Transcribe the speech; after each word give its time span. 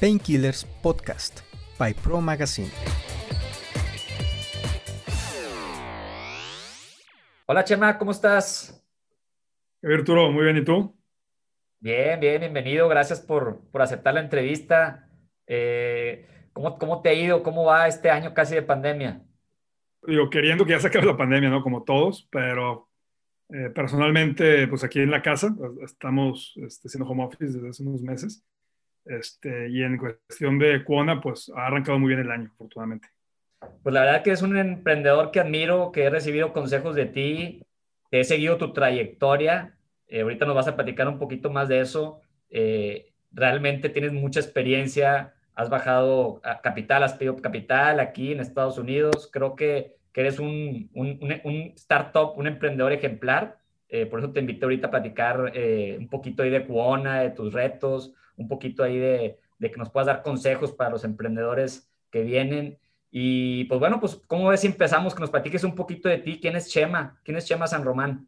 Painkillers 0.00 0.64
Podcast 0.82 1.40
by 1.78 1.92
Pro 1.92 2.22
Magazine. 2.22 2.70
Hola 7.44 7.64
Chema, 7.64 7.98
¿cómo 7.98 8.12
estás? 8.12 8.82
Arturo, 9.82 10.30
muy 10.30 10.44
bien, 10.44 10.56
¿y 10.56 10.64
tú? 10.64 10.96
Bien, 11.80 12.18
bien, 12.18 12.40
bienvenido, 12.40 12.88
gracias 12.88 13.20
por, 13.20 13.60
por 13.70 13.82
aceptar 13.82 14.14
la 14.14 14.20
entrevista. 14.20 15.06
Eh, 15.46 16.26
¿cómo, 16.54 16.78
¿Cómo 16.78 17.02
te 17.02 17.10
ha 17.10 17.12
ido? 17.12 17.42
¿Cómo 17.42 17.66
va 17.66 17.86
este 17.86 18.08
año 18.08 18.32
casi 18.32 18.54
de 18.54 18.62
pandemia? 18.62 19.20
Digo, 20.02 20.30
queriendo 20.30 20.64
que 20.64 20.72
ya 20.72 20.80
se 20.80 20.86
acabe 20.86 21.04
la 21.04 21.16
pandemia, 21.18 21.50
¿no? 21.50 21.62
Como 21.62 21.84
todos, 21.84 22.26
pero 22.32 22.88
eh, 23.50 23.68
personalmente, 23.74 24.66
pues 24.66 24.82
aquí 24.82 25.00
en 25.00 25.10
la 25.10 25.20
casa, 25.20 25.54
estamos 25.84 26.54
este, 26.56 26.88
haciendo 26.88 27.06
home 27.06 27.24
office 27.24 27.52
desde 27.52 27.68
hace 27.68 27.82
unos 27.82 28.00
meses. 28.00 28.46
Este, 29.04 29.68
y 29.68 29.82
en 29.82 29.98
cuestión 29.98 30.58
de 30.58 30.84
Cuona, 30.84 31.20
pues 31.20 31.50
ha 31.54 31.66
arrancado 31.66 31.98
muy 31.98 32.08
bien 32.08 32.20
el 32.20 32.30
año, 32.30 32.50
afortunadamente. 32.54 33.08
Pues 33.82 33.92
la 33.92 34.02
verdad 34.02 34.22
que 34.22 34.30
es 34.30 34.42
un 34.42 34.56
emprendedor 34.56 35.30
que 35.30 35.40
admiro, 35.40 35.92
que 35.92 36.04
he 36.04 36.10
recibido 36.10 36.52
consejos 36.52 36.94
de 36.94 37.06
ti, 37.06 37.62
he 38.10 38.24
seguido 38.24 38.56
tu 38.56 38.72
trayectoria. 38.72 39.76
Eh, 40.08 40.22
ahorita 40.22 40.46
nos 40.46 40.56
vas 40.56 40.68
a 40.68 40.76
platicar 40.76 41.08
un 41.08 41.18
poquito 41.18 41.50
más 41.50 41.68
de 41.68 41.80
eso. 41.80 42.20
Eh, 42.50 43.12
realmente 43.32 43.88
tienes 43.88 44.12
mucha 44.12 44.40
experiencia, 44.40 45.34
has 45.54 45.70
bajado 45.70 46.40
a 46.42 46.60
capital, 46.60 47.02
has 47.02 47.14
pedido 47.14 47.36
capital 47.36 48.00
aquí 48.00 48.32
en 48.32 48.40
Estados 48.40 48.78
Unidos. 48.78 49.28
Creo 49.32 49.54
que, 49.54 49.96
que 50.12 50.22
eres 50.22 50.38
un, 50.38 50.90
un, 50.94 51.18
un, 51.44 51.72
startup, 51.76 52.36
un 52.36 52.46
emprendedor 52.46 52.92
ejemplar. 52.92 53.59
Eh, 53.90 54.06
por 54.06 54.20
eso 54.20 54.32
te 54.32 54.40
invité 54.40 54.64
ahorita 54.64 54.86
a 54.86 54.90
platicar 54.90 55.52
un 55.98 56.08
poquito 56.08 56.42
ahí 56.42 56.50
de 56.50 56.64
Cuona, 56.64 57.20
de 57.20 57.30
tus 57.30 57.52
retos, 57.52 58.14
un 58.36 58.48
poquito 58.48 58.82
ahí 58.82 58.98
de, 58.98 59.38
de, 59.58 59.70
que 59.70 59.76
nos 59.76 59.90
puedas 59.90 60.06
dar 60.06 60.22
consejos 60.22 60.72
para 60.72 60.90
los 60.90 61.04
emprendedores 61.04 61.90
que 62.10 62.22
vienen. 62.22 62.78
Y 63.10 63.64
pues 63.64 63.80
bueno, 63.80 63.98
pues 64.00 64.16
¿cómo 64.26 64.48
ves 64.48 64.60
si 64.60 64.68
empezamos? 64.68 65.14
Que 65.14 65.20
nos 65.20 65.30
platiques 65.30 65.64
un 65.64 65.74
poquito 65.74 66.08
de 66.08 66.18
ti. 66.18 66.38
¿Quién 66.40 66.56
es 66.56 66.68
Chema? 66.68 67.20
¿Quién 67.24 67.36
es 67.36 67.46
Chema 67.46 67.66
San 67.66 67.84
Román? 67.84 68.26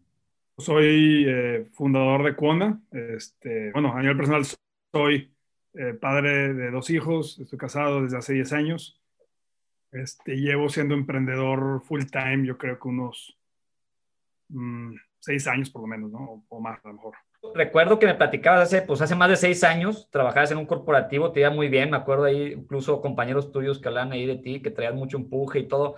Soy 0.58 1.24
eh, 1.26 1.68
fundador 1.72 2.24
de 2.24 2.34
Cuona. 2.34 2.80
Este, 2.90 3.70
bueno, 3.72 3.94
a 3.94 4.00
nivel 4.00 4.16
personal 4.16 4.44
soy 4.92 5.32
eh, 5.74 5.94
padre 5.94 6.52
de 6.52 6.70
dos 6.70 6.90
hijos, 6.90 7.38
estoy 7.38 7.58
casado 7.58 8.02
desde 8.02 8.18
hace 8.18 8.34
10 8.34 8.52
años. 8.52 9.00
Este, 9.90 10.36
llevo 10.36 10.68
siendo 10.68 10.94
emprendedor 10.94 11.82
full 11.82 12.04
time, 12.10 12.46
yo 12.46 12.58
creo 12.58 12.78
que 12.78 12.88
unos 12.88 13.38
6 15.22 15.46
mm, 15.46 15.50
años 15.50 15.70
por 15.70 15.82
lo 15.82 15.88
menos, 15.88 16.10
¿no? 16.10 16.44
O, 16.48 16.60
más 16.60 16.78
a 16.84 16.88
lo 16.88 16.94
mejor 16.94 17.14
recuerdo 17.54 17.98
que 17.98 18.06
me 18.06 18.14
platicabas 18.14 18.62
hace, 18.62 18.82
pues 18.82 19.00
hace 19.00 19.14
más 19.14 19.28
de 19.28 19.36
seis 19.36 19.64
años, 19.64 20.08
trabajabas 20.10 20.50
en 20.50 20.58
un 20.58 20.66
corporativo, 20.66 21.32
te 21.32 21.40
iba 21.40 21.50
muy 21.50 21.68
bien, 21.68 21.90
me 21.90 21.96
acuerdo 21.96 22.24
ahí 22.24 22.52
incluso 22.52 23.00
compañeros 23.00 23.52
tuyos 23.52 23.80
que 23.80 23.88
hablan 23.88 24.12
ahí 24.12 24.26
de 24.26 24.36
ti, 24.36 24.60
que 24.60 24.70
traían 24.70 24.96
mucho 24.96 25.16
empuje 25.16 25.60
y 25.60 25.68
todo. 25.68 25.96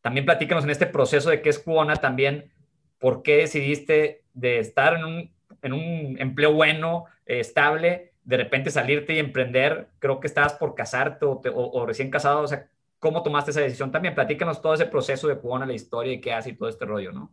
También 0.00 0.26
platícanos 0.26 0.64
en 0.64 0.70
este 0.70 0.86
proceso 0.86 1.30
de 1.30 1.42
qué 1.42 1.50
es 1.50 1.58
Cuona 1.58 1.96
también, 1.96 2.52
por 2.98 3.22
qué 3.22 3.38
decidiste 3.38 4.24
de 4.34 4.58
estar 4.58 4.94
en 4.94 5.04
un, 5.04 5.34
en 5.62 5.72
un 5.72 6.16
empleo 6.18 6.52
bueno, 6.52 7.04
eh, 7.26 7.40
estable, 7.40 8.12
de 8.24 8.36
repente 8.36 8.70
salirte 8.70 9.14
y 9.14 9.18
emprender, 9.18 9.88
creo 9.98 10.20
que 10.20 10.26
estabas 10.26 10.54
por 10.54 10.74
casarte 10.74 11.24
o, 11.24 11.40
o, 11.54 11.86
recién 11.86 12.10
casado, 12.10 12.42
o 12.42 12.46
sea, 12.46 12.68
¿cómo 12.98 13.22
tomaste 13.22 13.50
esa 13.50 13.60
decisión? 13.60 13.90
También 13.90 14.14
platícanos 14.14 14.60
todo 14.60 14.74
ese 14.74 14.86
proceso 14.86 15.28
de 15.28 15.38
Cuona, 15.38 15.66
la 15.66 15.72
historia 15.72 16.12
y 16.12 16.20
qué 16.20 16.32
hace 16.32 16.50
y 16.50 16.56
todo 16.56 16.68
este 16.68 16.84
rollo, 16.84 17.12
¿no? 17.12 17.32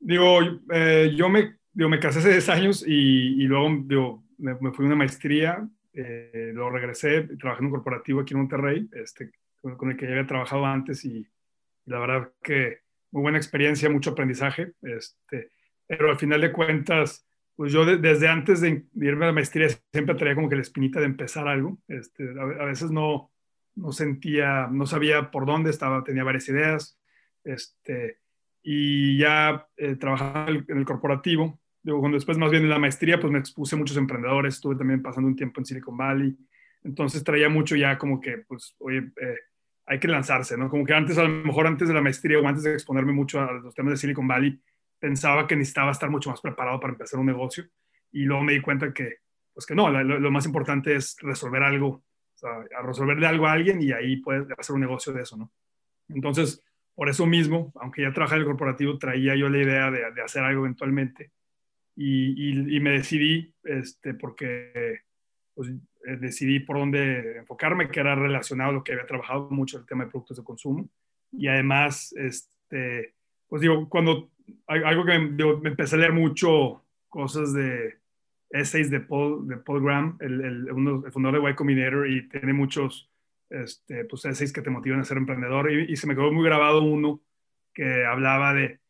Digo, 0.00 0.40
eh, 0.72 1.12
yo 1.14 1.28
me 1.28 1.60
digo, 1.72 1.88
me 1.88 2.00
casé 2.00 2.18
hace 2.18 2.30
10 2.30 2.48
años 2.48 2.84
y, 2.86 3.42
y 3.42 3.46
luego 3.46 3.68
digo, 3.84 4.24
me, 4.38 4.56
fui 4.72 4.84
a 4.84 4.88
una 4.88 4.96
maestría, 4.96 5.68
eh, 5.92 6.50
luego 6.54 6.70
regresé, 6.70 7.22
trabajé 7.38 7.60
en 7.60 7.66
un 7.66 7.72
corporativo 7.72 8.20
aquí 8.20 8.34
en 8.34 8.40
Monterrey, 8.40 8.88
este, 8.92 9.30
con, 9.60 9.90
el 9.90 9.96
que 9.96 10.06
ya 10.06 10.12
había 10.12 10.26
trabajado 10.26 10.64
antes 10.66 11.04
y, 11.04 11.26
la 11.86 11.98
verdad 11.98 12.32
que 12.42 12.80
muy 13.10 13.22
buena 13.22 13.38
experiencia, 13.38 13.90
mucho 13.90 14.10
aprendizaje, 14.10 14.72
este, 14.82 15.50
pero 15.86 16.10
al 16.10 16.18
final 16.18 16.40
de 16.40 16.52
cuentas, 16.52 17.26
pues 17.56 17.72
yo 17.72 17.84
desde 17.84 18.28
antes 18.28 18.60
de, 18.60 18.84
irme 18.94 19.24
a 19.24 19.28
la 19.28 19.34
maestría 19.34 19.68
siempre 19.92 20.14
traía 20.14 20.34
como 20.34 20.48
que 20.48 20.56
la 20.56 20.62
espinita 20.62 21.00
de 21.00 21.06
empezar 21.06 21.48
algo, 21.48 21.78
este, 21.88 22.24
a, 22.38 22.64
veces 22.64 22.90
no, 22.90 23.30
no 23.74 23.92
sentía, 23.92 24.68
no 24.70 24.86
sabía 24.86 25.30
por 25.30 25.46
dónde 25.46 25.70
estaba, 25.70 26.04
tenía 26.04 26.24
varias 26.24 26.48
ideas, 26.48 26.98
este, 27.42 28.18
y 28.62 29.18
ya 29.18 29.66
eh, 29.76 29.96
trabajaba 29.96 30.48
en 30.48 30.78
el 30.78 30.84
corporativo, 30.84 31.60
Digo, 31.82 32.00
cuando 32.00 32.16
después 32.16 32.36
más 32.36 32.50
bien 32.50 32.64
en 32.64 32.70
la 32.70 32.78
maestría, 32.78 33.18
pues 33.18 33.32
me 33.32 33.38
expuse 33.38 33.74
a 33.74 33.78
muchos 33.78 33.96
emprendedores, 33.96 34.54
estuve 34.54 34.76
también 34.76 35.02
pasando 35.02 35.28
un 35.28 35.36
tiempo 35.36 35.60
en 35.60 35.64
Silicon 35.64 35.96
Valley, 35.96 36.36
entonces 36.84 37.24
traía 37.24 37.48
mucho 37.48 37.74
ya 37.74 37.96
como 37.96 38.20
que, 38.20 38.38
pues, 38.46 38.74
oye, 38.78 39.10
eh, 39.20 39.38
hay 39.86 39.98
que 39.98 40.08
lanzarse, 40.08 40.56
¿no? 40.56 40.68
Como 40.68 40.84
que 40.84 40.94
antes, 40.94 41.16
a 41.18 41.22
lo 41.22 41.30
mejor 41.30 41.66
antes 41.66 41.88
de 41.88 41.94
la 41.94 42.02
maestría 42.02 42.38
o 42.38 42.46
antes 42.46 42.64
de 42.64 42.74
exponerme 42.74 43.12
mucho 43.12 43.40
a 43.40 43.52
los 43.52 43.74
temas 43.74 43.92
de 43.92 43.96
Silicon 43.96 44.28
Valley, 44.28 44.60
pensaba 44.98 45.46
que 45.46 45.56
necesitaba 45.56 45.90
estar 45.90 46.10
mucho 46.10 46.30
más 46.30 46.40
preparado 46.40 46.78
para 46.78 46.92
empezar 46.92 47.18
un 47.18 47.26
negocio 47.26 47.64
y 48.12 48.24
luego 48.24 48.42
me 48.42 48.52
di 48.52 48.60
cuenta 48.60 48.92
que, 48.92 49.16
pues 49.54 49.64
que 49.64 49.74
no, 49.74 49.90
lo, 49.90 50.30
más 50.30 50.44
importante 50.44 50.94
es 50.94 51.16
resolver 51.20 51.62
algo, 51.62 51.88
o 51.88 52.04
sea, 52.34 52.50
resolverle 52.84 53.26
algo 53.26 53.46
a 53.46 53.52
alguien 53.52 53.80
y 53.80 53.92
ahí 53.92 54.18
puedes 54.18 54.46
hacer 54.58 54.74
un 54.74 54.80
negocio 54.82 55.12
de 55.12 55.22
eso, 55.22 55.36
¿no? 55.36 55.50
Entonces, 56.08 56.62
por 56.94 57.08
eso 57.08 57.26
mismo, 57.26 57.72
aunque 57.76 58.02
ya 58.02 58.12
trabajaba 58.12 58.36
en 58.36 58.42
el 58.42 58.48
corporativo, 58.48 58.98
traía 58.98 59.34
yo 59.36 59.48
la 59.48 59.58
idea 59.58 59.90
de, 59.90 60.12
de 60.12 60.22
hacer 60.22 60.42
algo 60.42 60.64
eventualmente 60.64 61.30
y, 62.02 62.80
me 62.80 62.92
decidí, 62.92 63.54
este, 63.64 64.14
porque 64.14 65.00
pues, 65.54 65.68
eh, 65.68 66.16
decidí 66.18 66.60
por 66.60 66.78
dónde 66.78 67.38
enfocarme, 67.38 67.90
que 67.90 68.00
era 68.00 68.14
relacionado 68.14 68.70
a 68.70 68.72
lo 68.74 68.84
que 68.84 68.92
había 68.92 69.06
trabajado 69.06 69.50
mucho, 69.50 69.78
el 69.78 69.86
tema 69.86 70.04
de 70.04 70.10
productos 70.10 70.38
de 70.38 70.44
consumo. 70.44 70.88
Y 71.30 71.46
además, 71.48 72.14
este, 72.16 73.14
pues 73.48 73.60
digo, 73.60 73.88
cuando 73.88 74.30
algo 74.66 75.04
que 75.04 75.18
me, 75.18 75.68
empecé 75.68 75.96
a 75.96 75.98
leer 75.98 76.12
mucho 76.12 76.82
cosas 77.08 77.52
de 77.52 77.98
essays 78.50 78.90
de 78.90 79.00
Paul, 79.00 79.46
de 79.46 79.58
Paul 79.58 79.82
Graham, 79.82 80.16
el, 80.20 80.40
el, 80.40 80.72
uno, 80.72 81.02
el 81.04 81.12
fundador 81.12 81.42
de 81.42 81.50
Y 81.50 81.54
Combinator, 81.54 82.08
y 82.08 82.28
tiene 82.28 82.52
muchos 82.52 83.09
este, 83.50 84.04
pues, 84.06 84.24
essays 84.24 84.52
que 84.52 84.62
te 84.62 84.70
motivan 84.70 85.00
a 85.00 85.04
ser 85.04 85.18
emprendedor. 85.18 85.70
Y, 85.70 85.92
y 85.92 85.96
se 85.96 86.06
me 86.06 86.14
quedó 86.14 86.32
muy 86.32 86.44
grabado 86.44 86.82
uno 86.82 87.20
que 87.74 88.04
hablaba 88.04 88.54
de, 88.54 88.80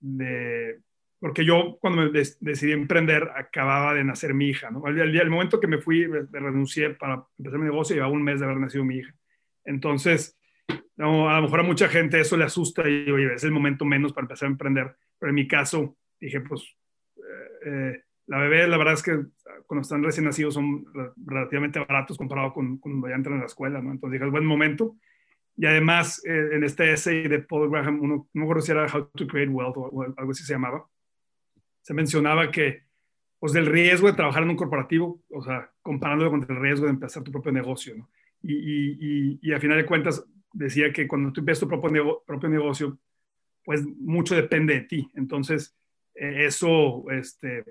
de 0.00 0.80
porque 1.22 1.44
yo 1.44 1.78
cuando 1.80 2.02
me 2.02 2.10
decidí 2.10 2.72
emprender 2.72 3.30
acababa 3.36 3.94
de 3.94 4.02
nacer 4.02 4.34
mi 4.34 4.48
hija, 4.48 4.72
¿no? 4.72 4.84
Al, 4.84 4.98
el 4.98 5.30
momento 5.30 5.60
que 5.60 5.68
me 5.68 5.78
fui, 5.78 6.08
me, 6.08 6.22
renuncié 6.32 6.90
para 6.90 7.24
empezar 7.38 7.60
mi 7.60 7.66
negocio, 7.66 7.94
llevaba 7.94 8.12
un 8.12 8.24
mes 8.24 8.40
de 8.40 8.46
haber 8.46 8.58
nacido 8.58 8.84
mi 8.84 8.96
hija. 8.96 9.14
Entonces, 9.64 10.36
no, 10.96 11.30
a 11.30 11.36
lo 11.36 11.42
mejor 11.42 11.60
a 11.60 11.62
mucha 11.62 11.86
gente 11.86 12.18
eso 12.18 12.36
le 12.36 12.42
asusta 12.42 12.88
y 12.88 13.08
oye, 13.08 13.34
es 13.34 13.44
el 13.44 13.52
momento 13.52 13.84
menos 13.84 14.12
para 14.12 14.24
empezar 14.24 14.48
a 14.48 14.50
emprender, 14.50 14.96
pero 15.16 15.30
en 15.30 15.36
mi 15.36 15.46
caso 15.46 15.96
dije, 16.18 16.40
pues, 16.40 16.76
eh, 17.18 17.66
eh, 17.66 18.02
la 18.32 18.38
bebé, 18.38 18.66
la 18.66 18.78
verdad 18.78 18.94
es 18.94 19.02
que 19.02 19.26
cuando 19.66 19.82
están 19.82 20.02
recién 20.02 20.24
nacidos 20.24 20.54
son 20.54 20.86
relativamente 21.26 21.78
baratos 21.80 22.16
comparado 22.16 22.54
con, 22.54 22.78
cuando 22.78 23.06
ya 23.06 23.14
entran 23.14 23.36
a 23.36 23.40
la 23.40 23.46
escuela, 23.46 23.82
¿no? 23.82 23.92
Entonces 23.92 24.14
dije, 24.14 24.24
es 24.24 24.32
buen 24.32 24.46
momento. 24.46 24.96
Y 25.54 25.66
además, 25.66 26.24
eh, 26.24 26.48
en 26.52 26.64
este 26.64 26.94
essay 26.94 27.28
de 27.28 27.40
Paul 27.40 27.68
Graham, 27.70 28.00
uno, 28.00 28.30
no 28.32 28.40
me 28.40 28.42
acuerdo 28.44 28.62
si 28.62 28.72
era 28.72 28.86
How 28.86 29.10
to 29.14 29.26
Create 29.26 29.52
Wealth 29.52 29.76
o 29.76 30.02
algo 30.16 30.30
así 30.30 30.44
se 30.44 30.54
llamaba, 30.54 30.88
se 31.82 31.92
mencionaba 31.92 32.50
que, 32.50 32.84
pues 33.38 33.52
del 33.52 33.66
riesgo 33.66 34.06
de 34.06 34.14
trabajar 34.14 34.44
en 34.44 34.48
un 34.48 34.56
corporativo, 34.56 35.22
o 35.28 35.42
sea, 35.42 35.70
comparándolo 35.82 36.30
con 36.30 36.46
el 36.48 36.56
riesgo 36.56 36.86
de 36.86 36.92
empezar 36.92 37.22
tu 37.22 37.32
propio 37.32 37.52
negocio, 37.52 37.94
¿no? 37.98 38.08
Y, 38.40 38.54
y, 38.54 39.38
y, 39.42 39.52
a 39.52 39.60
final 39.60 39.76
de 39.76 39.84
cuentas 39.84 40.24
decía 40.54 40.90
que 40.90 41.06
cuando 41.06 41.34
tú 41.34 41.40
empiezas 41.40 41.60
tu 41.60 41.68
propio, 41.68 42.22
propio 42.26 42.48
negocio, 42.48 42.98
pues 43.62 43.84
mucho 43.84 44.34
depende 44.34 44.72
de 44.72 44.80
ti. 44.80 45.10
Entonces, 45.16 45.76
eh, 46.14 46.46
eso, 46.46 47.04
este, 47.10 47.62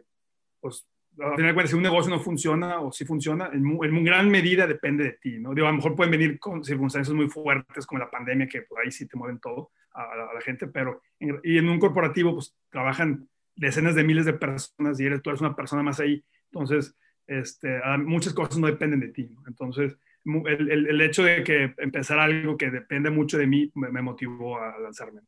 pues, 0.61 0.87
a 1.19 1.35
final 1.35 1.67
si 1.67 1.75
un 1.75 1.83
negocio 1.83 2.09
no 2.09 2.19
funciona 2.19 2.79
o 2.79 2.91
si 2.91 3.03
funciona, 3.03 3.49
en, 3.51 4.03
gran 4.03 4.29
medida 4.29 4.65
depende 4.65 5.03
de 5.03 5.13
ti, 5.13 5.39
¿no? 5.39 5.53
Digo, 5.53 5.67
a 5.67 5.71
lo 5.71 5.75
mejor 5.75 5.95
pueden 5.95 6.11
venir 6.11 6.39
con 6.39 6.63
circunstancias 6.63 7.13
muy 7.13 7.27
fuertes 7.27 7.85
como 7.85 7.99
la 7.99 8.09
pandemia, 8.09 8.47
que 8.47 8.61
por 8.61 8.79
ahí 8.79 8.91
sí 8.91 9.07
te 9.07 9.17
mueven 9.17 9.39
todo 9.39 9.71
a, 9.91 10.03
a 10.03 10.33
la 10.33 10.41
gente, 10.41 10.67
pero 10.67 11.01
y 11.19 11.57
en 11.57 11.67
un 11.67 11.79
corporativo, 11.79 12.33
pues 12.33 12.55
trabajan 12.69 13.27
decenas 13.55 13.95
de 13.95 14.03
miles 14.03 14.25
de 14.25 14.33
personas 14.33 14.99
y 14.99 15.05
eres, 15.05 15.21
tú 15.21 15.29
eres 15.29 15.41
una 15.41 15.55
persona 15.55 15.83
más 15.83 15.99
ahí. 15.99 16.23
Entonces, 16.51 16.95
este, 17.27 17.79
muchas 17.99 18.33
cosas 18.33 18.57
no 18.57 18.67
dependen 18.67 18.99
de 18.99 19.09
ti. 19.09 19.35
Entonces, 19.47 19.97
el, 20.25 20.87
el, 20.87 21.01
hecho 21.01 21.23
de 21.23 21.43
que 21.43 21.73
empezar 21.77 22.19
algo 22.19 22.57
que 22.57 22.69
depende 22.69 23.09
mucho 23.09 23.37
de 23.37 23.47
mí 23.47 23.71
me, 23.75 24.01
motivó 24.01 24.59
a 24.59 24.77
lanzarme. 24.79 25.21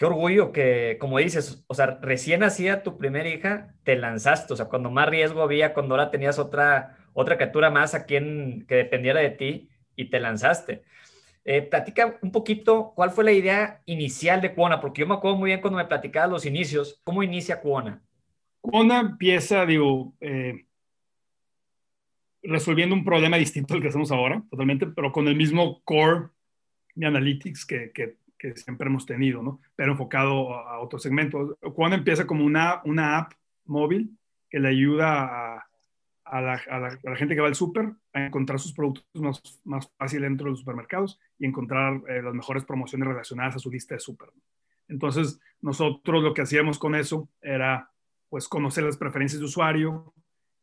Qué 0.00 0.06
orgullo 0.06 0.50
que, 0.50 0.96
como 0.98 1.18
dices, 1.18 1.62
o 1.66 1.74
sea, 1.74 1.98
recién 2.00 2.40
nacida 2.40 2.82
tu 2.82 2.96
primera 2.96 3.28
hija, 3.28 3.74
te 3.84 3.96
lanzaste, 3.96 4.54
o 4.54 4.56
sea, 4.56 4.64
cuando 4.64 4.90
más 4.90 5.06
riesgo 5.06 5.42
había, 5.42 5.74
cuando 5.74 5.94
ahora 5.94 6.10
tenías 6.10 6.38
otra, 6.38 6.96
otra 7.12 7.36
criatura 7.36 7.68
más 7.68 7.92
a 7.94 8.06
quien 8.06 8.64
que 8.66 8.76
dependiera 8.76 9.20
de 9.20 9.28
ti 9.28 9.68
y 9.96 10.06
te 10.06 10.18
lanzaste. 10.18 10.84
Eh, 11.44 11.60
platica 11.60 12.18
un 12.22 12.32
poquito 12.32 12.94
cuál 12.96 13.10
fue 13.10 13.24
la 13.24 13.32
idea 13.32 13.82
inicial 13.84 14.40
de 14.40 14.54
Cuona, 14.54 14.80
porque 14.80 15.02
yo 15.02 15.06
me 15.06 15.16
acuerdo 15.16 15.36
muy 15.36 15.48
bien 15.48 15.60
cuando 15.60 15.76
me 15.76 15.84
platicabas 15.84 16.30
los 16.30 16.46
inicios. 16.46 16.98
¿Cómo 17.04 17.22
inicia 17.22 17.60
Cuona? 17.60 18.02
Cuona 18.62 19.00
empieza, 19.00 19.66
digo, 19.66 20.14
eh, 20.22 20.64
resolviendo 22.42 22.94
un 22.94 23.04
problema 23.04 23.36
distinto 23.36 23.74
al 23.74 23.82
que 23.82 23.88
hacemos 23.88 24.10
ahora, 24.10 24.42
totalmente, 24.50 24.86
pero 24.86 25.12
con 25.12 25.28
el 25.28 25.36
mismo 25.36 25.82
core 25.84 26.30
de 26.94 27.06
analytics 27.06 27.66
que, 27.66 27.92
que, 27.92 28.16
que 28.40 28.56
siempre 28.56 28.88
hemos 28.88 29.04
tenido, 29.04 29.42
¿no? 29.42 29.60
Pero 29.76 29.92
enfocado 29.92 30.54
a, 30.54 30.80
otros 30.80 31.02
segmentos. 31.02 31.56
Cuando 31.74 31.96
empieza 31.96 32.26
como 32.26 32.44
una, 32.44 32.80
una 32.84 33.18
app 33.18 33.32
móvil 33.66 34.18
que 34.48 34.58
le 34.58 34.68
ayuda 34.68 35.24
a, 35.24 35.66
a, 36.24 36.40
la, 36.40 36.54
a, 36.54 36.78
la, 36.78 36.88
a 36.88 37.10
la, 37.10 37.16
gente 37.16 37.34
que 37.34 37.42
va 37.42 37.48
al 37.48 37.54
súper 37.54 37.92
a 38.14 38.26
encontrar 38.26 38.58
sus 38.58 38.72
productos 38.72 39.04
más, 39.14 39.42
más 39.64 39.92
fácil 39.98 40.22
dentro 40.22 40.46
de 40.46 40.52
los 40.52 40.60
supermercados 40.60 41.20
y 41.38 41.46
encontrar 41.46 42.00
eh, 42.08 42.22
las 42.22 42.34
mejores 42.34 42.64
promociones 42.64 43.06
relacionadas 43.06 43.56
a 43.56 43.58
su 43.58 43.70
lista 43.70 43.94
de 43.94 44.00
súper. 44.00 44.30
Entonces, 44.88 45.38
nosotros 45.60 46.22
lo 46.22 46.32
que 46.32 46.42
hacíamos 46.42 46.78
con 46.78 46.94
eso 46.94 47.28
era, 47.42 47.90
pues, 48.30 48.48
conocer 48.48 48.84
las 48.84 48.96
preferencias 48.96 49.38
de 49.38 49.46
usuario, 49.46 50.14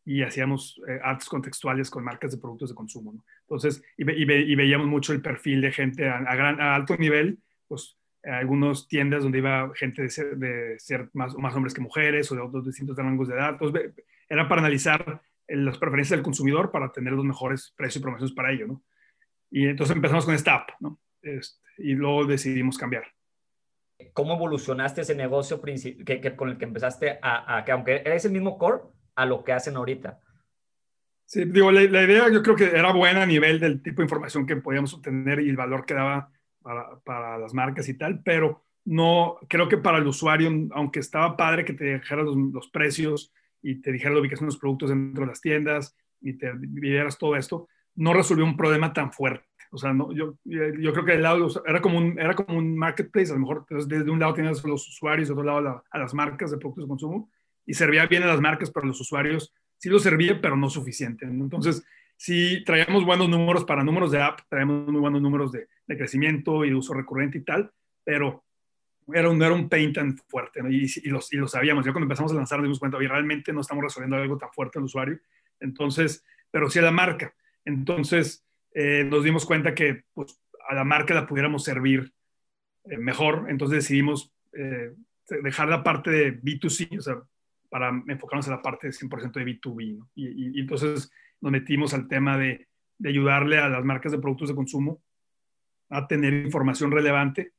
y 0.08 0.24
hacíamos 0.24 0.80
eh, 0.88 1.02
ads 1.04 1.28
contextuales 1.28 1.90
con 1.90 2.02
marcas 2.02 2.32
de 2.32 2.38
productos 2.38 2.70
de 2.70 2.76
consumo. 2.76 3.12
¿no? 3.12 3.26
Entonces, 3.42 3.84
y, 3.98 4.06
ve, 4.06 4.18
y, 4.18 4.24
ve, 4.24 4.40
y, 4.40 4.56
veíamos 4.56 4.88
mucho 4.88 5.12
el 5.12 5.22
perfil 5.22 5.60
de 5.60 5.74
gente 5.74 6.08
a, 6.08 6.34
gran, 6.34 6.62
a 6.62 6.76
alto 6.76 6.96
nivel, 6.96 7.40
pues 7.68 7.98
algunas 8.24 8.88
tiendas 8.88 9.24
donde 9.24 9.38
iba 9.38 9.72
gente 9.76 10.02
de 10.02 10.10
ser, 10.10 10.38
de 10.38 10.80
ser 10.80 11.10
más, 11.14 11.36
más, 11.36 11.56
hombres 11.56 11.74
que 11.74 11.82
mujeres 11.82 12.32
o 12.32 12.36
de 12.36 12.42
otros 12.42 12.66
distintos 12.66 12.98
rangos 12.98 13.28
de 13.28 13.36
edad. 13.36 13.52
Entonces, 13.52 13.94
era 14.30 14.48
para 14.50 14.62
analizar 14.62 15.22
las 15.48 15.78
preferencias 15.78 16.18
del 16.18 16.24
consumidor 16.24 16.72
para 16.72 16.92
tener 16.92 17.14
los 17.14 17.24
mejores 17.24 17.74
precios 17.78 17.98
y 17.98 18.04
promociones 18.04 18.36
para 18.36 18.52
ello. 18.52 18.68
¿no? 18.68 18.84
Y 19.50 19.68
entonces 19.68 19.96
empezamos 19.96 20.26
con 20.26 20.36
esta 20.36 20.56
app 20.56 20.70
¿no? 20.80 21.00
Este, 21.22 21.60
y 21.78 21.94
luego 21.94 22.26
decidimos 22.26 22.78
cambiar. 22.78 23.06
¿Cómo 24.14 24.36
evolucionaste 24.36 25.02
ese 25.02 25.16
negocio 25.16 25.62
que, 25.62 26.04
que, 26.06 26.36
con 26.36 26.50
el 26.50 26.58
que 26.58 26.66
empezaste 26.66 27.18
a, 27.22 27.58
a, 27.58 27.66
que 27.66 27.72
aunque 27.72 28.02
era 28.06 28.14
ese 28.14 28.30
mismo 28.30 28.58
core, 28.58 28.82
a 29.18 29.26
lo 29.26 29.44
que 29.44 29.52
hacen 29.52 29.76
ahorita. 29.76 30.20
Sí, 31.26 31.44
digo, 31.46 31.72
la, 31.72 31.82
la, 31.82 32.04
idea 32.04 32.30
yo 32.30 32.42
creo 32.42 32.56
que 32.56 32.66
era 32.66 32.94
buena 32.94 33.24
a 33.24 33.26
nivel 33.26 33.60
del 33.60 33.82
tipo 33.82 33.98
de 33.98 34.06
información 34.06 34.46
que 34.46 34.56
podíamos 34.56 34.94
obtener 34.94 35.42
y 35.42 35.50
el 35.50 35.58
valor 35.58 35.86
que 35.86 35.96
daba 35.96 36.32
para, 36.68 37.00
para 37.00 37.38
las 37.38 37.54
marcas 37.54 37.88
y 37.88 37.94
tal, 37.94 38.22
pero 38.24 38.62
no, 38.84 39.38
creo 39.48 39.70
que 39.70 39.78
para 39.78 40.00
el 40.00 40.08
usuario, 40.08 40.52
aunque 40.72 41.00
estaba 41.00 41.38
padre 41.38 41.64
que 41.64 41.72
te 41.72 41.94
dijera 41.94 42.24
los, 42.24 42.36
los, 42.36 42.68
precios 42.68 43.32
y 43.62 43.76
te 43.76 43.94
dijera 43.94 44.14
la 44.14 44.20
ubicación 44.20 44.48
de 44.48 44.54
los 44.54 44.60
productos 44.60 44.90
dentro 44.90 45.22
de 45.22 45.28
las 45.28 45.40
tiendas 45.40 45.96
y 46.20 46.34
te 46.34 46.52
vieras 46.56 47.18
todo 47.18 47.38
esto, 47.38 47.70
no 47.96 48.14
resolvió 48.14 48.44
un 48.44 48.58
problema 48.58 48.92
tan 48.92 49.14
fuerte. 49.14 49.46
O 49.72 49.78
sea, 49.78 49.94
no, 49.94 50.12
yo, 50.14 50.36
yo 50.44 50.92
creo 50.92 51.06
que 51.06 51.14
el 51.14 51.22
lado 51.22 51.48
era 51.66 51.82
como, 51.82 52.00
un, 52.00 52.20
era 52.20 52.34
como 52.34 52.58
un 52.58 52.78
marketplace, 52.78 53.32
a 53.32 53.36
lo 53.36 53.40
mejor 53.40 53.66
desde 53.70 54.12
un 54.12 54.20
lado 54.20 54.34
tenías 54.34 54.62
los 54.66 54.88
usuarios, 54.90 55.30
de 55.30 55.34
otro 55.34 55.46
lado 55.46 55.62
la, 55.62 55.84
a 55.90 56.00
las 56.00 56.14
marcas 56.14 56.52
de 56.52 56.58
productos 56.58 56.84
de 56.84 56.90
consumo, 56.90 57.30
y 57.66 57.76
servía 57.76 58.08
bien 58.08 58.24
a 58.24 58.28
las 58.28 58.42
marcas, 58.42 58.72
pero 58.72 58.84
a 58.84 58.88
los 58.88 59.00
usuarios 59.00 59.54
sí 59.78 59.90
lo 59.90 60.00
servía, 60.00 60.42
pero 60.42 60.58
no 60.58 60.70
suficiente. 60.70 61.26
Entonces, 61.26 61.86
sí 62.18 62.62
traíamos 62.66 63.06
buenos 63.06 63.30
números 63.30 63.64
para 63.64 63.86
números 63.86 64.12
de 64.12 64.22
app, 64.22 64.42
traíamos 64.50 64.88
muy 64.88 65.00
buenos 65.00 65.22
números 65.22 65.52
de, 65.54 65.68
de 65.88 65.98
crecimiento 65.98 66.66
y 66.66 66.70
de 66.70 66.76
uso 66.76 66.94
recurrente 66.94 67.38
y 67.38 67.42
tal, 67.42 67.72
pero 68.04 68.44
era 69.14 69.30
un, 69.30 69.42
era 69.42 69.54
un 69.54 69.70
pain 69.70 69.94
tan 69.94 70.18
fuerte, 70.18 70.60
y, 70.70 71.10
los, 71.10 71.32
y 71.32 71.38
lo 71.38 71.48
sabíamos. 71.48 71.86
Ya 71.86 71.94
cuando 71.94 72.06
empezamos 72.06 72.32
a 72.34 72.36
lanzar 72.36 72.60
nos 72.60 72.66
dimos 72.66 72.80
cuenta, 72.80 72.98
oye, 72.98 73.08
realmente 73.08 73.54
no 73.54 73.62
estamos 73.62 73.84
resolviendo 73.84 74.18
algo 74.18 74.38
tan 74.38 74.52
fuerte 74.52 74.80
al 74.80 74.86
usuario, 74.86 75.20
entonces, 75.60 76.24
pero 76.52 76.70
sí 76.70 76.80
a 76.80 76.84
la 76.84 76.92
marca. 76.92 77.34
Entonces, 77.64 78.46
eh, 78.74 79.06
nos 79.06 79.24
dimos 79.24 79.46
cuenta 79.46 79.74
que 79.74 80.04
pues, 80.14 80.40
a 80.70 80.76
la 80.76 80.84
marca 80.84 81.14
la 81.14 81.26
pudiéramos 81.26 81.64
servir 81.64 82.14
eh, 82.84 82.98
mejor, 82.98 83.48
entonces 83.50 83.84
decidimos 83.84 84.34
eh, 84.54 84.94
dejar 85.42 85.70
la 85.70 85.84
parte 85.84 86.12
de 86.12 86.42
B2C, 86.42 86.98
o 86.98 87.02
sea, 87.02 87.16
para 87.70 87.90
enfocarnos 88.08 88.48
en 88.48 88.54
la 88.54 88.62
parte 88.62 88.88
de 88.88 88.94
100% 88.94 89.32
de 89.32 89.46
B2B. 89.46 89.98
¿no? 89.98 90.10
Y, 90.16 90.28
y, 90.28 90.58
y, 90.58 90.60
entonces 90.62 91.12
nos 91.42 91.52
metimos 91.52 91.94
al 91.94 92.08
tema 92.08 92.38
de, 92.38 92.68
de, 92.98 93.10
ayudarle 93.10 93.58
a 93.58 93.68
las 93.68 93.84
marcas 93.84 94.12
de 94.12 94.20
productos 94.20 94.50
de 94.50 94.56
consumo 94.56 95.02
a 95.90 96.08
tener 96.08 96.34
información 96.34 96.92
relevante 96.92 97.54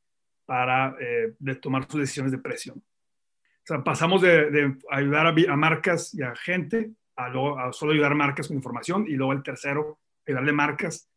para 0.45 0.97
eh, 1.01 1.35
tomar 1.61 1.87
sus 1.89 2.01
decisiones 2.01 2.33
de 2.33 2.39
precio. 2.39 2.75
O 2.75 3.65
sea, 3.65 3.85
pasamos 3.85 4.23
de, 4.23 4.77
ayudar 4.91 5.27
a, 5.27 5.57
marcas 5.57 6.15
y 6.15 6.23
a 6.23 6.35
gente 6.35 6.93
a, 7.17 7.31
solo 7.73 7.93
ayudar 7.93 8.13
a 8.13 8.15
marcas 8.15 8.49
con 8.49 8.57
información 8.57 9.07
y 9.07 9.13
luego 9.13 9.33
el 9.33 9.43
tercero, 9.43 9.99
ayudarle 10.27 10.53
marcas 10.53 11.11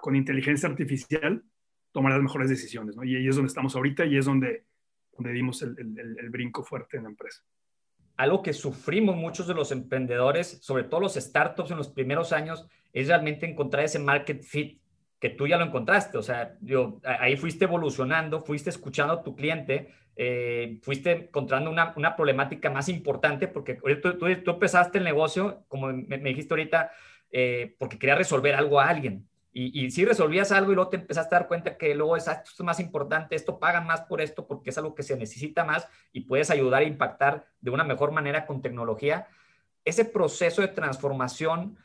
con 0.00 0.14
inteligencia 0.14 0.68
artificial 0.68 1.42
tomar 1.92 2.12
las 2.12 2.22
mejores 2.22 2.48
decisiones. 2.48 2.96
Y 3.02 3.16
ahí 3.16 3.28
es 3.28 3.36
donde 3.36 3.48
estamos 3.48 3.76
ahorita 3.76 4.04
y 4.04 4.16
es 4.16 4.24
donde, 4.24 4.64
dimos 5.18 5.62
el, 5.62 5.76
el 5.78 6.30
brinco 6.30 6.64
fuerte 6.64 6.96
en 6.96 7.04
la 7.04 7.10
empresa 7.10 7.44
algo 8.16 8.42
que 8.42 8.52
sufrimos 8.52 9.16
muchos 9.16 9.46
de 9.46 9.54
los 9.54 9.72
emprendedores, 9.72 10.58
sobre 10.62 10.84
todo 10.84 11.00
los 11.00 11.14
startups 11.14 11.70
en 11.70 11.78
los 11.78 11.88
primeros 11.88 12.32
años, 12.32 12.66
es 12.92 13.08
realmente 13.08 13.48
encontrar 13.48 13.84
ese 13.84 13.98
market 13.98 14.42
fit 14.42 14.81
que 15.22 15.30
tú 15.30 15.46
ya 15.46 15.56
lo 15.56 15.64
encontraste. 15.64 16.18
O 16.18 16.22
sea, 16.22 16.56
yo, 16.60 17.00
ahí 17.04 17.36
fuiste 17.36 17.66
evolucionando, 17.66 18.40
fuiste 18.40 18.70
escuchando 18.70 19.14
a 19.14 19.22
tu 19.22 19.36
cliente, 19.36 19.94
eh, 20.16 20.80
fuiste 20.82 21.12
encontrando 21.12 21.70
una, 21.70 21.92
una, 21.94 22.16
problemática 22.16 22.70
más 22.70 22.88
importante 22.88 23.46
porque 23.46 23.74
tú, 23.74 24.18
tú, 24.18 24.26
tú, 24.42 24.50
empezaste 24.50 24.98
el 24.98 25.04
negocio, 25.04 25.62
como 25.68 25.92
me, 25.92 26.18
me 26.18 26.30
dijiste 26.30 26.52
ahorita, 26.52 26.90
eh, 27.30 27.76
porque 27.78 28.00
querías 28.00 28.18
resolver 28.18 28.56
algo 28.56 28.80
a 28.80 28.88
alguien. 28.88 29.28
Y, 29.52 29.84
y 29.84 29.92
si 29.92 30.04
resolvías 30.04 30.50
algo 30.50 30.72
y 30.72 30.74
luego 30.74 30.90
te 30.90 30.96
empezaste 30.96 31.36
a 31.36 31.38
dar 31.38 31.46
cuenta 31.46 31.78
que 31.78 31.94
luego 31.94 32.16
es, 32.16 32.26
esto 32.26 32.50
es 32.58 32.60
más 32.64 32.80
importante, 32.80 33.36
esto 33.36 33.60
pagan 33.60 33.86
más 33.86 34.00
por 34.00 34.20
esto 34.20 34.48
porque 34.48 34.70
es 34.70 34.78
algo 34.78 34.96
que 34.96 35.04
se 35.04 35.16
necesita 35.16 35.62
más 35.62 35.86
y 36.12 36.22
puedes 36.22 36.50
ayudar 36.50 36.82
a 36.82 36.86
impactar 36.86 37.46
de 37.60 37.70
una 37.70 37.84
mejor 37.84 38.10
manera 38.10 38.44
con 38.44 38.60
tecnología. 38.60 39.28
Ese 39.84 40.04
proceso 40.04 40.62
de 40.62 40.68
transformación, 40.68 41.78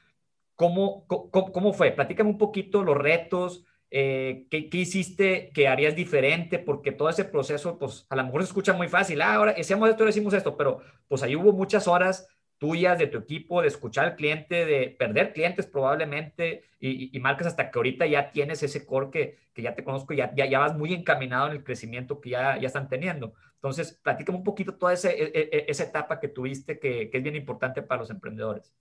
¿cómo, 0.57 1.07
cómo, 1.07 1.53
cómo 1.53 1.73
fue? 1.73 1.91
Platícame 1.91 2.29
un 2.31 2.37
poquito 2.37 2.83
los 2.83 2.97
retos, 2.97 3.63
eh, 3.89 4.47
¿qué, 4.51 4.69
¿qué, 4.69 4.79
hiciste 4.79 5.51
que 5.53 5.69
harías 5.69 5.95
diferente? 5.95 6.59
Porque 6.59 6.91
todo 6.91 7.09
ese 7.09 7.23
proceso, 7.23 7.79
pues 7.79 8.05
a 8.09 8.17
lo 8.17 8.25
mejor 8.25 8.41
se 8.41 8.47
escucha 8.47 8.73
muy 8.73 8.89
fácil, 8.89 9.21
ah, 9.21 9.35
ahora 9.35 9.55
hacemos 9.57 9.89
esto, 9.89 10.03
ahora 10.03 10.09
hicimos 10.09 10.33
esto, 10.33 10.57
pero 10.57 10.81
pues 11.07 11.23
ahí 11.23 11.37
hubo 11.37 11.53
muchas 11.53 11.87
horas 11.87 12.27
tuyas, 12.57 12.97
de 12.97 13.07
tu 13.07 13.19
equipo, 13.19 13.61
de 13.61 13.67
escuchar 13.67 14.05
al 14.05 14.15
cliente, 14.15 14.65
de 14.65 14.89
perder 14.89 15.33
clientes 15.33 15.67
probablemente 15.67 16.63
y, 16.79 17.15
y, 17.15 17.19
marcas 17.19 17.47
hasta 17.47 17.69
que 17.71 17.79
ahorita 17.79 18.05
ya 18.07 18.31
tienes 18.31 18.63
ese 18.63 18.85
core 18.85 19.09
que, 19.11 19.37
que 19.53 19.61
ya 19.61 19.75
te 19.75 19.83
conozco, 19.83 20.13
ya, 20.13 20.33
ya, 20.35 20.45
ya, 20.47 20.59
vas 20.59 20.75
muy 20.75 20.93
encaminado 20.93 21.47
en 21.47 21.53
el 21.53 21.63
crecimiento 21.63 22.19
que 22.19 22.31
ya, 22.31 22.57
ya 22.59 22.67
están 22.67 22.89
teniendo. 22.89 23.33
Entonces, 23.55 23.99
platícame 24.03 24.39
un 24.39 24.43
poquito 24.43 24.75
toda 24.75 24.93
ese, 24.93 25.09
e, 25.11 25.49
e, 25.51 25.65
esa 25.67 25.83
etapa 25.83 26.19
que 26.19 26.27
tuviste 26.29 26.79
que, 26.79 27.09
que, 27.09 27.17
es 27.17 27.23
bien 27.23 27.35
importante 27.35 27.81
para 27.81 28.01
los 28.01 28.09
emprendedores. 28.09 28.73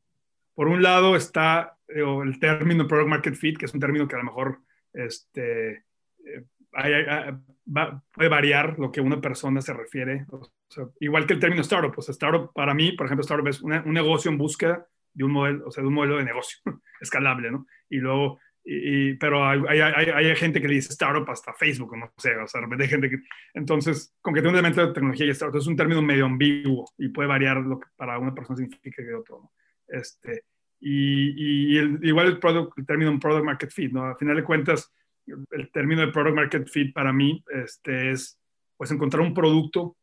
Por 0.56 0.68
un 0.68 0.82
lado 0.82 1.16
está 1.16 1.76
el 1.86 2.40
término 2.40 2.88
Product 2.88 3.10
Market 3.10 3.34
Fit, 3.34 3.58
que 3.58 3.66
es 3.66 3.74
un 3.74 3.80
término 3.80 4.08
que 4.08 4.14
a 4.16 4.18
lo 4.18 4.24
mejor 4.24 4.60
este, 4.94 5.84
eh, 6.24 6.44
hay, 6.72 6.94
hay, 6.94 7.34
va, 7.76 8.02
puede 8.10 8.30
variar 8.30 8.78
lo 8.78 8.90
que 8.90 9.02
una 9.02 9.20
persona 9.20 9.60
se 9.60 9.74
refiere. 9.74 10.24
O 10.30 10.50
sea, 10.70 10.86
igual 10.98 11.26
que 11.26 11.34
el 11.34 11.40
término 11.40 11.60
startup, 11.60 11.94
pues 11.94 12.08
startup 12.08 12.52
para 12.54 12.72
mí, 12.72 12.92
por 12.92 13.06
ejemplo, 13.06 13.20
startup 13.20 13.48
es 13.48 13.60
una, 13.60 13.82
un 13.82 13.92
negocio 13.92 14.30
en 14.30 14.38
busca 14.38 14.86
de 15.12 15.24
un 15.24 15.32
modelo, 15.32 15.66
o 15.66 15.70
sea, 15.70 15.82
de 15.82 15.88
un 15.88 15.94
modelo 15.94 16.16
de 16.16 16.24
negocio 16.24 16.58
escalable, 17.02 17.50
¿no? 17.50 17.66
Y 17.90 17.98
luego, 17.98 18.40
y, 18.64 19.12
pero 19.14 19.46
hay, 19.46 19.60
hay, 19.78 20.10
hay, 20.10 20.36
gente 20.36 20.62
que 20.62 20.68
le 20.68 20.74
dice 20.74 20.88
startup 20.88 21.28
hasta 21.30 21.52
Facebook, 21.52 21.98
no 21.98 22.10
sé, 22.16 22.34
o 22.36 22.46
sea, 22.48 22.62
hay 22.62 22.88
gente 22.88 23.10
que, 23.10 23.18
entonces, 23.52 24.16
con 24.22 24.32
que 24.32 24.40
tiene 24.40 24.54
un 24.54 24.54
elemento 24.56 24.84
de 24.86 24.94
tecnología 24.94 25.26
y 25.26 25.30
startup, 25.30 25.60
es 25.60 25.66
un 25.66 25.76
término 25.76 26.00
medio 26.00 26.24
ambiguo 26.24 26.90
y 26.96 27.08
puede 27.08 27.28
variar 27.28 27.58
lo 27.58 27.78
que 27.78 27.88
para 27.94 28.18
una 28.18 28.34
persona 28.34 28.56
significa 28.56 29.04
que 29.04 29.14
otro, 29.14 29.42
¿no? 29.42 29.52
Este, 29.88 30.44
y, 30.80 31.74
y 31.74 31.78
el, 31.78 31.98
igual 32.02 32.26
el, 32.26 32.38
product, 32.38 32.78
el 32.78 32.86
término 32.86 33.18
product 33.18 33.44
market 33.44 33.70
fit, 33.70 33.92
¿no? 33.92 34.04
A 34.04 34.16
final 34.16 34.36
de 34.36 34.44
cuentas, 34.44 34.92
el 35.26 35.70
término 35.72 36.02
de 36.02 36.12
product 36.12 36.36
market 36.36 36.68
fit 36.68 36.92
para 36.92 37.12
mí 37.12 37.42
este, 37.48 38.12
es 38.12 38.38
pues 38.76 38.90
encontrar 38.90 39.22
un 39.22 39.34
producto, 39.34 39.96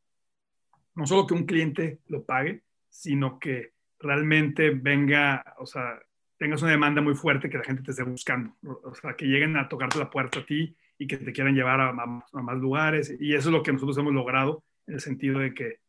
no 0.96 1.06
solo 1.06 1.28
que 1.28 1.34
un 1.34 1.46
cliente 1.46 2.00
lo 2.08 2.26
pague, 2.26 2.64
sino 2.90 3.40
que 3.40 3.74
realmente 4.00 4.72
venga, 4.72 5.56
o 5.60 5.66
sea, 5.66 6.00
tengas 6.38 6.62
una 6.62 6.72
demanda 6.72 7.02
muy 7.02 7.16
fuerte 7.16 7.50
que 7.50 7.58
la 7.58 7.64
gente 7.64 7.84
te 7.84 7.92
esté 7.92 8.04
buscando, 8.04 8.56
o 8.64 8.94
sea, 8.96 9.16
que 9.16 9.26
lleguen 9.26 9.56
a 9.58 9.70
tocarte 9.70 10.00
la 10.00 10.10
puerta 10.10 10.40
a 10.40 10.46
ti 10.46 10.76
y 10.98 11.08
que 11.08 11.18
te 11.18 11.32
quieran 11.32 11.56
llevar 11.56 11.80
a, 11.80 11.90
a, 11.90 12.26
a 12.34 12.42
más 12.42 12.58
lugares. 12.58 13.16
Y 13.20 13.34
eso 13.34 13.50
es 13.50 13.54
lo 13.54 13.64
que 13.64 13.72
nosotros 13.72 13.98
hemos 13.98 14.14
logrado 14.14 14.64
en 14.88 14.96
el 14.96 15.00
sentido 15.00 15.40
de 15.40 15.54
que, 15.54 15.80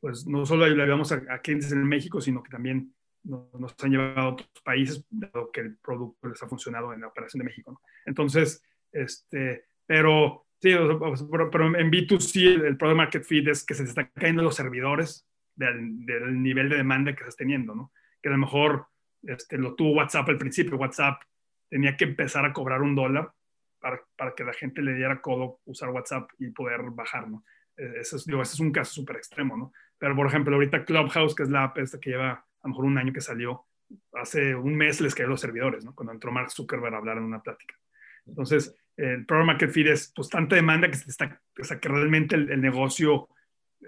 pues, 0.00 0.26
no 0.26 0.44
solo 0.46 0.64
ayudamos 0.64 1.12
a, 1.12 1.22
a 1.28 1.38
clientes 1.40 1.70
en 1.72 1.86
México, 1.86 2.20
sino 2.20 2.42
que 2.42 2.50
también 2.50 2.92
nos, 3.24 3.74
han 3.82 3.90
llevado 3.90 4.20
a 4.20 4.28
otros 4.28 4.50
países, 4.64 5.04
dado 5.10 5.50
que 5.50 5.60
el 5.60 5.76
producto 5.76 6.28
les 6.28 6.42
ha 6.42 6.48
funcionado 6.48 6.92
en 6.92 7.00
la 7.00 7.08
operación 7.08 7.40
de 7.40 7.44
México. 7.44 7.80
Entonces, 8.06 8.62
este, 8.92 9.64
pero 9.86 10.46
sí, 10.60 10.74
pero, 11.30 11.50
pero 11.50 11.66
en 11.76 11.90
B2C 11.90 12.64
el 12.64 12.76
product 12.76 12.96
market 12.96 13.24
fit 13.24 13.48
es 13.48 13.64
que 13.64 13.74
se 13.74 13.84
están 13.84 14.10
cayendo 14.14 14.42
los 14.42 14.56
servidores 14.56 15.26
del, 15.54 16.42
nivel 16.42 16.68
de 16.68 16.76
demanda 16.76 17.12
que 17.14 17.20
estás 17.20 17.36
teniendo, 17.36 17.74
¿no? 17.74 17.92
Que 18.22 18.28
a 18.28 18.32
lo 18.32 18.38
mejor 18.38 18.86
este, 19.22 19.58
lo 19.58 19.74
tuvo 19.74 19.92
WhatsApp 19.92 20.28
al 20.28 20.38
principio, 20.38 20.76
WhatsApp 20.76 21.22
tenía 21.68 21.96
que 21.96 22.04
empezar 22.04 22.44
a 22.44 22.52
cobrar 22.52 22.82
un 22.82 22.94
dólar 22.94 23.32
para, 23.78 24.02
para 24.16 24.34
que 24.34 24.44
la 24.44 24.52
gente 24.52 24.82
le 24.82 24.94
diera 24.94 25.20
codo 25.20 25.60
usar 25.64 25.90
WhatsApp 25.90 26.30
y 26.38 26.50
poder 26.50 26.82
bajar, 26.90 27.28
¿no? 27.28 27.44
E, 27.76 28.00
eso 28.00 28.16
es, 28.16 28.26
ese 28.26 28.40
es 28.40 28.60
un 28.60 28.72
caso 28.72 28.92
súper 28.92 29.16
extremo, 29.16 29.56
¿no? 29.56 29.72
Pero, 29.98 30.16
por 30.16 30.26
ejemplo, 30.26 30.54
ahorita 30.54 30.84
Clubhouse, 30.84 31.34
que 31.34 31.42
es 31.42 31.50
la 31.50 31.64
app 31.64 31.76
que 31.76 32.10
lleva 32.10 32.46
a 32.62 32.68
lo 32.68 32.70
mejor 32.70 32.84
un 32.84 32.98
año 32.98 33.12
que 33.12 33.20
salió, 33.20 33.66
hace 34.12 34.54
un 34.54 34.76
mes 34.76 35.00
les 35.00 35.14
cayó 35.14 35.28
los 35.28 35.40
servidores, 35.40 35.84
¿no? 35.84 35.94
Cuando 35.94 36.12
entró 36.12 36.32
Mark 36.32 36.50
Zuckerberg 36.50 36.94
a 36.94 36.98
hablar 36.98 37.18
en 37.18 37.24
una 37.24 37.42
plática. 37.42 37.74
Entonces, 38.26 38.74
el 38.96 39.24
Product 39.26 39.46
Market 39.46 39.70
Fit 39.70 39.86
es 39.86 40.12
pues 40.14 40.28
tanta 40.28 40.56
demanda 40.56 40.88
que, 40.88 40.96
está, 40.96 41.40
o 41.58 41.64
sea, 41.64 41.80
que 41.80 41.88
realmente 41.88 42.36
el, 42.36 42.60
negocio, 42.60 43.28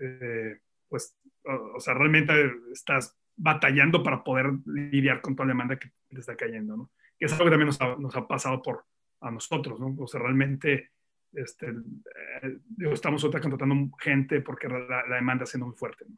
eh, 0.01 0.61
pues, 0.89 1.17
o, 1.45 1.81
sea, 1.81 1.95
realmente 1.95 2.33
estás 2.73 3.17
batallando 3.37 4.03
para 4.03 4.25
poder 4.25 4.53
lidiar 4.67 5.21
con 5.21 5.37
toda 5.37 5.47
la 5.47 5.53
demanda 5.53 5.79
que 5.79 5.91
te 6.09 6.21
está 6.21 6.37
cayendo, 6.37 6.77
¿no? 6.77 6.91
Que 7.19 7.27
es 7.27 7.33
algo 7.33 7.45
que 7.45 7.51
también 7.51 7.67
nos 7.67 7.81
ha, 7.81 7.97
nos 7.97 8.17
ha 8.17 8.27
pasado 8.27 8.63
por 8.63 8.85
a 9.21 9.31
nosotros, 9.31 9.79
¿no? 9.79 9.95
O 9.99 10.07
sea, 10.07 10.21
realmente 10.21 10.91
este, 11.33 11.69
eh, 11.69 12.59
estamos 12.93 13.23
contratando 13.23 13.97
gente 13.99 14.41
porque 14.41 14.69
la, 14.69 15.07
la 15.07 15.17
demanda 15.17 15.47
siendo 15.47 15.67
muy 15.67 15.77
fuerte, 15.77 16.05
¿no? 16.09 16.17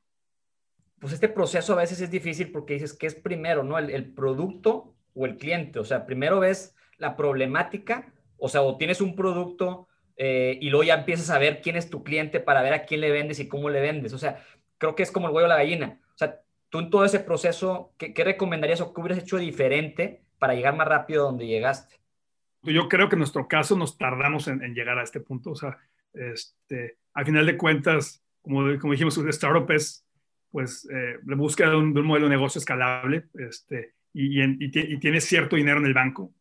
Pues 1.05 1.13
este 1.13 1.29
proceso 1.29 1.75
a 1.75 1.77
veces 1.77 2.01
es 2.01 2.11
difícil 2.11 2.51
porque 2.51 2.73
dices 2.73 2.95
que 2.95 3.07
es 3.07 3.15
primero, 3.15 3.63
¿no? 3.63 3.79
El, 3.79 3.91
el 3.91 4.15
producto 4.15 4.95
o 5.13 5.27
el 5.27 5.37
cliente. 5.37 5.79
O 5.79 5.85
sea, 5.85 6.07
primero 6.07 6.41
ves 6.41 6.75
la 6.97 7.15
problemática, 7.15 8.11
o 8.39 8.49
sea, 8.49 8.63
o 8.63 8.79
tienes 8.79 9.03
un 9.03 9.15
producto 9.15 9.87
eh, 10.17 10.57
y 10.63 10.71
luego 10.71 10.85
ya 10.85 10.95
empiezas 10.95 11.29
a 11.29 11.39
ver 11.39 11.61
quién 11.61 11.77
es 11.77 11.91
tu 11.91 12.03
cliente 12.03 12.41
para 12.41 12.63
ver 12.63 12.73
a 12.73 12.87
quién 12.87 13.03
le 13.03 13.11
vendes 13.11 13.39
y 13.39 13.49
cómo 13.49 13.69
le 13.69 13.83
vendes. 13.83 14.15
O 14.15 14.19
sea, 14.19 14.43
creo 14.79 14.95
que 14.95 15.03
es 15.03 15.13
como 15.13 15.29
el 15.29 15.35
huevo 15.35 15.45
o 15.45 15.49
la 15.51 15.57
gallina. 15.57 16.01
O 16.15 16.17
sea, 16.17 16.41
tú 16.71 16.79
en 16.79 16.89
todo 16.89 17.05
ese 17.05 17.21
proceso, 17.21 17.93
¿qué, 17.99 18.15
recomendarías 18.25 18.81
o 18.81 18.95
qué 18.95 19.03
hubieras 19.03 19.19
hecho 19.19 19.37
diferente 19.37 20.23
para 20.39 20.55
llegar 20.55 20.75
más 20.75 20.89
rápido 20.89 21.25
a 21.25 21.27
donde 21.27 21.47
llegaste? 21.47 21.97
Yo 22.63 22.89
creo 22.89 23.11
que 23.11 23.17
en 23.17 23.21
nuestro 23.21 23.47
caso 23.47 23.77
nos 23.77 23.99
tardamos 23.99 24.49
en, 24.49 24.75
llegar 24.75 24.99
a 24.99 25.03
este 25.03 25.21
punto. 25.21 25.51
O 25.51 25.55
sea, 25.55 25.77
este, 26.15 26.97
al 27.13 27.27
final 27.27 27.45
de 27.45 27.59
cuentas, 27.59 28.25
como, 28.41 28.79
como 28.79 28.95
dijimos, 28.95 29.19
un 29.19 29.29
startup 29.29 29.71
es 29.71 30.04
pues 30.55 30.89
eh, 30.89 31.19
la 31.27 31.35
búsqueda 31.35 31.71
de 31.71 31.77
un, 31.79 31.93
modelo 32.07 32.27
de 32.27 32.37
negocio 32.37 32.61
escalable 32.61 33.25
este, 33.35 33.95
y, 34.13 34.41
y, 34.41 34.99
tienes 35.01 35.25
cierto 35.25 35.57
dinero 35.57 35.81
en 35.81 35.87
el 35.87 35.95
banco 35.95 36.33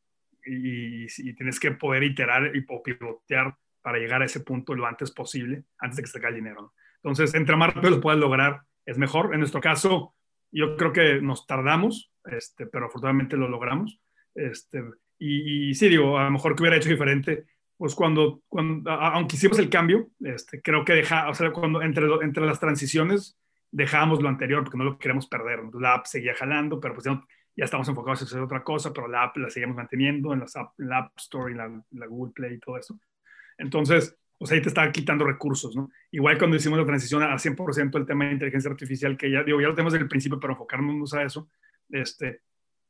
y, 0.46 1.08
tienes 1.34 1.60
que 1.60 1.72
poder 1.72 2.03
iterar 2.03 2.55
y 2.55 2.62
pivotear 2.62 3.58
para 3.82 3.98
llegar 3.98 4.22
a 4.22 4.25
ese 4.25 4.41
punto 4.41 4.75
lo 4.75 4.86
antes 4.86 5.10
posible, 5.10 5.63
antes 5.79 5.98
de 5.98 6.03
que 6.03 6.10
se 6.10 6.20
caiga 6.20 6.29
el 6.29 6.43
dinero. 6.43 6.75
Entonces, 6.98 7.34
entre 7.34 7.55
más 7.55 7.74
rápido 7.74 7.96
lo 7.96 8.01
puedas 8.01 8.20
lograr, 8.20 8.62
es 8.86 9.00
mejor. 9.00 9.34
En 9.34 9.39
nuestro 9.39 9.60
caso, 9.60 10.13
yo 10.51 10.77
creo 10.77 10.93
que 10.93 11.20
nos 11.20 11.48
tardamos, 11.48 12.12
este, 12.25 12.67
pero 12.67 12.86
afortunadamente 12.86 13.36
lo 13.36 13.50
logramos. 13.50 14.00
Este, 14.36 14.84
y, 15.17 15.74
sí, 15.74 15.89
digo, 15.89 16.20
a 16.20 16.25
lo 16.25 16.32
mejor 16.32 16.55
que 16.55 16.62
hubiera 16.62 16.77
hecho 16.77 16.89
diferente, 16.89 17.46
pues 17.77 17.96
cuando, 17.96 18.43
cuando 18.48 18.91
aunque 18.91 19.38
hicimos 19.38 19.58
el 19.58 19.72
cambio, 19.72 20.12
este, 20.20 20.62
creo 20.62 20.86
que 20.86 20.93
deja, 20.93 21.29
o 21.29 21.34
sea, 21.34 21.50
cuando 21.50 21.82
entre, 21.82 22.05
entre 22.22 22.46
las 22.46 22.60
transiciones 22.60 23.39
dejábamos 23.74 24.22
lo 24.22 24.30
anterior 24.30 24.63
porque 24.63 24.77
no 24.77 24.84
lo 24.84 25.00
queremos 25.00 25.27
perder. 25.27 25.60
la 25.74 25.96
app 25.96 26.06
seguía 26.06 26.36
jalando, 26.36 26.80
pero 26.80 26.94
pues 26.94 27.06
ya, 27.06 27.22
ya 27.56 27.65
estamos 27.65 27.89
enfocados 27.89 28.22
en 28.22 28.27
hacer 28.27 28.39
otra 28.39 28.63
cosa, 28.63 28.94
pero 28.94 29.08
la 29.08 29.24
app 29.24 29.38
la 29.38 29.50
seguimos 29.50 29.75
manteniendo 29.75 30.32
en, 30.32 30.42
las 30.42 30.56
app, 30.56 30.74
la 30.77 31.00
App 31.00 31.18
Store 31.18 31.51
y 31.51 31.56
la, 31.56 31.84
la, 31.92 32.06
Google 32.06 32.34
Play 32.34 32.53
y 32.53 32.60
todo 32.60 32.77
eso. 32.77 33.00
Entonces, 33.58 34.15
pues 34.38 34.51
ahí 34.51 34.62
te 34.62 34.70
está 34.70 34.92
quitando 34.92 35.25
recursos, 35.25 35.75
¿no? 35.75 35.89
Igual 36.12 36.38
cuando 36.38 36.56
hicimos 36.56 36.77
la 36.77 36.86
transición 36.86 37.24
a 37.24 37.34
100% 37.36 37.98
el 37.98 38.06
tema 38.06 38.25
de 38.25 38.34
inteligencia 38.34 38.70
artificial, 38.70 39.18
que 39.18 39.32
ya, 39.32 39.44
digo, 39.44 39.60
ya 39.60 39.68
lo 39.68 39.74
tenemos 39.74 39.94
desde 39.94 40.03
el 40.03 40.10
principio, 40.10 40.39
pero 40.39 40.53
enfocarnos 40.53 41.13
a 41.15 41.24
eso, 41.24 41.50
este, 41.89 42.42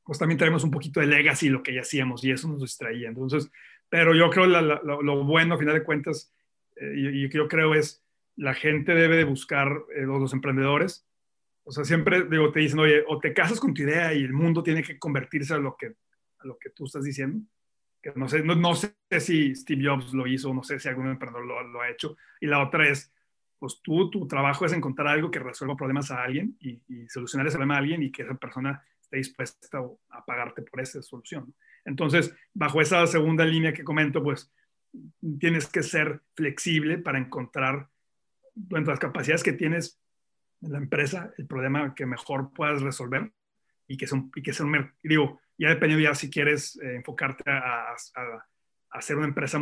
pues 0.04 0.20
también 0.20 0.38
tenemos 0.38 0.66
un 0.66 0.72
poquito 0.72 1.00
de 1.00 1.08
legacy, 1.08 1.48
lo 1.48 1.64
que 1.64 1.74
ya 1.74 1.82
hacíamos, 1.82 2.26
y 2.26 2.32
eso 2.32 2.50
nos 2.50 2.60
distraía. 2.60 3.08
Entonces, 3.08 3.50
pero 3.88 4.14
yo 4.14 4.30
creo 4.30 4.48
lo 4.48 5.24
bueno, 5.24 5.56
a 5.56 5.58
final 5.58 5.76
de 5.76 5.84
cuentas, 5.84 6.34
eh, 6.76 6.94
y, 6.94 7.26
y 7.26 7.30
yo 7.30 7.48
creo 7.48 7.74
es 7.74 8.03
la 8.36 8.54
gente 8.54 8.94
debe 8.96 9.18
de 9.18 9.24
buscar, 9.24 9.84
eh, 9.96 10.02
los 10.02 10.34
emprendedores, 10.34 11.06
o 11.66 11.72
sea, 11.72 11.86
siempre 11.86 12.26
digo, 12.26 12.52
te 12.52 12.60
dicen, 12.60 12.80
oye, 12.80 13.04
o 13.08 13.20
te 13.20 13.34
casas 13.34 13.60
con 13.60 13.74
tu 13.74 13.84
idea 13.84 14.14
y 14.14 14.24
el 14.24 14.34
mundo 14.34 14.64
tiene 14.64 14.84
que 14.84 15.00
convertirse 15.00 15.54
a 15.54 15.58
lo 15.58 15.78
que, 15.78 15.96
lo 16.44 16.58
que 16.58 16.70
tú 16.72 16.86
estás 16.86 17.04
diciendo. 17.04 17.46
Que 18.02 18.12
no 18.16 18.28
sé, 18.28 18.44
no, 18.44 18.76
sé 18.76 18.96
si 19.20 19.56
Steve 19.56 19.88
Jobs 19.88 20.14
lo 20.14 20.28
hizo, 20.28 20.54
no 20.54 20.62
sé 20.62 20.78
si 20.78 20.90
algún 20.90 21.08
emprendedor 21.08 21.46
lo, 21.66 21.82
ha 21.82 21.90
hecho. 21.90 22.18
Y 22.42 22.48
la 22.48 22.62
otra 22.62 22.90
es, 22.90 23.14
pues 23.58 23.80
tú, 23.82 24.10
tu 24.10 24.28
trabajo 24.28 24.66
es 24.66 24.74
encontrar 24.74 25.08
algo 25.08 25.32
que 25.32 25.40
resuelva 25.40 25.78
problemas 25.78 26.12
a 26.12 26.22
alguien 26.22 26.58
y, 26.60 26.82
solucionar 27.08 27.48
ese 27.48 27.56
problema 27.56 27.76
a 27.76 27.80
alguien 27.80 28.04
y 28.04 28.12
que 28.12 28.24
esa 28.24 28.36
persona 28.36 28.84
esté 29.00 29.18
dispuesta 29.18 29.80
a 30.10 30.26
pagarte 30.26 30.64
por 30.64 30.82
esa 30.82 31.02
solución. 31.02 31.56
Entonces, 31.86 32.36
bajo 32.54 32.82
esa 32.82 33.08
segunda 33.08 33.46
línea 33.46 33.72
que 33.72 33.86
comento, 33.86 34.22
pues 34.22 34.52
tienes 35.40 35.68
que 35.68 35.82
ser 35.82 36.22
flexible 36.36 36.98
para 36.98 37.20
encontrar 37.20 37.90
dentro 38.56 38.92
las 38.92 39.00
capacidades 39.00 39.44
que 39.44 39.54
tienes 39.54 40.00
en 40.62 40.72
la 40.72 40.78
empresa, 40.78 41.32
el 41.38 41.48
problema 41.48 41.94
que 41.96 42.06
mejor 42.06 42.54
puedas 42.54 42.82
resolver 42.82 43.32
y 43.88 43.98
que 43.98 44.08
sea 44.08 44.18
un, 44.18 44.32
y 44.36 44.42
que 44.42 44.54
digo, 45.04 45.42
ya 45.58 45.70
dependiendo 45.70 46.04
ya 46.04 46.16
si 46.16 46.30
quieres 46.30 46.80
eh, 46.82 46.96
enfocarte 46.96 47.50
a, 47.50 47.92
a, 47.92 48.48
hacer 48.92 49.18
una 49.18 49.28
empresa 49.28 49.60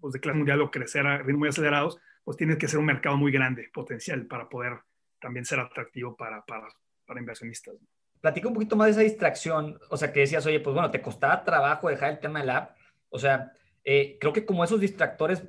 pues, 0.00 0.12
de 0.12 0.20
clase 0.20 0.36
mundial 0.36 0.60
o 0.60 0.70
crecer 0.70 1.06
a 1.06 1.18
ritmos 1.18 1.38
muy 1.38 1.48
acelerados, 1.48 1.98
pues 2.24 2.36
tienes 2.36 2.58
que 2.58 2.68
ser 2.68 2.78
un 2.78 2.86
mercado 2.86 3.16
muy 3.16 3.32
grande, 3.32 3.70
potencial, 3.72 4.26
para 4.26 4.48
poder 4.48 4.78
también 5.20 5.44
ser 5.44 5.60
atractivo 5.60 6.16
para, 6.16 6.44
para, 6.44 6.68
para 7.06 7.20
inversionistas. 7.20 7.74
Platica 8.20 8.48
un 8.48 8.54
poquito 8.54 8.76
más 8.76 8.86
de 8.86 8.90
esa 8.92 9.00
distracción, 9.00 9.78
o 9.90 9.96
sea, 9.96 10.12
que 10.12 10.20
decías, 10.20 10.44
oye, 10.46 10.60
pues 10.60 10.74
bueno, 10.74 10.90
te 10.90 11.00
costaba 11.00 11.44
trabajo 11.44 11.88
dejar 11.88 12.10
el 12.10 12.20
tema 12.20 12.40
del 12.40 12.50
app, 12.50 12.76
o 13.08 13.18
sea, 13.18 13.52
eh, 13.84 14.18
creo 14.20 14.32
que 14.32 14.44
como 14.44 14.64
esos 14.64 14.80
distractores 14.80 15.42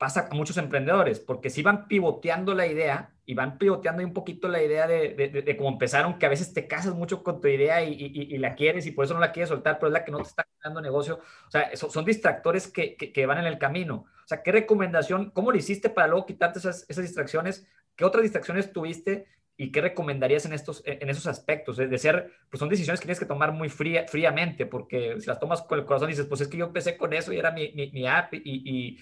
pasa 0.00 0.28
a 0.30 0.34
muchos 0.34 0.56
emprendedores, 0.56 1.20
porque 1.20 1.50
si 1.50 1.60
van 1.60 1.86
pivoteando 1.86 2.54
la 2.54 2.66
idea 2.66 3.12
y 3.26 3.34
van 3.34 3.58
pivoteando 3.58 4.02
un 4.02 4.14
poquito 4.14 4.48
la 4.48 4.62
idea 4.62 4.86
de, 4.86 5.10
de, 5.14 5.56
cómo 5.58 5.68
empezaron, 5.68 6.18
que 6.18 6.24
a 6.24 6.30
veces 6.30 6.54
te 6.54 6.66
casas 6.66 6.94
mucho 6.94 7.22
con 7.22 7.42
tu 7.42 7.48
idea 7.48 7.84
y, 7.84 7.92
y, 7.92 8.38
la 8.38 8.54
quieres 8.54 8.86
y 8.86 8.92
por 8.92 9.04
eso 9.04 9.12
no 9.12 9.20
la 9.20 9.30
quieres 9.30 9.50
soltar, 9.50 9.78
pero 9.78 9.88
es 9.88 9.92
la 9.92 10.02
que 10.02 10.10
no 10.10 10.16
te 10.16 10.30
está 10.30 10.46
dando 10.64 10.80
negocio. 10.80 11.20
O 11.46 11.50
sea, 11.50 11.76
son, 11.76 12.06
distractores 12.06 12.66
que, 12.66 12.96
que, 12.96 13.26
van 13.26 13.40
en 13.40 13.44
el 13.44 13.58
camino. 13.58 14.06
O 14.24 14.26
sea, 14.26 14.42
¿qué 14.42 14.52
recomendación, 14.52 15.32
cómo 15.32 15.52
lo 15.52 15.58
hiciste 15.58 15.90
para 15.90 16.08
luego 16.08 16.24
quitarte 16.24 16.60
esas, 16.60 16.86
esas 16.88 17.04
distracciones? 17.04 17.68
¿Qué 17.94 18.06
otras 18.06 18.22
distracciones 18.22 18.72
tuviste 18.72 19.26
y 19.58 19.70
qué 19.70 19.82
recomendarías 19.82 20.46
en, 20.46 20.54
estos, 20.54 20.82
en 20.86 21.10
esos 21.10 21.26
aspectos? 21.26 21.76
De 21.76 21.98
ser, 21.98 22.32
pues 22.48 22.58
son 22.58 22.70
decisiones 22.70 23.00
que 23.00 23.04
tienes 23.04 23.20
que 23.20 23.26
tomar 23.26 23.52
muy 23.52 23.68
fría, 23.68 24.06
fríamente, 24.08 24.64
porque 24.64 25.20
si 25.20 25.26
las 25.26 25.38
tomas 25.38 25.60
con 25.60 25.78
el 25.78 25.84
corazón 25.84 26.08
dices, 26.08 26.24
pues 26.24 26.40
es 26.40 26.48
que 26.48 26.56
yo 26.56 26.64
empecé 26.64 26.96
con 26.96 27.12
eso 27.12 27.34
y 27.34 27.38
era 27.38 27.50
mi, 27.50 27.70
mi, 27.74 28.06
app 28.06 28.32
y, 28.32 28.40
y, 28.44 28.98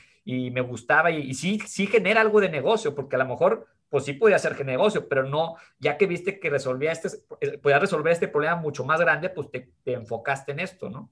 me 0.50 0.60
gustaba 0.60 1.10
y, 1.10 1.32
sí, 1.32 1.58
sí 1.66 1.86
genera 1.86 2.20
algo 2.20 2.40
de 2.40 2.50
negocio, 2.50 2.94
porque 2.94 3.16
a 3.16 3.18
lo 3.18 3.26
mejor, 3.26 3.66
pues 3.88 4.04
sí 4.04 4.12
podía 4.12 4.38
ser 4.38 4.62
negocio, 4.66 5.08
pero 5.08 5.24
no, 5.24 5.56
ya 5.78 5.96
que 5.96 6.06
viste 6.06 6.38
que 6.38 6.50
resolvía 6.50 6.92
este, 6.92 7.08
eh, 7.40 7.56
podía 7.56 7.78
resolver 7.78 8.12
este 8.12 8.28
problema 8.28 8.56
mucho 8.56 8.84
más 8.84 9.00
grande, 9.00 9.30
pues 9.30 9.50
te, 9.50 9.70
te 9.82 9.94
enfocaste 9.94 10.52
en 10.52 10.60
esto, 10.60 10.90
¿no? 10.90 11.10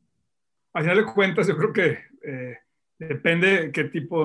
Al 0.74 0.82
final 0.82 0.98
de 0.98 1.06
cuentas, 1.06 1.48
yo 1.48 1.56
creo 1.56 1.72
que 1.72 1.98
eh, 2.22 2.58
depende 2.98 3.70
qué 3.72 3.84
tipo, 3.84 4.18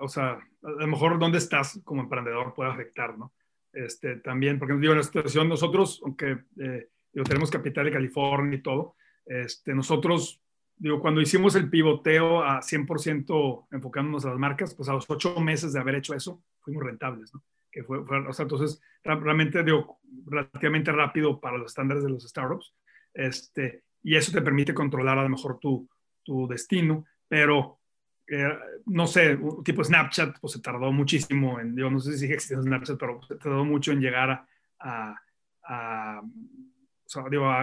o 0.00 0.08
sea, 0.08 0.32
a 0.32 0.70
lo 0.70 0.86
mejor 0.86 1.18
dónde 1.18 1.38
estás 1.38 1.80
como 1.82 2.02
emprendedor 2.02 2.52
puede 2.52 2.70
afectar, 2.70 3.16
¿no? 3.16 3.32
Este, 3.72 4.16
también, 4.16 4.58
porque 4.58 4.74
digo, 4.74 4.92
en 4.92 4.98
la 4.98 5.04
situación 5.04 5.48
nosotros, 5.48 6.02
aunque 6.04 6.38
eh, 6.60 6.88
tenemos 7.24 7.50
capital 7.50 7.86
de 7.86 7.92
California 7.92 8.58
y 8.58 8.62
todo, 8.62 8.96
este, 9.24 9.74
nosotros, 9.74 10.42
digo, 10.76 11.00
cuando 11.00 11.20
hicimos 11.20 11.54
el 11.54 11.70
pivoteo 11.70 12.42
a 12.42 12.60
100% 12.60 13.66
enfocándonos 13.70 14.24
a 14.24 14.30
las 14.30 14.38
marcas, 14.38 14.74
pues 14.74 14.88
a 14.88 14.92
los 14.92 15.08
ocho 15.08 15.38
meses 15.40 15.72
de 15.72 15.80
haber 15.80 15.96
hecho 15.96 16.14
eso, 16.14 16.42
fuimos 16.60 16.82
rentables, 16.82 17.32
¿no? 17.34 17.42
Que 17.70 17.82
fue, 17.82 17.98
o 17.98 18.32
sea, 18.32 18.44
entonces, 18.44 18.80
realmente, 19.02 19.62
digo, 19.64 19.98
relativamente 20.26 20.92
rápido 20.92 21.40
para 21.40 21.58
los 21.58 21.72
estándares 21.72 22.04
de 22.04 22.10
los 22.10 22.22
startups, 22.28 22.74
este, 23.12 23.84
y 24.02 24.16
eso 24.16 24.32
te 24.32 24.42
permite 24.42 24.74
controlar 24.74 25.18
a 25.18 25.22
lo 25.22 25.28
mejor 25.28 25.58
tu, 25.58 25.88
tu 26.22 26.46
destino, 26.46 27.04
pero 27.28 27.80
eh, 28.26 28.58
no 28.86 29.06
sé, 29.06 29.38
tipo 29.64 29.84
Snapchat, 29.84 30.38
pues 30.40 30.54
se 30.54 30.60
tardó 30.60 30.90
muchísimo 30.92 31.60
en, 31.60 31.76
yo 31.76 31.90
no 31.90 32.00
sé 32.00 32.12
si 32.12 32.20
sigue 32.20 32.34
existiendo 32.34 32.64
Snapchat, 32.64 32.98
pero 32.98 33.20
se 33.22 33.36
tardó 33.36 33.64
mucho 33.64 33.92
en 33.92 34.00
llegar 34.00 34.46
a, 34.80 35.20
a, 35.64 36.22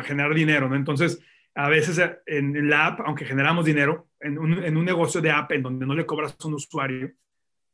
generar 0.03 0.33
dinero, 0.33 0.69
¿no? 0.69 0.75
Entonces, 0.75 1.21
a 1.55 1.69
veces 1.69 2.01
en, 2.25 2.69
la 2.69 2.87
app, 2.87 3.01
aunque 3.01 3.25
generamos 3.25 3.65
dinero, 3.65 4.09
en 4.19 4.37
un, 4.37 4.63
en 4.63 4.77
un, 4.77 4.85
negocio 4.85 5.21
de 5.21 5.31
app 5.31 5.51
en 5.51 5.63
donde 5.63 5.85
no 5.85 5.93
le 5.93 6.05
cobras 6.05 6.35
a 6.39 6.47
un 6.47 6.53
usuario, 6.53 7.11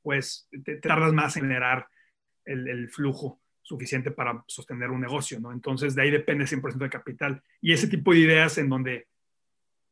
pues 0.01 0.49
te, 0.63 0.77
tardas 0.77 1.13
más 1.13 1.35
en 1.37 1.43
generar 1.43 1.87
el, 2.45 2.89
flujo 2.89 3.41
suficiente 3.61 4.11
para 4.11 4.43
sostener 4.47 4.89
un 4.89 5.01
negocio, 5.01 5.39
¿no? 5.39 5.51
Entonces, 5.51 5.93
de 5.93 6.01
ahí 6.01 6.11
depende 6.11 6.45
100% 6.45 6.77
de 6.77 6.89
capital. 6.89 7.43
Y 7.59 7.73
ese 7.73 7.87
tipo 7.87 8.13
de 8.13 8.19
ideas 8.19 8.57
en 8.57 8.69
donde 8.69 9.07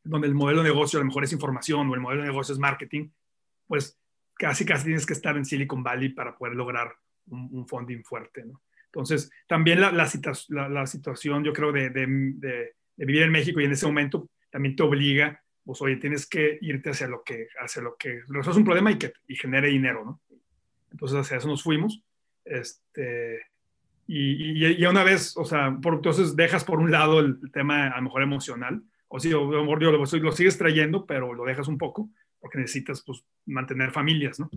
donde 0.06 0.28
el 0.28 0.36
modelo 0.36 0.62
de 0.62 0.70
negocio 0.70 0.98
a 0.98 1.02
lo 1.02 1.08
mejor 1.08 1.24
es 1.24 1.34
información 1.34 1.90
o 1.90 1.96
el 1.96 2.00
modelo 2.00 2.22
de 2.22 2.28
negocio 2.28 2.54
es 2.54 2.60
marketing, 2.60 3.10
pues 3.68 4.00
casi 4.36 4.64
casi 4.64 4.86
tienes 4.86 5.06
que 5.06 5.14
estar 5.14 5.36
en 5.36 5.46
Silicon 5.46 5.84
Valley 5.84 6.10
para 6.10 6.38
poder 6.38 6.56
lograr 6.56 6.96
un, 7.28 7.68
funding 7.68 8.04
fuerte, 8.04 8.46
¿no? 8.46 8.62
Entonces, 8.86 9.30
también 9.48 9.82
la, 9.82 9.92
la, 9.92 10.06
situación, 10.86 11.44
yo 11.44 11.52
creo, 11.52 11.74
de, 11.74 12.76
vivir 12.98 13.24
en 13.24 13.32
México 13.32 13.60
y 13.60 13.66
en 13.66 13.72
ese 13.72 13.86
momento 13.86 14.30
también 14.50 14.76
te 14.76 14.84
obliga, 14.84 15.42
pues, 15.64 15.82
oye, 15.82 15.98
tienes 15.98 16.28
que 16.28 16.58
irte 16.62 16.92
hacia 16.92 17.08
lo 17.08 17.24
que, 17.24 17.48
hacia 17.60 17.82
lo 17.82 17.96
que 17.98 18.22
resuelve 18.28 18.60
un 18.60 18.66
problema 18.66 18.92
y 18.92 18.98
que 18.98 19.14
y 19.28 19.36
genere 19.36 19.70
dinero, 19.70 20.06
¿no? 20.06 20.22
Entonces, 20.92 21.18
hacia 21.18 21.38
eso 21.38 21.48
nos 21.48 21.64
fuimos. 21.64 22.04
Este, 22.46 23.42
y, 24.08 24.82
y, 24.82 24.86
una 24.86 25.04
vez, 25.04 25.36
o 25.36 25.46
sea, 25.46 25.78
por, 25.82 25.96
entonces 25.96 26.36
dejas 26.36 26.64
por 26.64 26.80
un 26.80 26.92
lado 26.92 27.20
el, 27.20 27.52
tema 27.52 27.88
a 27.88 27.98
lo 27.98 28.04
mejor 28.04 28.22
emocional, 28.22 28.84
o 29.08 29.20
si 29.20 29.30
sí, 29.30 29.34
a 29.34 29.38
lo 29.38 29.64
mejor 29.64 29.82
lo, 29.82 29.98
lo, 29.98 30.32
sigues 30.32 30.58
trayendo, 30.58 31.06
pero 31.06 31.34
lo 31.34 31.44
dejas 31.46 31.68
un 31.68 31.78
poco, 31.78 32.10
porque 32.40 32.60
necesitas 32.60 33.04
pues 33.04 33.26
mantener 33.46 33.92
familias, 33.92 34.40
¿no? 34.40 34.50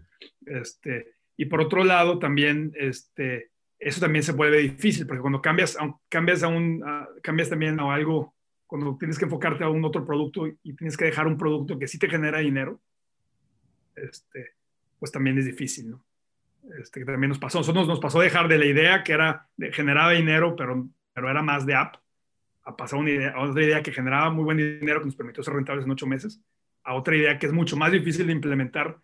Este, 0.44 1.14
y 1.36 1.46
por 1.46 1.60
otro 1.62 1.84
lado 1.84 2.18
también, 2.18 2.72
este, 2.76 3.50
eso 3.78 4.00
también 4.00 4.22
se 4.22 4.32
vuelve 4.32 4.58
difícil, 4.58 5.06
porque 5.06 5.20
cuando 5.20 5.40
cambias, 5.40 5.76
cambias, 6.08 6.42
a 6.42 6.48
un, 6.48 6.84
cambias 7.22 7.48
también 7.48 7.78
a 7.78 7.94
algo, 7.94 8.34
cuando 8.66 8.96
tienes 8.98 9.18
que 9.18 9.24
enfocarte 9.24 9.64
a 9.64 9.68
un 9.68 9.84
otro 9.84 10.04
producto 10.04 10.46
y 10.46 10.74
tienes 10.74 10.96
que 10.96 11.06
dejar 11.06 11.26
un 11.26 11.38
producto 11.38 11.78
que 11.78 11.88
sí 11.88 11.98
te 11.98 12.08
genera 12.08 12.38
dinero, 12.38 12.80
este, 13.94 14.54
pues 14.98 15.12
también 15.12 15.38
es 15.38 15.46
difícil, 15.46 15.90
¿no? 15.90 16.04
Este, 16.78 17.00
que 17.00 17.06
también 17.06 17.28
nos 17.28 17.38
pasó. 17.38 17.58
Nosotros 17.58 17.86
nos 17.86 18.00
pasó 18.00 18.20
dejar 18.20 18.48
de 18.48 18.58
la 18.58 18.66
idea 18.66 19.02
que 19.02 19.12
era, 19.12 19.48
de, 19.56 19.72
generaba 19.72 20.12
dinero, 20.12 20.54
pero, 20.56 20.88
pero 21.14 21.30
era 21.30 21.42
más 21.42 21.64
de 21.64 21.74
app, 21.74 21.96
a 22.64 22.76
pasar 22.76 22.98
una 22.98 23.10
idea, 23.10 23.30
a 23.30 23.40
otra 23.40 23.62
idea 23.62 23.82
que 23.82 23.92
generaba 23.92 24.30
muy 24.30 24.44
buen 24.44 24.58
dinero, 24.58 25.00
que 25.00 25.06
nos 25.06 25.16
permitió 25.16 25.42
ser 25.42 25.54
rentables 25.54 25.86
en 25.86 25.90
ocho 25.92 26.06
meses, 26.06 26.42
a 26.82 26.94
otra 26.94 27.16
idea 27.16 27.38
que 27.38 27.46
es 27.46 27.52
mucho 27.52 27.76
más 27.76 27.92
difícil 27.92 28.26
de 28.26 28.32
implementar 28.32 28.98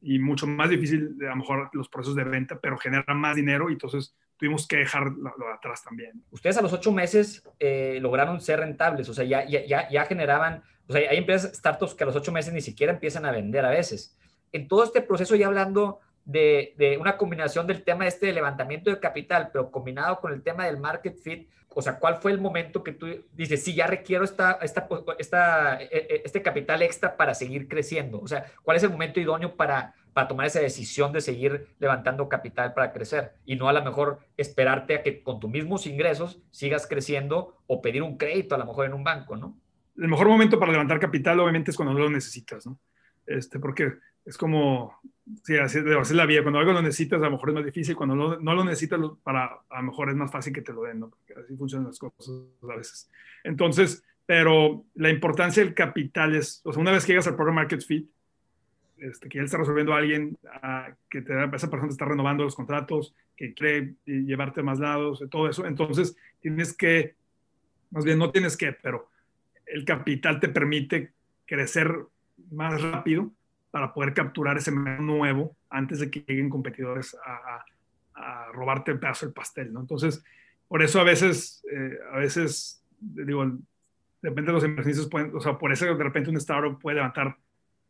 y 0.00 0.18
mucho 0.18 0.46
más 0.46 0.70
difícil, 0.70 1.16
a 1.22 1.30
lo 1.30 1.36
mejor, 1.36 1.70
los 1.72 1.88
procesos 1.88 2.16
de 2.16 2.24
venta, 2.24 2.58
pero 2.60 2.78
genera 2.78 3.14
más 3.14 3.36
dinero 3.36 3.68
y 3.68 3.74
entonces 3.74 4.14
tuvimos 4.36 4.66
que 4.66 4.76
dejarlo 4.76 5.34
de 5.38 5.52
atrás 5.54 5.84
también. 5.84 6.24
Ustedes 6.30 6.56
a 6.56 6.62
los 6.62 6.72
ocho 6.72 6.92
meses 6.92 7.42
eh, 7.58 7.98
lograron 8.00 8.40
ser 8.40 8.60
rentables, 8.60 9.08
o 9.08 9.14
sea, 9.14 9.24
ya, 9.24 9.44
ya, 9.46 9.88
ya, 9.90 10.04
generaban, 10.06 10.62
o 10.88 10.92
sea, 10.92 11.10
hay 11.10 11.18
empresas, 11.18 11.52
startups 11.54 11.94
que 11.94 12.04
a 12.04 12.06
los 12.06 12.16
ocho 12.16 12.32
meses 12.32 12.54
ni 12.54 12.62
siquiera 12.62 12.92
empiezan 12.92 13.26
a 13.26 13.32
vender 13.32 13.64
a 13.66 13.70
veces. 13.70 14.16
En 14.52 14.66
todo 14.66 14.82
este 14.84 15.02
proceso, 15.02 15.36
ya 15.36 15.46
hablando 15.46 16.00
de, 16.24 16.96
una 17.00 17.16
combinación 17.16 17.66
del 17.66 17.82
tema 17.82 18.06
este 18.06 18.26
de 18.26 18.32
levantamiento 18.32 18.90
de 18.90 19.00
capital, 19.00 19.50
pero 19.52 19.70
combinado 19.70 20.20
con 20.20 20.32
el 20.32 20.42
tema 20.42 20.66
del 20.66 20.78
market 20.78 21.16
fit, 21.18 21.48
o 21.72 21.82
sea, 21.82 21.98
¿cuál 21.98 22.16
fue 22.16 22.32
el 22.32 22.40
momento 22.40 22.82
que 22.82 22.92
tú 22.92 23.06
dices, 23.32 23.62
sí, 23.62 23.74
ya 23.74 23.86
requiero 23.86 24.24
esta, 24.24 24.58
esta, 24.60 24.88
esta, 25.18 25.80
e, 25.80 25.88
e, 25.92 26.22
este 26.24 26.42
capital 26.42 26.82
extra 26.82 27.16
para 27.16 27.32
seguir 27.32 27.68
creciendo? 27.68 28.20
O 28.20 28.26
sea, 28.26 28.44
¿cuál 28.62 28.76
es 28.76 28.82
el 28.82 28.90
momento 28.90 29.20
idóneo 29.20 29.54
para, 29.54 29.94
para 30.12 30.26
tomar 30.26 30.46
esa 30.46 30.58
decisión 30.58 31.12
de 31.12 31.20
seguir 31.20 31.68
levantando 31.78 32.28
capital 32.28 32.74
para 32.74 32.92
crecer? 32.92 33.34
Y 33.44 33.54
no 33.54 33.68
a 33.68 33.72
lo 33.72 33.84
mejor 33.84 34.18
esperarte 34.36 34.96
a 34.96 35.02
que 35.02 35.22
con 35.22 35.38
tus 35.38 35.48
mismos 35.48 35.86
ingresos 35.86 36.40
sigas 36.50 36.88
creciendo 36.88 37.56
o 37.68 37.80
pedir 37.80 38.02
un 38.02 38.16
crédito 38.16 38.56
a 38.56 38.58
lo 38.58 38.66
mejor 38.66 38.86
en 38.86 38.94
un 38.94 39.04
banco, 39.04 39.36
¿no? 39.36 39.56
El 39.96 40.08
mejor 40.08 40.28
momento 40.28 40.58
para 40.58 40.72
levantar 40.72 40.98
capital 40.98 41.38
obviamente 41.38 41.70
es 41.70 41.76
cuando 41.76 41.94
lo 41.94 42.10
necesitas, 42.10 42.66
¿no? 42.66 42.80
Este, 43.26 43.60
porque 43.60 43.92
es 44.24 44.36
como, 44.36 44.98
sí, 45.44 45.56
así, 45.56 45.78
así 45.98 46.14
la 46.14 46.26
vida. 46.26 46.42
Cuando 46.42 46.58
algo 46.58 46.72
lo 46.72 46.82
necesitas, 46.82 47.20
a 47.20 47.26
lo 47.26 47.32
mejor 47.32 47.50
es 47.50 47.54
más 47.54 47.64
difícil. 47.64 47.96
Cuando 47.96 48.14
no 48.14 48.54
lo 48.54 48.64
necesitas, 48.64 49.00
para, 49.22 49.60
a 49.68 49.76
lo 49.78 49.82
mejor 49.82 50.10
es 50.10 50.16
más 50.16 50.30
fácil 50.30 50.52
que 50.52 50.62
te 50.62 50.72
lo 50.72 50.82
den, 50.82 51.00
¿no? 51.00 51.10
Porque 51.10 51.34
así 51.40 51.56
funcionan 51.56 51.88
las 51.88 51.98
cosas 51.98 52.30
a 52.62 52.76
veces. 52.76 53.10
Entonces, 53.44 54.04
pero 54.26 54.84
la 54.94 55.10
importancia 55.10 55.64
del 55.64 55.74
capital 55.74 56.34
es, 56.36 56.60
o 56.64 56.72
sea, 56.72 56.80
una 56.80 56.92
vez 56.92 57.04
que 57.04 57.12
llegas 57.12 57.26
al 57.26 57.36
Program 57.36 57.56
Market 57.56 57.82
Fit, 57.82 58.08
este, 58.98 59.28
que 59.28 59.38
ya 59.38 59.44
está 59.44 59.58
resolviendo 59.58 59.94
a 59.94 59.98
alguien, 59.98 60.36
que 61.08 61.22
te, 61.22 61.32
esa 61.32 61.70
persona 61.70 61.88
te 61.88 61.92
está 61.92 62.04
renovando 62.04 62.44
los 62.44 62.54
contratos, 62.54 63.14
que 63.36 63.54
quiere 63.54 63.94
llevarte 64.04 64.60
a 64.60 64.62
más 64.62 64.78
lados, 64.78 65.24
todo 65.30 65.48
eso, 65.48 65.66
entonces 65.66 66.16
tienes 66.40 66.76
que, 66.76 67.14
más 67.90 68.04
bien 68.04 68.18
no 68.18 68.30
tienes 68.30 68.56
que, 68.56 68.72
pero 68.72 69.08
el 69.66 69.84
capital 69.84 70.38
te 70.38 70.48
permite 70.48 71.12
crecer 71.46 71.92
más 72.50 72.80
rápido 72.82 73.32
para 73.70 73.92
poder 73.92 74.14
capturar 74.14 74.56
ese 74.56 74.70
mercado 74.70 75.02
nuevo 75.02 75.56
antes 75.68 76.00
de 76.00 76.10
que 76.10 76.24
lleguen 76.26 76.50
competidores 76.50 77.16
a, 77.24 77.64
robarte 78.52 78.90
el 78.90 78.98
pedazo 78.98 79.24
del 79.24 79.32
pastel, 79.32 79.72
¿no? 79.72 79.80
Entonces, 79.80 80.22
por 80.68 80.82
eso 80.82 81.00
a 81.00 81.04
veces, 81.04 81.64
eh, 81.72 81.98
a 82.12 82.18
veces, 82.18 82.84
digo, 83.00 83.46
de 84.20 84.30
los 84.30 84.62
inversionistas, 84.62 85.08
pueden, 85.08 85.34
o 85.34 85.40
sea, 85.40 85.56
por 85.56 85.72
eso 85.72 85.86
de 85.86 86.04
repente 86.04 86.28
un 86.28 86.36
startup 86.36 86.78
puede 86.78 86.96
levantar 86.96 87.38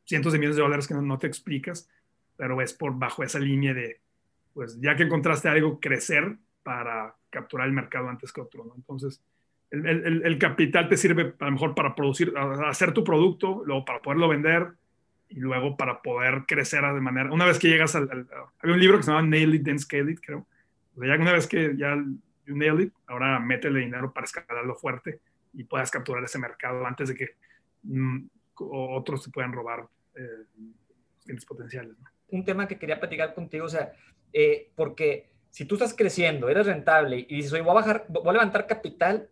cientos 0.04 0.32
de 0.32 0.38
millones 0.38 0.56
de 0.56 0.62
dólares 0.62 0.86
que 0.86 0.94
no, 0.94 1.18
te 1.18 1.26
explicas, 1.26 1.90
pero 2.36 2.60
es 2.60 2.72
por 2.72 2.96
bajo 2.96 3.24
esa 3.24 3.40
línea 3.40 3.74
de, 3.74 4.00
pues 4.54 4.80
ya 4.80 4.94
que 4.94 5.02
encontraste 5.02 5.48
algo, 5.48 5.80
crecer 5.80 6.36
para 6.62 7.16
capturar 7.30 7.66
el 7.66 7.72
mercado 7.72 8.08
antes 8.08 8.32
que 8.32 8.40
otro, 8.40 8.64
¿no? 8.64 8.74
Entonces, 8.76 9.20
el, 9.72 9.84
el, 9.84 10.22
el, 10.24 10.38
capital 10.38 10.88
te 10.88 10.96
sirve 10.96 11.34
a 11.40 11.44
lo 11.46 11.50
mejor 11.50 11.74
para 11.74 11.96
producir, 11.96 12.32
hacer 12.36 12.92
tu 12.92 13.02
producto, 13.02 13.62
luego 13.64 13.84
para 13.84 14.00
poderlo 14.00 14.28
vender, 14.28 14.68
y 15.30 15.38
luego 15.38 15.76
para 15.76 16.02
poder 16.02 16.44
crecer 16.46 16.82
de 16.82 17.00
manera, 17.00 17.32
una 17.32 17.46
vez 17.46 17.58
que 17.58 17.68
llegas 17.68 17.94
al, 17.94 18.26
había 18.58 18.74
un 18.74 18.80
libro 18.80 18.98
que 18.98 19.04
se 19.04 19.12
llama 19.12 19.26
Nail 19.26 19.54
It, 19.54 19.64
Then 19.64 19.78
Scale 19.78 20.10
It, 20.10 20.20
creo. 20.20 20.46
O 20.96 21.00
sea, 21.00 21.16
ya 21.16 21.22
una 21.22 21.32
vez 21.32 21.46
que 21.46 21.76
ya 21.76 21.96
you 22.46 22.56
nail 22.56 22.80
it, 22.80 22.92
ahora 23.06 23.38
métele 23.38 23.80
dinero 23.80 24.12
para 24.12 24.24
escalarlo 24.24 24.74
fuerte 24.74 25.20
y 25.52 25.64
puedas 25.64 25.90
capturar 25.90 26.24
ese 26.24 26.38
mercado 26.38 26.84
antes 26.84 27.08
de 27.08 27.14
que 27.14 27.28
mm, 27.84 28.26
otros 28.56 29.24
te 29.24 29.30
puedan 29.30 29.52
robar 29.52 29.86
eh, 30.16 30.44
clientes 31.22 31.46
potenciales. 31.46 31.96
Un 32.28 32.44
tema 32.44 32.66
que 32.66 32.78
quería 32.78 32.98
platicar 32.98 33.32
contigo, 33.34 33.66
o 33.66 33.68
sea, 33.68 33.92
eh, 34.32 34.70
porque 34.74 35.30
si 35.50 35.64
tú 35.64 35.76
estás 35.76 35.94
creciendo, 35.94 36.48
eres 36.48 36.66
rentable 36.66 37.26
y 37.28 37.36
dices, 37.36 37.52
oye, 37.52 37.62
voy 37.62 37.70
a 37.70 37.74
bajar, 37.74 38.04
voy 38.08 38.28
a 38.28 38.32
levantar 38.32 38.66
capital 38.66 39.28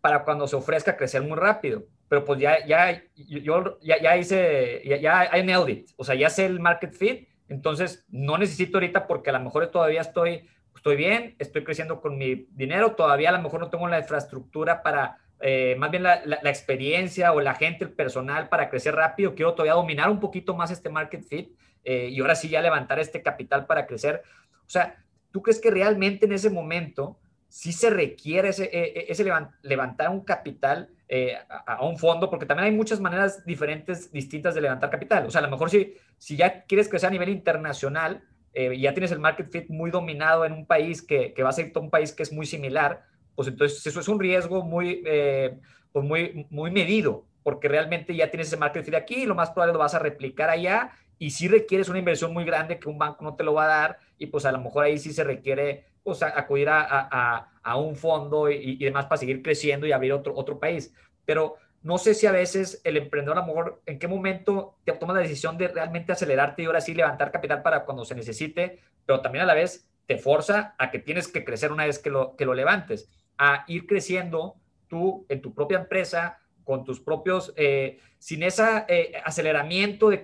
para 0.00 0.24
cuando 0.24 0.48
se 0.48 0.56
ofrezca 0.56 0.96
crecer 0.96 1.22
muy 1.22 1.36
rápido 1.38 1.86
pero 2.12 2.26
pues 2.26 2.40
ya, 2.40 2.62
ya, 2.66 3.02
yo 3.16 3.78
ya, 3.80 3.98
ya 3.98 4.18
hice, 4.18 4.82
ya, 4.84 4.98
ya 4.98 5.34
I 5.34 5.42
nailed 5.42 5.86
o 5.96 6.04
sea, 6.04 6.14
ya 6.14 6.28
sé 6.28 6.44
el 6.44 6.60
market 6.60 6.92
fit, 6.92 7.26
entonces 7.48 8.04
no 8.10 8.36
necesito 8.36 8.76
ahorita 8.76 9.06
porque 9.06 9.30
a 9.30 9.32
lo 9.32 9.40
mejor 9.40 9.68
todavía 9.68 10.02
estoy, 10.02 10.46
estoy 10.76 10.96
bien, 10.96 11.36
estoy 11.38 11.64
creciendo 11.64 12.02
con 12.02 12.18
mi 12.18 12.48
dinero, 12.50 12.92
todavía 12.96 13.30
a 13.30 13.32
lo 13.32 13.40
mejor 13.40 13.60
no 13.60 13.70
tengo 13.70 13.88
la 13.88 13.98
infraestructura 13.98 14.82
para, 14.82 15.16
eh, 15.40 15.74
más 15.78 15.90
bien 15.90 16.02
la, 16.02 16.20
la, 16.26 16.50
experiencia 16.50 17.32
o 17.32 17.40
la 17.40 17.54
gente, 17.54 17.86
el 17.86 17.92
personal 17.92 18.50
para 18.50 18.68
crecer 18.68 18.94
rápido, 18.94 19.34
quiero 19.34 19.54
todavía 19.54 19.72
dominar 19.72 20.10
un 20.10 20.20
poquito 20.20 20.54
más 20.54 20.70
este 20.70 20.90
market 20.90 21.22
fit 21.22 21.56
eh, 21.82 22.08
y 22.10 22.20
ahora 22.20 22.34
sí 22.34 22.50
ya 22.50 22.60
levantar 22.60 22.98
este 22.98 23.22
capital 23.22 23.64
para 23.64 23.86
crecer. 23.86 24.22
O 24.66 24.68
sea, 24.68 25.02
¿tú 25.30 25.40
crees 25.40 25.62
que 25.62 25.70
realmente 25.70 26.26
en 26.26 26.32
ese 26.32 26.50
momento 26.50 27.18
sí 27.48 27.72
se 27.72 27.88
requiere 27.88 28.50
ese, 28.50 28.64
e, 28.64 29.00
e, 29.00 29.06
ese 29.08 29.24
levantar 29.62 30.10
un 30.10 30.20
capital? 30.20 30.90
Eh, 31.14 31.36
a, 31.66 31.84
un 31.84 31.98
fondo, 31.98 32.30
porque 32.30 32.46
también 32.46 32.70
hay 32.70 32.74
muchas 32.74 32.98
maneras 32.98 33.44
diferentes, 33.44 34.10
distintas 34.10 34.54
de 34.54 34.62
levantar 34.62 34.88
capital. 34.88 35.26
O 35.26 35.30
sea, 35.30 35.40
a 35.40 35.44
lo 35.44 35.50
mejor 35.50 35.68
si, 35.68 35.94
si 36.16 36.38
ya 36.38 36.64
quieres 36.64 36.88
crecer 36.88 37.08
a 37.08 37.10
nivel 37.10 37.28
internacional, 37.28 38.24
eh, 38.54 38.78
ya 38.78 38.94
tienes 38.94 39.12
el 39.12 39.18
market 39.18 39.50
fit 39.50 39.68
muy 39.68 39.90
dominado 39.90 40.46
en 40.46 40.54
un 40.54 40.64
país 40.64 41.02
que, 41.02 41.34
que 41.34 41.42
va 41.42 41.50
a 41.50 41.52
ser 41.52 41.70
un 41.76 41.90
país 41.90 42.14
que 42.14 42.22
es 42.22 42.32
muy 42.32 42.46
similar, 42.46 43.02
pues 43.34 43.46
entonces 43.48 43.86
eso 43.86 44.00
es 44.00 44.08
un 44.08 44.18
riesgo 44.18 44.64
muy, 44.64 45.02
eh, 45.04 45.58
pues 45.92 46.02
muy, 46.02 46.46
muy 46.48 46.70
medido, 46.70 47.26
porque 47.42 47.68
realmente 47.68 48.16
ya 48.16 48.30
tienes 48.30 48.46
ese 48.46 48.56
market 48.56 48.82
fit 48.82 48.94
aquí 48.94 49.16
y 49.16 49.26
lo 49.26 49.34
más 49.34 49.50
probable 49.50 49.74
lo 49.74 49.80
vas 49.80 49.94
a 49.94 49.98
replicar 49.98 50.48
allá 50.48 50.92
y 51.18 51.28
si 51.28 51.46
requieres 51.46 51.90
una 51.90 51.98
inversión 51.98 52.32
muy 52.32 52.46
grande 52.46 52.78
que 52.78 52.88
un 52.88 52.96
banco 52.96 53.22
no 53.22 53.36
te 53.36 53.44
lo 53.44 53.52
va 53.52 53.64
a 53.64 53.68
dar 53.68 53.98
y 54.16 54.28
pues 54.28 54.46
a 54.46 54.52
lo 54.52 54.62
mejor 54.62 54.84
ahí 54.84 54.96
sí 54.96 55.12
se 55.12 55.24
requiere 55.24 55.91
pues, 56.02 56.22
acudir 56.22 56.68
a, 56.68 56.80
a, 56.88 57.48
a, 57.62 57.76
un 57.76 57.96
fondo 57.96 58.50
y, 58.50 58.76
y, 58.80 58.84
demás 58.84 59.06
para 59.06 59.18
seguir 59.18 59.42
creciendo 59.42 59.86
y 59.86 59.92
abrir 59.92 60.12
otro, 60.12 60.34
otro 60.36 60.58
país. 60.58 60.94
Pero 61.24 61.56
no 61.82 61.98
sé 61.98 62.14
si 62.14 62.26
a 62.26 62.32
veces 62.32 62.80
el 62.84 62.96
emprendedor, 62.96 63.38
a 63.38 63.40
lo 63.40 63.46
mejor, 63.46 63.82
en 63.86 63.98
qué 63.98 64.08
momento 64.08 64.78
te 64.84 64.92
toma 64.92 65.14
la 65.14 65.20
decisión 65.20 65.58
de 65.58 65.68
realmente 65.68 66.12
acelerarte 66.12 66.62
y 66.62 66.66
ahora 66.66 66.80
sí 66.80 66.94
levantar 66.94 67.32
capital 67.32 67.62
para 67.62 67.84
cuando 67.84 68.04
se 68.04 68.14
necesite, 68.14 68.80
pero 69.04 69.20
también 69.20 69.44
a 69.44 69.46
la 69.46 69.54
vez 69.54 69.88
te 70.06 70.18
forza 70.18 70.74
a 70.78 70.90
que 70.90 70.98
tienes 70.98 71.28
que 71.28 71.44
crecer 71.44 71.72
una 71.72 71.86
vez 71.86 71.98
que 71.98 72.10
lo, 72.10 72.36
que 72.36 72.44
lo 72.44 72.54
levantes, 72.54 73.08
a 73.38 73.64
ir 73.66 73.86
creciendo 73.86 74.56
tú 74.88 75.26
en 75.28 75.40
tu 75.40 75.54
propia 75.54 75.78
empresa, 75.78 76.38
con 76.64 76.84
tus 76.84 77.00
propios, 77.00 77.52
eh, 77.56 77.98
sin 78.18 78.42
ese 78.42 78.62
eh, 78.88 79.20
aceleramiento 79.24 80.10
de, 80.10 80.18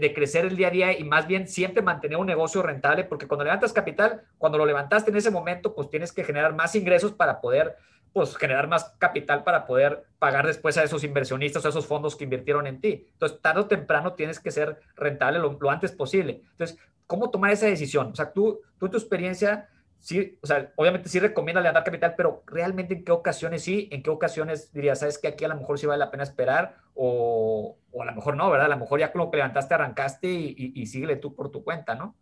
de, 0.00 0.14
crecer 0.14 0.46
el 0.46 0.56
día 0.56 0.68
a 0.68 0.70
día 0.70 0.98
y 0.98 1.04
más 1.04 1.26
bien 1.26 1.46
siempre 1.46 1.82
mantener 1.82 2.16
un 2.16 2.26
negocio 2.26 2.62
rentable, 2.62 3.04
porque 3.04 3.26
cuando 3.26 3.44
levantas 3.44 3.72
capital, 3.72 4.22
cuando 4.38 4.58
lo 4.58 4.66
levantaste 4.66 5.10
en 5.10 5.16
ese 5.16 5.30
momento, 5.30 5.74
pues 5.74 5.90
tienes 5.90 6.12
que 6.12 6.24
generar 6.24 6.54
más 6.54 6.74
ingresos 6.74 7.12
para 7.12 7.40
poder, 7.40 7.76
pues 8.12 8.36
generar 8.36 8.68
más 8.68 8.94
capital 8.98 9.44
para 9.44 9.66
poder 9.66 10.04
pagar 10.18 10.46
después 10.46 10.76
a 10.78 10.84
esos 10.84 11.04
inversionistas, 11.04 11.64
a 11.64 11.68
esos 11.68 11.86
fondos 11.86 12.16
que 12.16 12.24
invirtieron 12.24 12.66
en 12.66 12.80
ti. 12.80 13.06
Entonces, 13.12 13.40
tarde 13.40 13.60
o 13.60 13.66
temprano 13.66 14.14
tienes 14.14 14.40
que 14.40 14.50
ser 14.50 14.80
rentable 14.96 15.38
lo, 15.38 15.58
antes 15.70 15.92
posible. 15.92 16.42
Entonces, 16.52 16.78
¿cómo 17.06 17.30
tomar 17.30 17.52
esa 17.52 17.66
decisión? 17.66 18.12
O 18.12 18.14
sea, 18.14 18.32
tú, 18.32 18.60
tú 18.78 18.88
tu 18.88 18.96
experiencia, 18.96 19.68
sí, 20.02 20.36
o 20.42 20.46
sea, 20.48 20.72
obviamente 20.74 21.08
sí 21.08 21.20
recomienda 21.20 21.60
levantar 21.60 21.84
capital, 21.84 22.14
pero 22.16 22.42
realmente 22.46 22.94
en 22.94 23.04
qué 23.04 23.12
ocasiones 23.12 23.62
sí, 23.62 23.88
en 23.92 24.02
qué 24.02 24.10
ocasiones 24.10 24.72
dirías, 24.72 24.98
sabes 24.98 25.16
que 25.16 25.28
aquí 25.28 25.44
a 25.44 25.48
lo 25.48 25.56
mejor 25.56 25.78
sí 25.78 25.86
vale 25.86 26.00
la 26.00 26.10
pena 26.10 26.24
esperar 26.24 26.76
o, 26.94 27.78
o 27.92 28.02
a 28.02 28.04
lo 28.04 28.12
mejor 28.12 28.36
no, 28.36 28.50
¿verdad? 28.50 28.66
A 28.66 28.74
lo 28.74 28.80
mejor 28.80 28.98
ya 28.98 29.12
con 29.12 29.20
lo 29.20 29.30
que 29.30 29.36
levantaste 29.36 29.74
arrancaste 29.74 30.28
y, 30.28 30.72
y, 30.74 30.86
síguele 30.86 31.16
tú 31.16 31.36
por 31.36 31.52
tu 31.52 31.62
cuenta, 31.62 31.94
¿no? 31.94 32.16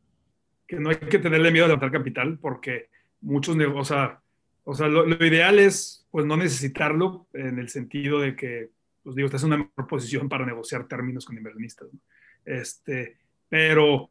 Que 0.67 0.77
no 0.77 0.91
hay 0.91 0.97
que 0.97 1.19
tenerle 1.19 1.51
miedo 1.51 1.65
a 1.65 1.69
levantar 1.69 1.91
capital 1.91 2.39
porque 2.39 2.91
muchos, 3.23 3.57
o 3.57 3.85
sea, 3.85 4.21
o 4.65 4.75
sea 4.75 4.87
lo, 4.87 5.07
lo, 5.07 5.25
ideal 5.25 5.59
es 5.59 6.07
pues 6.11 6.27
no 6.27 6.37
necesitarlo 6.37 7.29
en 7.33 7.59
el 7.59 7.71
sentido 7.71 8.21
de 8.21 8.37
que, 8.37 8.69
pues 9.03 9.17
digo, 9.17 9.27
estás 9.27 9.43
en 9.43 9.55
una 9.55 9.65
mejor 9.65 9.87
posición 9.89 10.29
para 10.29 10.45
negociar 10.45 10.87
términos 10.87 11.25
con 11.25 11.37
inversionistas, 11.39 11.89
¿no? 11.91 11.99
Este, 12.45 13.17
pero 13.49 14.11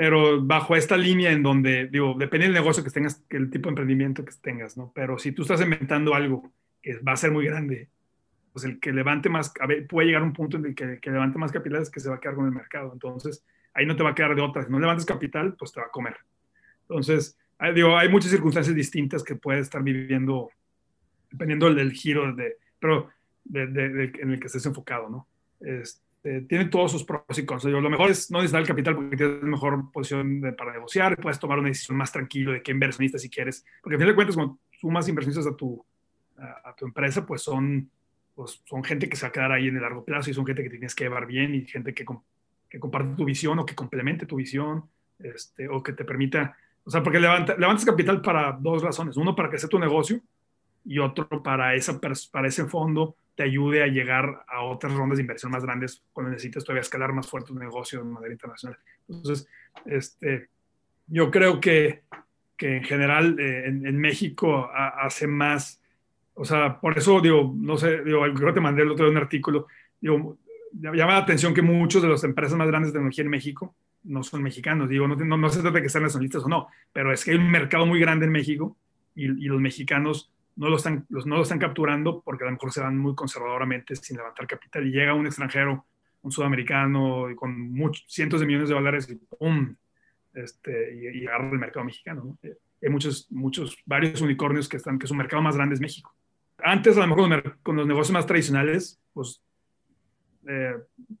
pero 0.00 0.42
bajo 0.42 0.74
esta 0.76 0.96
línea 0.96 1.30
en 1.30 1.42
donde, 1.42 1.86
digo, 1.88 2.14
depende 2.18 2.46
del 2.46 2.54
negocio 2.54 2.82
que 2.82 2.88
tengas, 2.88 3.22
que 3.28 3.36
el 3.36 3.50
tipo 3.50 3.66
de 3.66 3.72
emprendimiento 3.72 4.24
que 4.24 4.32
tengas, 4.40 4.74
¿no? 4.78 4.90
Pero 4.94 5.18
si 5.18 5.30
tú 5.30 5.42
estás 5.42 5.60
inventando 5.60 6.14
algo 6.14 6.50
que 6.80 6.96
va 7.00 7.12
a 7.12 7.16
ser 7.16 7.30
muy 7.32 7.44
grande, 7.44 7.90
pues 8.50 8.64
el 8.64 8.80
que 8.80 8.94
levante 8.94 9.28
más, 9.28 9.52
a 9.60 9.66
ver, 9.66 9.86
puede 9.86 10.06
llegar 10.06 10.22
a 10.22 10.24
un 10.24 10.32
punto 10.32 10.56
en 10.56 10.64
el 10.64 10.74
que, 10.74 11.00
que 11.00 11.10
levante 11.10 11.36
más 11.36 11.52
capital 11.52 11.82
es 11.82 11.90
que 11.90 12.00
se 12.00 12.08
va 12.08 12.14
a 12.14 12.18
quedar 12.18 12.34
con 12.34 12.46
el 12.46 12.52
mercado. 12.52 12.94
Entonces, 12.94 13.44
ahí 13.74 13.84
no 13.84 13.94
te 13.94 14.02
va 14.02 14.12
a 14.12 14.14
quedar 14.14 14.34
de 14.34 14.40
otra. 14.40 14.64
Si 14.64 14.72
no 14.72 14.80
levantes 14.80 15.04
capital, 15.04 15.54
pues 15.58 15.70
te 15.70 15.80
va 15.80 15.88
a 15.88 15.90
comer. 15.90 16.16
Entonces, 16.88 17.38
hay, 17.58 17.74
digo, 17.74 17.94
hay 17.94 18.08
muchas 18.08 18.30
circunstancias 18.30 18.74
distintas 18.74 19.22
que 19.22 19.34
puedes 19.34 19.64
estar 19.64 19.82
viviendo 19.82 20.48
dependiendo 21.30 21.74
del, 21.74 21.92
giro 21.92 22.34
de, 22.34 22.56
pero 22.78 23.10
de, 23.44 24.12
en 24.18 24.30
el 24.30 24.40
que 24.40 24.46
estés 24.46 24.64
enfocado, 24.64 25.10
¿no? 25.10 25.28
Este, 25.60 26.00
tiene 26.22 26.66
todos 26.66 26.92
sus 26.92 27.04
pros 27.04 27.22
y 27.36 27.46
contras. 27.46 27.72
lo 27.72 27.90
mejor 27.90 28.10
es 28.10 28.30
no 28.30 28.38
necesitar 28.38 28.60
el 28.60 28.66
capital 28.66 28.94
porque 28.94 29.16
tienes 29.16 29.42
mejor 29.42 29.90
posición 29.90 30.54
para 30.56 30.72
negociar, 30.72 31.16
puedes 31.16 31.38
tomar 31.38 31.58
una 31.58 31.68
decisión 31.68 31.96
más 31.96 32.12
tranquilo 32.12 32.52
de 32.52 32.62
qué 32.62 32.72
inversionista 32.72 33.18
si 33.18 33.30
quieres, 33.30 33.64
porque 33.82 33.94
al 33.94 34.00
final 34.00 34.12
de 34.12 34.14
cuentas 34.14 34.36
cuando 34.36 34.58
sumas 34.78 35.08
inversionistas 35.08 35.46
a 35.46 35.56
tu, 35.56 35.82
a, 36.36 36.74
tu 36.76 36.84
empresa, 36.84 37.24
pues 37.24 37.42
son, 37.42 37.90
pues 38.34 38.62
son 38.64 38.84
gente 38.84 39.08
que 39.08 39.16
se 39.16 39.22
va 39.22 39.28
a 39.28 39.32
quedar 39.32 39.52
ahí 39.52 39.68
en 39.68 39.76
el 39.76 39.82
largo 39.82 40.04
plazo 40.04 40.30
y 40.30 40.34
son 40.34 40.44
gente 40.44 40.62
que 40.62 40.70
tienes 40.70 40.94
que 40.94 41.04
llevar 41.04 41.26
bien 41.26 41.54
y 41.54 41.64
gente 41.64 41.94
que, 41.94 42.04
que 42.68 42.80
comparte 42.80 43.16
tu 43.16 43.24
visión 43.24 43.58
o 43.58 43.64
que 43.64 43.74
complemente 43.74 44.26
tu 44.26 44.36
visión 44.36 44.84
este, 45.18 45.68
o 45.68 45.82
que 45.82 45.94
te 45.94 46.04
permita, 46.04 46.54
o 46.84 46.90
sea, 46.90 47.02
porque 47.02 47.20
levanta, 47.20 47.56
levantas 47.56 47.84
capital 47.84 48.20
para 48.20 48.52
dos 48.52 48.82
razones. 48.82 49.16
Uno, 49.16 49.34
para 49.34 49.48
crecer 49.48 49.70
tu 49.70 49.78
negocio 49.78 50.20
y 50.84 50.98
otro, 50.98 51.28
para, 51.42 51.74
esa, 51.74 51.98
para 51.98 52.48
ese 52.48 52.64
fondo 52.66 53.16
te 53.40 53.44
ayude 53.44 53.82
a 53.82 53.86
llegar 53.86 54.44
a 54.48 54.60
otras 54.64 54.92
rondas 54.92 55.16
de 55.16 55.22
inversión 55.22 55.50
más 55.50 55.64
grandes 55.64 56.04
cuando 56.12 56.30
necesitas 56.30 56.62
todavía 56.62 56.82
escalar 56.82 57.14
más 57.14 57.26
fuerte 57.26 57.48
tu 57.48 57.58
negocio 57.58 58.00
de 58.00 58.04
manera 58.04 58.34
internacional. 58.34 58.78
Entonces, 59.08 59.48
este, 59.86 60.50
yo 61.06 61.30
creo 61.30 61.58
que, 61.58 62.02
que 62.54 62.76
en 62.76 62.84
general 62.84 63.40
eh, 63.40 63.64
en, 63.64 63.98
México 63.98 64.68
hace 64.70 65.26
más, 65.26 65.82
o 66.34 66.44
sea, 66.44 66.78
por 66.80 66.98
eso 66.98 67.18
digo, 67.22 67.54
no 67.56 67.78
sé, 67.78 68.04
digo, 68.04 68.24
creo 68.34 68.48
que 68.48 68.52
te 68.52 68.60
mandé 68.60 68.82
el 68.82 68.90
otro 68.90 69.06
día 69.06 69.12
un 69.12 69.22
artículo, 69.22 69.68
digo, 69.98 70.36
llama 70.74 71.14
la 71.14 71.16
atención 71.16 71.54
que 71.54 71.62
muchos 71.62 72.02
de 72.02 72.10
las 72.10 72.22
empresas 72.24 72.58
más 72.58 72.68
grandes 72.68 72.92
de 72.92 72.98
tecnología 72.98 73.24
en 73.24 73.30
México 73.30 73.74
no 74.02 74.22
son 74.22 74.42
mexicanos. 74.42 74.86
Digo, 74.90 75.08
no, 75.08 75.16
no, 75.16 75.48
se 75.48 75.62
trata 75.62 75.78
de 75.78 75.82
que 75.82 75.88
sean 75.88 76.04
nacionalistas 76.04 76.44
o 76.44 76.48
no, 76.50 76.68
pero 76.92 77.10
es 77.10 77.24
que 77.24 77.30
hay 77.30 77.38
un 77.38 77.50
mercado 77.50 77.86
muy 77.86 78.00
grande 78.00 78.26
en 78.26 78.32
México 78.32 78.76
y, 79.14 79.24
y 79.24 79.46
los 79.46 79.62
mexicanos 79.62 80.30
no 80.60 80.68
lo, 80.68 80.76
están, 80.76 81.06
no 81.08 81.36
lo 81.36 81.42
están 81.42 81.58
capturando 81.58 82.20
porque 82.20 82.44
a 82.44 82.46
lo 82.46 82.52
mejor 82.52 82.70
se 82.70 82.82
van 82.82 82.98
muy 82.98 83.14
conservadoramente 83.14 83.96
sin 83.96 84.18
levantar 84.18 84.46
capital 84.46 84.86
y 84.86 84.90
llega 84.90 85.14
un 85.14 85.24
extranjero, 85.26 85.86
un 86.20 86.30
sudamericano 86.30 87.28
con 87.34 87.72
muchos, 87.72 88.04
cientos 88.06 88.40
de 88.40 88.46
millones 88.46 88.68
de 88.68 88.74
dólares 88.74 89.08
y 89.08 89.14
¡pum! 89.14 89.74
Este, 90.34 91.14
y, 91.14 91.26
agarra 91.26 91.50
el 91.52 91.58
mercado 91.58 91.86
mexicano. 91.86 92.36
Eh, 92.42 92.58
hay 92.82 92.90
muchos, 92.90 93.26
muchos, 93.32 93.74
varios 93.86 94.20
unicornios 94.20 94.68
que 94.68 94.76
están, 94.76 94.98
que 94.98 95.06
su 95.06 95.14
mercado 95.14 95.40
más 95.40 95.56
grande 95.56 95.76
es 95.76 95.80
México. 95.80 96.14
Antes, 96.58 96.94
a 96.98 97.00
lo 97.00 97.06
mejor 97.06 97.58
con 97.62 97.76
los 97.76 97.86
negocios 97.86 98.12
más 98.12 98.26
tradicionales, 98.26 99.00
pues 99.14 99.42
eh, 100.46 100.74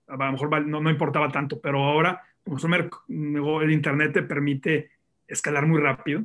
a 0.06 0.16
lo 0.16 0.32
mejor 0.32 0.66
no, 0.66 0.82
no, 0.82 0.90
importaba 0.90 1.32
tanto, 1.32 1.58
pero 1.62 1.82
ahora, 1.82 2.22
como 2.44 3.62
el 3.62 3.70
Internet 3.70 4.12
te 4.12 4.22
permite 4.22 4.90
escalar 5.26 5.66
muy 5.66 5.80
rápido, 5.80 6.24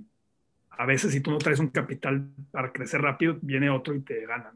a 0.77 0.85
veces 0.85 1.11
si 1.11 1.21
tú 1.21 1.31
no 1.31 1.37
traes 1.37 1.59
un 1.59 1.69
capital 1.69 2.29
para 2.51 2.71
crecer 2.71 3.01
rápido, 3.01 3.37
viene 3.41 3.69
otro 3.69 3.93
y 3.93 4.01
te 4.01 4.25
gana. 4.25 4.53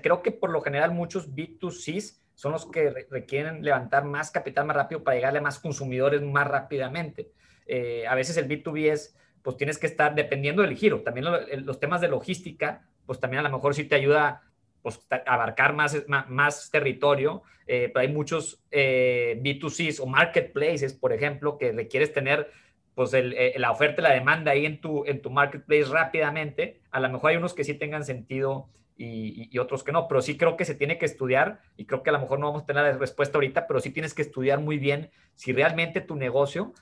Creo 0.00 0.22
que 0.22 0.30
por 0.30 0.50
lo 0.50 0.60
general 0.60 0.92
muchos 0.92 1.34
B2Cs 1.34 2.20
son 2.34 2.52
los 2.52 2.66
que 2.66 2.90
requieren 3.10 3.64
levantar 3.64 4.04
más 4.04 4.30
capital 4.30 4.66
más 4.66 4.76
rápido 4.76 5.02
para 5.02 5.16
llegarle 5.16 5.40
a 5.40 5.42
más 5.42 5.58
consumidores 5.58 6.22
más 6.22 6.46
rápidamente. 6.46 7.32
Eh, 7.66 8.06
a 8.06 8.14
veces 8.14 8.36
el 8.36 8.48
B2B 8.48 8.92
es, 8.92 9.16
pues 9.42 9.56
tienes 9.56 9.76
que 9.76 9.88
estar 9.88 10.14
dependiendo 10.14 10.62
del 10.62 10.76
giro. 10.76 11.02
También 11.02 11.26
los 11.64 11.80
temas 11.80 12.00
de 12.00 12.08
logística, 12.08 12.86
pues 13.06 13.18
también 13.18 13.40
a 13.40 13.48
lo 13.48 13.56
mejor 13.56 13.74
sí 13.74 13.84
te 13.84 13.96
ayuda 13.96 14.42
pues, 14.82 15.00
abarcar 15.26 15.74
más, 15.74 16.04
más, 16.28 16.70
territorio, 16.70 17.42
eh, 17.66 17.90
pero 17.92 18.06
hay 18.06 18.12
muchos 18.12 18.62
eh, 18.70 19.40
B2Cs 19.42 20.00
o 20.00 20.06
marketplaces, 20.06 20.94
por 20.94 21.12
ejemplo, 21.12 21.58
que 21.58 21.72
requieres 21.72 22.12
tener 22.12 22.50
pues 22.98 23.14
eh, 23.14 23.54
la 23.58 23.70
oferta 23.70 24.00
y 24.00 24.02
la 24.02 24.12
demanda 24.12 24.50
ahí 24.50 24.66
en 24.66 24.80
tu, 24.80 25.04
en 25.04 25.22
tu 25.22 25.30
marketplace 25.30 25.84
rápidamente. 25.84 26.80
A 26.90 26.98
lo 26.98 27.08
mejor 27.08 27.30
hay 27.30 27.36
unos 27.36 27.54
que 27.54 27.62
sí 27.62 27.74
tengan 27.74 28.02
sentido 28.04 28.66
y, 28.96 29.56
otros 29.56 29.84
que 29.84 29.92
no, 29.92 30.08
pero 30.08 30.20
sí 30.20 30.36
creo 30.36 30.56
que 30.56 30.64
se 30.64 30.74
tiene 30.74 30.98
que 30.98 31.06
estudiar 31.06 31.60
y 31.76 31.84
creo 31.84 32.02
que 32.02 32.10
a 32.10 32.14
lo 32.14 32.18
mejor 32.18 32.40
no 32.40 32.46
vamos 32.46 32.64
a 32.64 32.66
tener 32.66 32.82
la 32.82 32.98
respuesta 32.98 33.38
ahorita, 33.38 33.68
pero 33.68 33.78
sí 33.78 33.90
tienes 33.90 34.14
que 34.14 34.22
estudiar 34.22 34.58
muy 34.58 34.78
bien 34.78 35.12
si 35.36 35.52
realmente 35.52 36.00
tu 36.00 36.16
negocio 36.16 36.74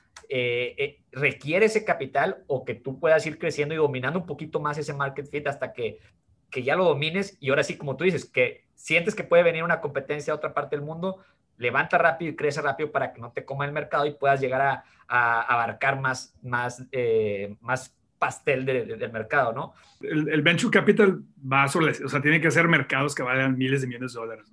requiere 1.12 1.66
ese 1.66 1.85
capital 1.85 2.44
o 2.46 2.64
que 2.64 2.74
tú 2.74 2.98
puedas 2.98 3.26
ir 3.26 3.38
creciendo 3.38 3.74
y 3.74 3.76
dominando 3.76 4.18
un 4.18 4.26
poquito 4.26 4.59
más 4.59 4.79
ese 4.79 4.94
market 4.94 5.29
fit 5.31 5.46
hasta 5.46 5.74
que 5.74 5.98
que 6.50 6.62
ya 6.62 6.76
lo 6.76 6.85
domines 6.85 7.37
y 7.40 7.50
ahora 7.50 7.64
sí, 7.64 7.76
como 7.76 7.96
tú 7.96 8.05
dices, 8.05 8.24
que 8.24 8.64
sientes 8.74 9.14
que 9.14 9.24
puede 9.24 9.42
venir 9.42 9.62
una 9.62 9.81
competencia 9.81 10.33
a 10.33 10.37
otra 10.37 10.55
parte 10.55 10.76
del 10.76 10.85
mundo, 10.85 11.18
levanta 11.59 11.99
rápido 11.99 12.33
y 12.33 12.37
crece 12.37 12.61
rápido 12.61 12.90
para 12.90 13.12
que 13.12 13.21
no 13.21 13.33
te 13.33 13.45
coma 13.45 13.64
el 13.64 13.73
mercado 13.73 14.07
y 14.07 14.12
puedas 14.12 14.40
llegar 14.40 14.61
a, 14.61 14.85
abarcar 15.09 16.01
más, 16.01 16.35
más, 16.42 16.85
eh, 16.90 17.55
más 17.61 17.95
pastel 18.19 18.64
del 18.64 19.12
mercado, 19.12 19.53
¿no? 19.53 19.75
El, 20.01 20.42
venture 20.42 20.71
capital 20.71 21.23
va 21.40 21.69
sobre, 21.69 21.92
o 22.05 22.09
sea, 22.09 22.21
tiene 22.21 22.40
que 22.40 22.51
ser 22.51 22.66
mercados 22.66 23.14
que 23.14 23.23
valgan 23.23 23.57
miles 23.57 23.83
de 23.83 23.87
millones 23.87 24.14
de 24.14 24.21
dólares. 24.21 24.53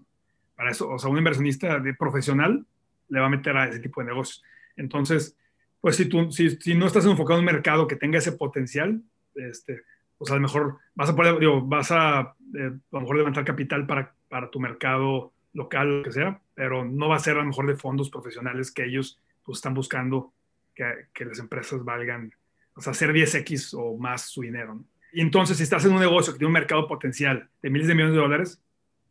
Para 0.55 0.71
eso, 0.71 0.89
o 0.89 0.99
sea, 0.99 1.09
un 1.09 1.17
inversionista 1.17 1.79
de 1.79 1.93
profesional 1.93 2.65
le 3.09 3.19
va 3.19 3.27
a 3.27 3.29
meter 3.29 3.55
a 3.57 3.67
ese 3.67 3.79
tipo 3.79 4.01
de 4.01 4.07
negocios. 4.07 4.43
Entonces, 4.75 5.37
pues 5.81 5.95
si 5.95 6.05
tú, 6.05 6.31
si, 6.31 6.51
si 6.51 6.75
no 6.75 6.85
estás 6.85 7.05
enfocado 7.05 7.39
en 7.39 7.47
un 7.47 7.53
mercado 7.53 7.87
que 7.87 7.95
tenga 7.95 8.17
ese 8.17 8.33
potencial, 8.33 9.01
este, 9.35 9.83
pues 10.17 10.31
a 10.31 10.35
lo 10.35 10.41
mejor 10.41 10.77
vas 10.95 11.09
a 11.09 11.15
poder, 11.15 11.39
digo, 11.39 11.61
vas 11.61 11.91
a, 11.91 12.35
eh, 12.55 12.71
a 12.71 12.95
lo 12.95 13.01
mejor 13.01 13.17
levantar 13.17 13.43
capital 13.43 13.87
para, 13.87 14.13
para 14.29 14.49
tu 14.49 14.59
mercado 14.59 15.33
local, 15.53 15.97
lo 15.97 16.03
que 16.03 16.11
sea, 16.11 16.39
pero 16.55 16.85
no 16.85 17.09
va 17.09 17.15
a 17.15 17.19
ser 17.19 17.35
a 17.35 17.39
lo 17.39 17.45
mejor 17.45 17.67
de 17.67 17.75
fondos 17.75 18.09
profesionales 18.09 18.71
que 18.71 18.85
ellos 18.85 19.19
pues, 19.43 19.57
están 19.57 19.73
buscando 19.73 20.33
que, 20.75 21.07
que 21.13 21.25
las 21.25 21.39
empresas 21.39 21.83
valgan, 21.83 22.33
o 22.75 22.81
sea, 22.81 22.91
hacer 22.91 23.11
10x 23.11 23.75
o 23.77 23.97
más 23.97 24.29
su 24.29 24.41
dinero. 24.41 24.83
Y 25.11 25.21
entonces, 25.21 25.57
si 25.57 25.63
estás 25.63 25.85
en 25.85 25.93
un 25.93 25.99
negocio 25.99 26.33
que 26.33 26.39
tiene 26.39 26.47
un 26.47 26.53
mercado 26.53 26.87
potencial 26.87 27.49
de 27.61 27.69
miles 27.69 27.87
de 27.87 27.95
millones 27.95 28.15
de 28.15 28.21
dólares, 28.21 28.61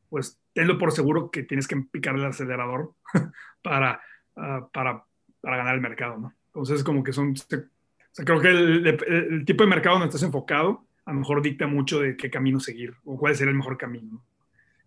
pues 0.08 0.38
tenlo 0.52 0.76
por 0.76 0.92
seguro 0.92 1.30
que 1.30 1.42
tienes 1.42 1.66
que 1.66 1.76
picar 1.76 2.14
el 2.16 2.24
acelerador 2.24 2.92
para, 3.62 4.02
ah, 4.36 4.68
para, 4.72 5.04
para 5.40 5.56
ganar 5.56 5.74
el 5.74 5.80
mercado, 5.80 6.18
¿no? 6.18 6.34
Entonces, 6.48 6.84
como 6.84 7.02
que 7.02 7.14
son, 7.14 7.32
o 7.32 8.14
sea, 8.14 8.24
creo 8.26 8.40
que 8.40 8.48
el, 8.48 9.44
tipo 9.46 9.64
de 9.64 9.70
mercado 9.70 9.94
donde 9.94 10.08
estás 10.08 10.22
enfocado 10.22 10.84
a 11.06 11.12
lo 11.12 11.20
mejor 11.20 11.40
dicta 11.40 11.66
mucho 11.66 11.98
de 12.00 12.16
qué 12.16 12.30
camino 12.30 12.60
seguir 12.60 12.94
o 13.04 13.16
cuál 13.16 13.34
ser 13.34 13.48
el 13.48 13.54
mejor 13.54 13.78
camino. 13.78 14.22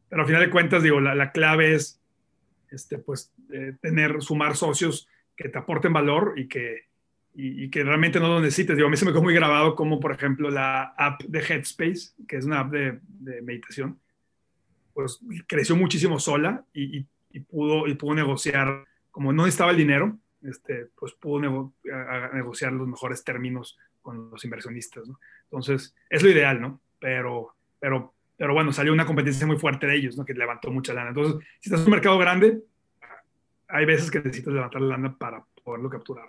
Pero 0.10 0.22
al 0.22 0.28
final 0.28 0.44
de 0.44 0.52
cuentas, 0.52 0.84
digo, 0.84 1.02
la, 1.02 1.32
clave 1.32 1.74
es 1.74 2.00
este, 2.76 2.98
pues, 2.98 3.34
eh, 3.52 3.74
tener, 3.82 4.22
sumar 4.22 4.56
socios 4.56 5.08
que 5.36 5.50
te 5.50 5.58
aporten 5.58 5.94
valor 5.94 6.34
y 6.38 6.48
que, 6.48 6.86
y, 7.34 7.70
que 7.70 7.84
realmente 7.84 8.20
no 8.20 8.28
lo 8.28 8.40
necesites. 8.40 8.76
Digo, 8.76 8.88
a 8.88 8.92
mí 8.92 8.98
se 8.98 9.06
me 9.06 9.12
quedó 9.12 9.24
muy 9.24 9.34
grabado 9.34 9.76
como, 9.76 10.00
por 10.00 10.12
ejemplo, 10.12 10.50
la 10.50 10.94
app 10.98 11.22
de 11.24 11.40
Headspace, 11.40 12.14
que 12.28 12.38
es 12.38 12.46
una 12.46 12.62
app 12.62 12.72
de, 12.72 13.00
meditación, 13.42 14.00
pues 14.94 15.20
creció 15.48 15.76
muchísimo 15.76 16.20
sola 16.20 16.64
y, 16.74 17.06
y, 17.32 17.40
pudo, 17.42 17.88
y 17.88 17.96
pudo 17.96 18.16
negociar, 18.16 18.86
como 19.12 19.34
no 19.34 19.44
necesitaba 19.44 19.72
el 19.72 19.78
dinero, 19.78 20.18
este, 20.42 20.88
pues 20.98 21.14
pudo 21.14 21.74
negociar 22.34 22.72
los 22.74 22.88
mejores 22.88 23.24
términos 23.24 23.78
con 24.02 24.30
los 24.30 24.46
inversionistas. 24.46 25.08
¿no? 25.08 25.20
Entonces, 25.44 25.96
es 26.10 26.24
lo 26.24 26.30
ideal, 26.30 26.62
¿no? 26.62 26.80
Pero, 27.00 27.56
pero, 27.80 28.14
pero 28.38 28.54
bueno, 28.54 28.74
salió 28.74 28.92
una 28.92 29.06
competencia 29.06 29.48
muy 29.48 29.58
fuerte 29.58 29.88
de 29.88 29.96
ellos, 29.96 30.18
¿no? 30.18 30.26
Que 30.26 30.34
levantó 30.34 30.72
mucha 30.72 30.94
lana. 30.94 31.10
Entonces, 31.10 31.46
si 31.60 31.70
estás 31.70 31.82
en 31.82 31.86
un 31.86 31.92
mercado 31.92 32.18
grande, 32.18 32.62
hay 33.68 33.86
veces 33.86 34.12
que 34.12 34.20
necesitas 34.20 34.54
levantar 34.54 34.82
la 34.82 34.98
lana 34.98 35.18
para 35.18 35.44
poderlo 35.64 35.90
capturar. 35.90 36.28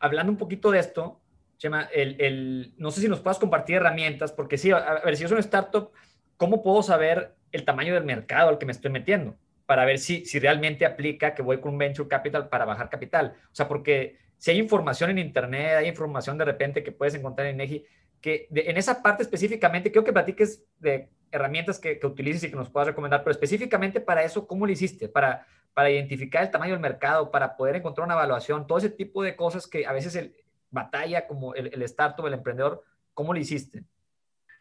Hablando 0.00 0.32
un 0.32 0.38
poquito 0.38 0.70
de 0.70 0.78
esto, 0.78 1.20
Chema, 1.58 1.82
el, 1.92 2.20
el, 2.20 2.74
no 2.76 2.90
sé 2.90 3.00
si 3.00 3.08
nos 3.08 3.20
puedas 3.20 3.38
compartir 3.38 3.76
herramientas, 3.76 4.32
porque 4.32 4.58
sí, 4.58 4.70
a, 4.70 5.00
ver, 5.04 5.16
si 5.16 5.22
yo 5.22 5.28
soy 5.28 5.36
una 5.36 5.40
startup, 5.40 5.90
¿cómo 6.36 6.62
puedo 6.62 6.82
saber 6.82 7.34
el 7.50 7.64
tamaño 7.64 7.94
del 7.94 8.04
mercado 8.04 8.50
al 8.50 8.58
que 8.58 8.66
me 8.66 8.72
estoy 8.72 8.90
metiendo? 8.90 9.36
Para 9.64 9.84
ver 9.84 9.98
si, 9.98 10.24
si 10.26 10.38
realmente 10.38 10.86
aplica 10.86 11.34
que 11.34 11.42
voy 11.42 11.60
con 11.60 11.72
un 11.72 11.78
venture 11.78 12.08
capital 12.08 12.48
para 12.48 12.64
bajar 12.64 12.88
capital. 12.90 13.34
O 13.46 13.54
sea, 13.54 13.66
porque 13.66 14.18
si 14.38 14.50
hay 14.50 14.58
información 14.58 15.10
en 15.10 15.18
Internet, 15.18 15.76
hay 15.78 15.88
información 15.88 16.38
de 16.38 16.44
repente 16.44 16.84
que 16.84 16.92
puedes 16.92 17.14
encontrar 17.14 17.48
en 17.48 17.60
EGI, 17.60 17.84
que 18.20 18.48
en 18.50 18.76
esa 18.76 19.02
parte 19.02 19.22
específicamente, 19.22 19.90
quiero 19.90 20.04
que 20.04 20.12
platiques 20.12 20.62
de 20.78 21.08
herramientas 21.30 21.78
que, 21.78 21.98
que, 21.98 22.06
utilices 22.06 22.44
y 22.44 22.50
que 22.50 22.56
nos 22.56 22.70
puedas 22.70 22.88
recomendar, 22.88 23.20
pero 23.22 23.32
específicamente 23.32 24.00
para 24.00 24.22
eso, 24.22 24.46
¿cómo 24.46 24.66
lo 24.66 24.72
hiciste? 24.72 25.08
Para, 25.08 25.46
para 25.74 25.90
identificar 25.90 26.42
el 26.42 26.50
tamaño 26.50 26.72
del 26.72 26.80
mercado, 26.80 27.30
para 27.30 27.56
poder 27.56 27.76
encontrar 27.76 28.06
una 28.06 28.14
evaluación, 28.14 28.66
todo 28.66 28.78
ese 28.78 28.90
tipo 28.90 29.22
de 29.22 29.36
cosas 29.36 29.66
que 29.66 29.86
a 29.86 29.92
veces 29.92 30.14
el, 30.16 30.34
batalla 30.70 31.26
como 31.26 31.54
el, 31.54 31.70
el 31.72 31.82
startup, 31.82 32.26
el 32.26 32.34
emprendedor, 32.34 32.82
¿cómo 33.14 33.32
lo 33.32 33.40
hiciste? 33.40 33.84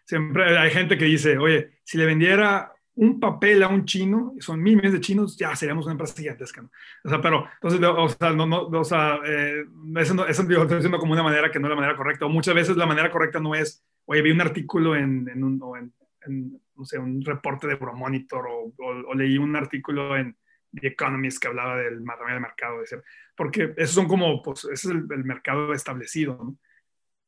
Siempre 0.06 0.58
hay 0.58 0.72
gente 0.72 0.98
que 0.98 1.06
dice, 1.06 1.38
oye, 1.38 1.72
si 1.84 1.98
le 1.98 2.06
vendiera 2.06 2.72
un 2.96 3.20
papel 3.20 3.62
a 3.64 3.68
un 3.68 3.86
chino, 3.86 4.34
son 4.40 4.62
mil 4.62 4.76
millones 4.76 4.94
de 4.94 5.02
chinos, 5.02 5.36
ya 5.38 5.54
seríamos 5.56 5.86
una 5.86 5.94
empresa 5.94 6.16
gigantesca, 6.16 6.62
¿no? 6.62 6.72
O 7.04 7.10
sea, 7.10 7.22
pero, 7.22 7.46
entonces, 7.56 7.82
o 7.84 8.10
sea, 8.10 8.32
no, 8.32 8.46
no, 8.46 8.68
o 8.68 8.84
sea, 8.84 9.20
eh, 9.26 9.66
eso, 9.98 10.14
no, 10.14 10.26
eso 10.26 10.44
digo, 10.44 10.62
estoy 10.62 10.78
diciendo 10.78 11.00
como 11.00 11.12
una 11.12 11.24
manera 11.24 11.52
que 11.52 11.60
no 11.60 11.68
es 11.68 11.70
la 11.72 11.76
manera 11.76 11.98
correcta, 11.98 12.26
o 12.26 12.30
muchas 12.30 12.56
veces 12.56 12.78
la 12.78 12.86
manera 12.86 13.12
correcta 13.12 13.40
no 13.40 13.54
es, 13.54 13.84
oye, 14.06 14.22
vi 14.22 14.32
un 14.32 14.42
artículo 14.42 14.96
en, 14.96 15.28
en 15.28 15.44
un, 15.44 15.60
o 15.62 15.76
en, 15.76 15.92
en, 16.26 16.62
no 16.76 16.86
sé, 16.86 16.98
un 16.98 17.24
reporte 17.24 17.68
de 17.68 17.74
Euromonitor, 17.74 18.46
o, 18.48 18.74
o, 18.78 19.14
leí 19.14 19.38
un 19.38 19.56
artículo 19.56 20.18
en 20.18 20.38
The 20.74 20.88
Economist 20.88 21.40
que 21.40 21.48
hablaba 21.48 21.78
del 21.78 22.04
tamaño 22.04 22.36
de 22.36 22.40
mercado, 22.40 22.80
de 22.80 22.88
ser, 22.88 23.04
porque 23.36 23.74
esos 23.78 23.96
son 23.96 24.08
como, 24.08 24.42
pues, 24.42 24.66
ese 24.66 24.74
es 24.74 24.86
el, 24.86 25.08
el 25.10 25.24
mercado 25.24 25.74
establecido, 25.74 26.38
¿no? 26.42 26.58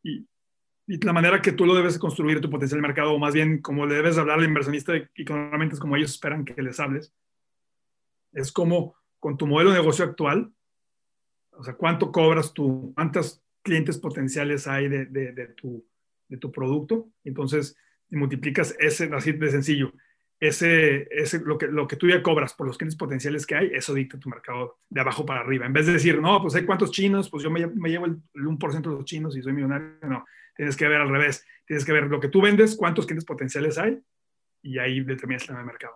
Y, 0.04 0.28
y 0.88 1.06
la 1.06 1.12
manera 1.12 1.42
que 1.42 1.52
tú 1.52 1.66
lo 1.66 1.76
debes 1.76 2.00
construir 2.00 2.40
tu 2.40 2.50
potencial 2.50 2.82
mercado, 2.82 3.14
o 3.14 3.20
más 3.20 3.34
bien 3.34 3.62
como 3.62 3.86
le 3.86 3.96
debes 3.96 4.18
hablar 4.18 4.40
al 4.40 4.46
inversionista 4.46 4.94
y 5.16 5.26
con 5.26 5.48
herramientas 5.48 5.80
como 5.80 5.98
ellos 5.98 6.12
esperan 6.12 6.46
que 6.46 6.62
les 6.62 6.80
hables, 6.80 7.14
es 8.32 8.52
como 8.52 8.96
con 9.20 9.38
tu 9.38 9.48
modelo 9.48 9.72
de 9.72 9.80
negocio 9.80 10.06
actual, 10.06 10.54
o 11.52 11.64
sea, 11.64 11.76
cuánto 11.76 12.12
cobras 12.12 12.54
tú, 12.54 12.94
cuántos 12.96 13.44
clientes 13.64 13.98
potenciales 13.98 14.68
hay 14.68 14.88
de, 14.88 15.06
de, 15.08 15.34
de 15.34 15.48
tu, 15.48 15.86
de 16.30 16.38
tu 16.38 16.52
producto, 16.52 17.10
entonces 17.24 17.76
multiplicas 18.12 18.76
ese, 18.80 19.10
así 19.14 19.32
de 19.34 19.52
sencillo, 19.52 19.94
ese, 20.40 21.08
ese 21.12 21.40
lo, 21.40 21.58
que, 21.58 21.68
lo 21.68 21.88
que 21.88 21.96
tú 21.96 22.08
ya 22.08 22.22
cobras 22.22 22.54
por 22.54 22.68
los 22.68 22.78
clientes 22.78 22.98
potenciales 22.98 23.46
que 23.46 23.56
hay, 23.56 23.72
eso 23.74 23.94
dicta 23.94 24.20
tu 24.20 24.30
mercado 24.30 24.80
de 24.90 25.02
abajo 25.02 25.26
para 25.26 25.42
arriba. 25.42 25.66
En 25.66 25.74
vez 25.74 25.88
de 25.88 25.94
decir, 25.94 26.22
no, 26.22 26.42
pues 26.42 26.56
hay 26.56 26.66
cuántos 26.66 26.92
chinos, 26.92 27.30
pues 27.30 27.44
yo 27.44 27.50
me, 27.50 27.66
me 27.68 27.90
llevo 27.90 28.06
el, 28.06 28.18
el 28.36 28.44
1% 28.44 28.82
de 28.82 28.88
los 28.88 29.06
chinos 29.06 29.36
y 29.36 29.42
soy 29.42 29.54
millonario, 29.54 29.98
no 30.04 30.26
tienes 30.58 30.76
que 30.76 30.88
ver 30.88 31.00
al 31.00 31.10
revés, 31.10 31.46
tienes 31.66 31.86
que 31.86 31.94
ver 31.94 32.08
lo 32.08 32.20
que 32.20 32.28
tú 32.28 32.42
vendes, 32.42 32.76
cuántos 32.76 33.06
clientes 33.06 33.26
potenciales 33.26 33.78
hay 33.78 34.02
y 34.62 34.80
ahí 34.80 35.02
determinas 35.02 35.48
el 35.48 35.64
mercado. 35.64 35.96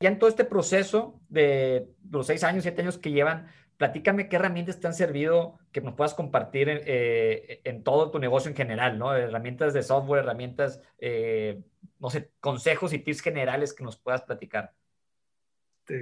Ya 0.00 0.08
en 0.08 0.18
todo 0.18 0.30
este 0.30 0.44
proceso 0.44 1.20
de 1.28 1.88
los 2.10 2.26
seis 2.26 2.42
años, 2.44 2.62
siete 2.62 2.80
años 2.80 2.96
que 2.96 3.10
llevan, 3.10 3.48
platícame 3.80 4.28
qué 4.28 4.36
herramientas 4.36 4.78
te 4.78 4.86
han 4.88 4.92
servido 4.92 5.58
que 5.72 5.80
nos 5.80 5.94
puedas 5.94 6.12
compartir 6.12 6.68
en, 6.68 6.80
eh, 6.84 7.62
en 7.64 7.82
todo 7.82 8.10
tu 8.10 8.18
negocio 8.18 8.50
en 8.50 8.56
general, 8.56 8.98
¿no? 8.98 9.16
Herramientas 9.16 9.72
de 9.72 9.82
software, 9.82 10.22
herramientas, 10.22 10.82
eh, 10.98 11.62
no 11.98 12.10
sé, 12.10 12.30
consejos 12.40 12.92
y 12.92 12.98
tips 12.98 13.22
generales 13.22 13.72
que 13.72 13.82
nos 13.82 13.96
puedas 13.96 14.20
platicar. 14.20 14.74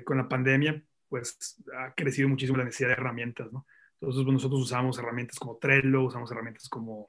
Con 0.04 0.16
la 0.16 0.28
pandemia, 0.28 0.82
pues 1.08 1.62
ha 1.78 1.94
crecido 1.94 2.28
muchísimo 2.28 2.58
la 2.58 2.64
necesidad 2.64 2.88
de 2.88 2.94
herramientas, 2.94 3.52
¿no? 3.52 3.64
Entonces, 4.00 4.24
pues, 4.24 4.32
nosotros 4.32 4.60
usamos 4.60 4.98
herramientas 4.98 5.38
como 5.38 5.58
Trello, 5.58 6.02
usamos 6.02 6.32
herramientas 6.32 6.68
como 6.68 7.06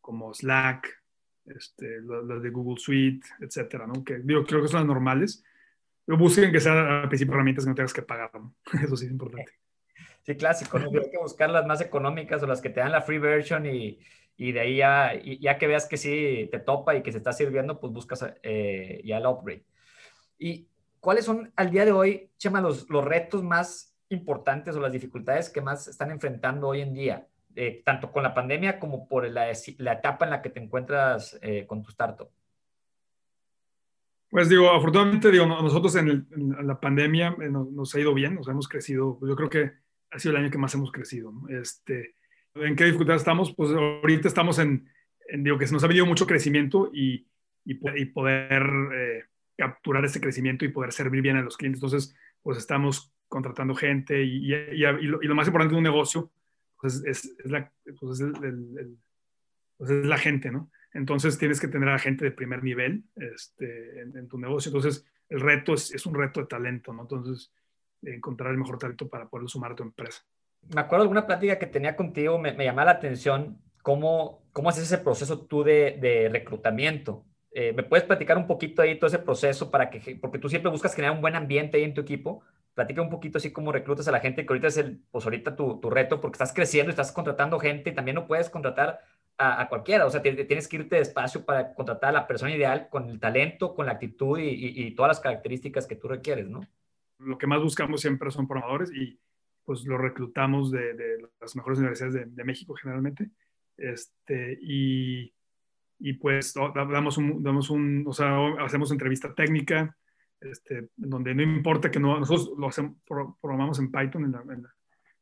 como 0.00 0.32
Slack, 0.32 1.02
este, 1.46 2.00
las 2.02 2.42
de 2.42 2.50
Google 2.50 2.80
Suite, 2.80 3.26
etcétera, 3.40 3.88
¿no? 3.88 4.04
Que 4.04 4.18
digo, 4.18 4.44
creo 4.44 4.62
que 4.62 4.68
son 4.68 4.80
las 4.80 4.86
normales. 4.86 5.42
Pero 6.04 6.16
busquen 6.16 6.52
que 6.52 6.60
sean 6.60 6.78
al 6.78 7.08
principio 7.08 7.34
herramientas 7.34 7.64
que 7.64 7.70
no 7.70 7.74
tengas 7.74 7.92
que 7.92 8.02
pagar, 8.02 8.30
¿no? 8.34 8.54
Eso 8.84 8.96
sí 8.96 9.06
es 9.06 9.10
importante. 9.10 9.61
Sí, 10.22 10.36
clásico, 10.36 10.78
¿no? 10.78 10.88
Hay 10.88 11.10
que 11.10 11.18
buscar 11.18 11.50
las 11.50 11.66
más 11.66 11.80
económicas 11.80 12.42
o 12.42 12.46
las 12.46 12.60
que 12.60 12.70
te 12.70 12.80
dan 12.80 12.92
la 12.92 13.02
free 13.02 13.18
version 13.18 13.66
y, 13.66 13.98
y 14.36 14.52
de 14.52 14.60
ahí 14.60 14.76
ya, 14.76 15.12
ya 15.40 15.58
que 15.58 15.66
veas 15.66 15.86
que 15.86 15.96
sí 15.96 16.48
te 16.50 16.60
topa 16.60 16.94
y 16.94 17.02
que 17.02 17.12
se 17.12 17.18
está 17.18 17.32
sirviendo, 17.32 17.80
pues 17.80 17.92
buscas 17.92 18.24
eh, 18.42 19.00
ya 19.04 19.18
el 19.18 19.26
upgrade. 19.26 19.64
¿Y 20.38 20.68
cuáles 21.00 21.24
son 21.24 21.52
al 21.56 21.70
día 21.70 21.84
de 21.84 21.92
hoy, 21.92 22.30
Chema, 22.38 22.60
los, 22.60 22.88
los 22.88 23.04
retos 23.04 23.42
más 23.42 23.96
importantes 24.08 24.76
o 24.76 24.80
las 24.80 24.92
dificultades 24.92 25.50
que 25.50 25.60
más 25.60 25.88
están 25.88 26.10
enfrentando 26.10 26.68
hoy 26.68 26.82
en 26.82 26.94
día? 26.94 27.26
Eh, 27.54 27.82
tanto 27.84 28.10
con 28.10 28.22
la 28.22 28.32
pandemia 28.32 28.78
como 28.78 29.06
por 29.06 29.28
la, 29.28 29.52
la, 29.76 29.92
etapa 29.92 30.24
en 30.24 30.30
la 30.30 30.40
que 30.40 30.48
te 30.48 30.58
encuentras 30.58 31.38
eh, 31.42 31.66
con 31.66 31.82
tu 31.82 31.90
startup? 31.90 32.30
Pues 34.30 34.48
digo, 34.48 34.70
afortunadamente, 34.70 35.30
digo, 35.30 35.44
nosotros 35.44 35.94
en, 35.96 36.26
la 36.62 36.80
pandemia 36.80 37.36
eh, 37.42 37.50
nos, 37.50 37.94
ha 37.94 38.00
ido 38.00 38.14
bien, 38.14 38.36
nos 38.36 38.48
hemos 38.48 38.68
crecido, 38.68 39.18
yo 39.20 39.36
creo 39.36 39.50
que 39.50 39.72
ha 40.12 40.18
sido 40.18 40.36
el 40.36 40.42
año 40.42 40.50
que 40.50 40.58
más 40.58 40.74
hemos 40.74 40.92
crecido. 40.92 41.32
Este, 41.48 42.14
¿En 42.54 42.76
qué 42.76 42.84
dificultad 42.84 43.16
estamos? 43.16 43.54
Pues 43.54 43.70
ahorita 43.70 44.28
estamos 44.28 44.58
en, 44.58 44.88
digo, 45.38 45.58
que 45.58 45.66
se 45.66 45.72
nos 45.72 45.82
ha 45.84 45.88
venido 45.88 46.06
mucho 46.06 46.26
crecimiento 46.26 46.90
y, 46.92 47.26
y, 47.64 48.04
poder 48.06 48.62
capturar 49.56 50.04
ese 50.04 50.20
crecimiento 50.20 50.64
y 50.64 50.68
poder 50.68 50.92
servir 50.92 51.22
bien 51.22 51.36
a 51.36 51.42
los 51.42 51.56
clientes. 51.56 51.82
Entonces, 51.82 52.14
pues 52.42 52.58
estamos 52.58 53.12
contratando 53.28 53.74
gente 53.74 54.22
y, 54.22 54.52
y 54.52 54.76
lo, 54.76 55.18
lo, 55.20 55.34
más 55.34 55.46
importante 55.46 55.72
de 55.72 55.78
un 55.78 55.84
negocio 55.84 56.30
pues 56.82 57.02
es, 57.06 57.32
la, 57.44 57.72
pues 57.98 58.20
es, 58.20 58.42
el, 58.42 58.98
pues 59.78 59.90
es 59.90 60.04
la 60.04 60.18
gente, 60.18 60.50
¿no? 60.50 60.70
Entonces 60.92 61.38
tienes 61.38 61.60
que 61.60 61.68
tener 61.68 61.88
a 61.88 61.98
gente 61.98 62.24
de 62.24 62.32
primer 62.32 62.62
nivel 62.64 63.04
este, 63.14 64.00
en, 64.00 64.28
tu 64.28 64.36
negocio. 64.36 64.68
Entonces 64.70 65.06
el 65.28 65.40
reto 65.40 65.74
es, 65.74 65.94
es, 65.94 66.04
un 66.06 66.14
reto 66.14 66.40
de 66.40 66.46
talento, 66.46 66.92
¿no? 66.92 67.02
Entonces 67.02 67.52
encontrar 68.02 68.50
el 68.50 68.58
mejor 68.58 68.78
talento 68.78 69.08
para 69.08 69.28
poder 69.28 69.48
sumar 69.48 69.72
a 69.72 69.76
tu 69.76 69.82
empresa. 69.82 70.22
Me 70.74 70.80
acuerdo 70.80 71.04
de 71.04 71.06
alguna 71.06 71.26
plática 71.26 71.58
que 71.58 71.66
tenía 71.66 71.96
contigo, 71.96 72.38
me, 72.38 72.52
me 72.52 72.64
llamaba 72.64 72.92
la 72.92 72.98
atención 72.98 73.58
cómo, 73.82 74.42
cómo 74.52 74.68
haces 74.68 74.84
ese 74.84 74.98
proceso 74.98 75.40
tú 75.40 75.64
de, 75.64 75.98
de 76.00 76.28
reclutamiento. 76.28 77.24
Eh, 77.54 77.72
¿Me 77.74 77.82
puedes 77.82 78.04
platicar 78.04 78.38
un 78.38 78.46
poquito 78.46 78.80
ahí 78.80 78.98
todo 78.98 79.08
ese 79.08 79.18
proceso 79.18 79.70
para 79.70 79.90
que, 79.90 80.16
porque 80.16 80.38
tú 80.38 80.48
siempre 80.48 80.70
buscas 80.70 80.94
generar 80.94 81.14
un 81.14 81.20
buen 81.20 81.36
ambiente 81.36 81.76
ahí 81.76 81.84
en 81.84 81.92
tu 81.92 82.00
equipo, 82.00 82.42
platica 82.74 83.02
un 83.02 83.10
poquito 83.10 83.38
así 83.38 83.52
cómo 83.52 83.72
reclutas 83.72 84.08
a 84.08 84.12
la 84.12 84.20
gente, 84.20 84.46
que 84.46 84.52
ahorita 84.52 84.68
es 84.68 84.78
el, 84.78 85.02
pues 85.10 85.24
ahorita 85.24 85.54
tu, 85.54 85.78
tu 85.78 85.90
reto, 85.90 86.20
porque 86.20 86.36
estás 86.36 86.54
creciendo 86.54 86.88
y 86.88 86.92
estás 86.92 87.12
contratando 87.12 87.58
gente 87.58 87.90
y 87.90 87.94
también 87.94 88.14
no 88.14 88.26
puedes 88.26 88.48
contratar 88.48 89.00
a, 89.36 89.60
a 89.60 89.68
cualquiera, 89.68 90.06
o 90.06 90.10
sea, 90.10 90.22
tienes 90.22 90.68
que 90.68 90.76
irte 90.76 90.96
despacio 90.96 91.44
para 91.44 91.74
contratar 91.74 92.10
a 92.10 92.12
la 92.12 92.26
persona 92.26 92.54
ideal 92.54 92.88
con 92.88 93.10
el 93.10 93.20
talento, 93.20 93.74
con 93.74 93.86
la 93.86 93.92
actitud 93.92 94.38
y, 94.38 94.48
y, 94.48 94.86
y, 94.86 94.94
todas 94.94 95.10
las 95.10 95.20
características 95.20 95.86
que 95.86 95.96
tú 95.96 96.08
requieres, 96.08 96.48
¿no? 96.48 96.60
Lo 97.24 97.38
que 97.38 97.46
más 97.46 97.62
buscamos 97.62 98.00
siempre 98.00 98.30
son 98.30 98.48
programadores 98.48 98.92
y 98.92 99.18
pues 99.64 99.84
lo 99.84 99.96
reclutamos 99.96 100.70
de, 100.70 100.94
de 100.94 101.28
las 101.40 101.54
mejores 101.56 101.78
universidades 101.78 102.14
de, 102.14 102.26
de, 102.26 102.44
México 102.44 102.74
generalmente, 102.74 103.30
este, 103.76 104.58
y, 104.60 105.32
y 105.98 106.14
pues 106.14 106.54
damos 106.54 107.16
un, 107.16 107.42
damos 107.42 107.70
un, 107.70 108.04
o 108.06 108.12
sea, 108.12 108.36
hacemos 108.58 108.90
entrevista 108.90 109.34
técnica, 109.34 109.96
este, 110.40 110.88
donde 110.96 111.34
no 111.34 111.42
importa 111.42 111.90
que 111.90 112.00
no, 112.00 112.18
nosotros 112.18 112.58
lo 112.58 112.68
hacemos, 112.68 112.96
programamos 113.04 113.78
en 113.78 113.92
Python, 113.92 114.24
en 114.24 114.32
la, 114.32 114.74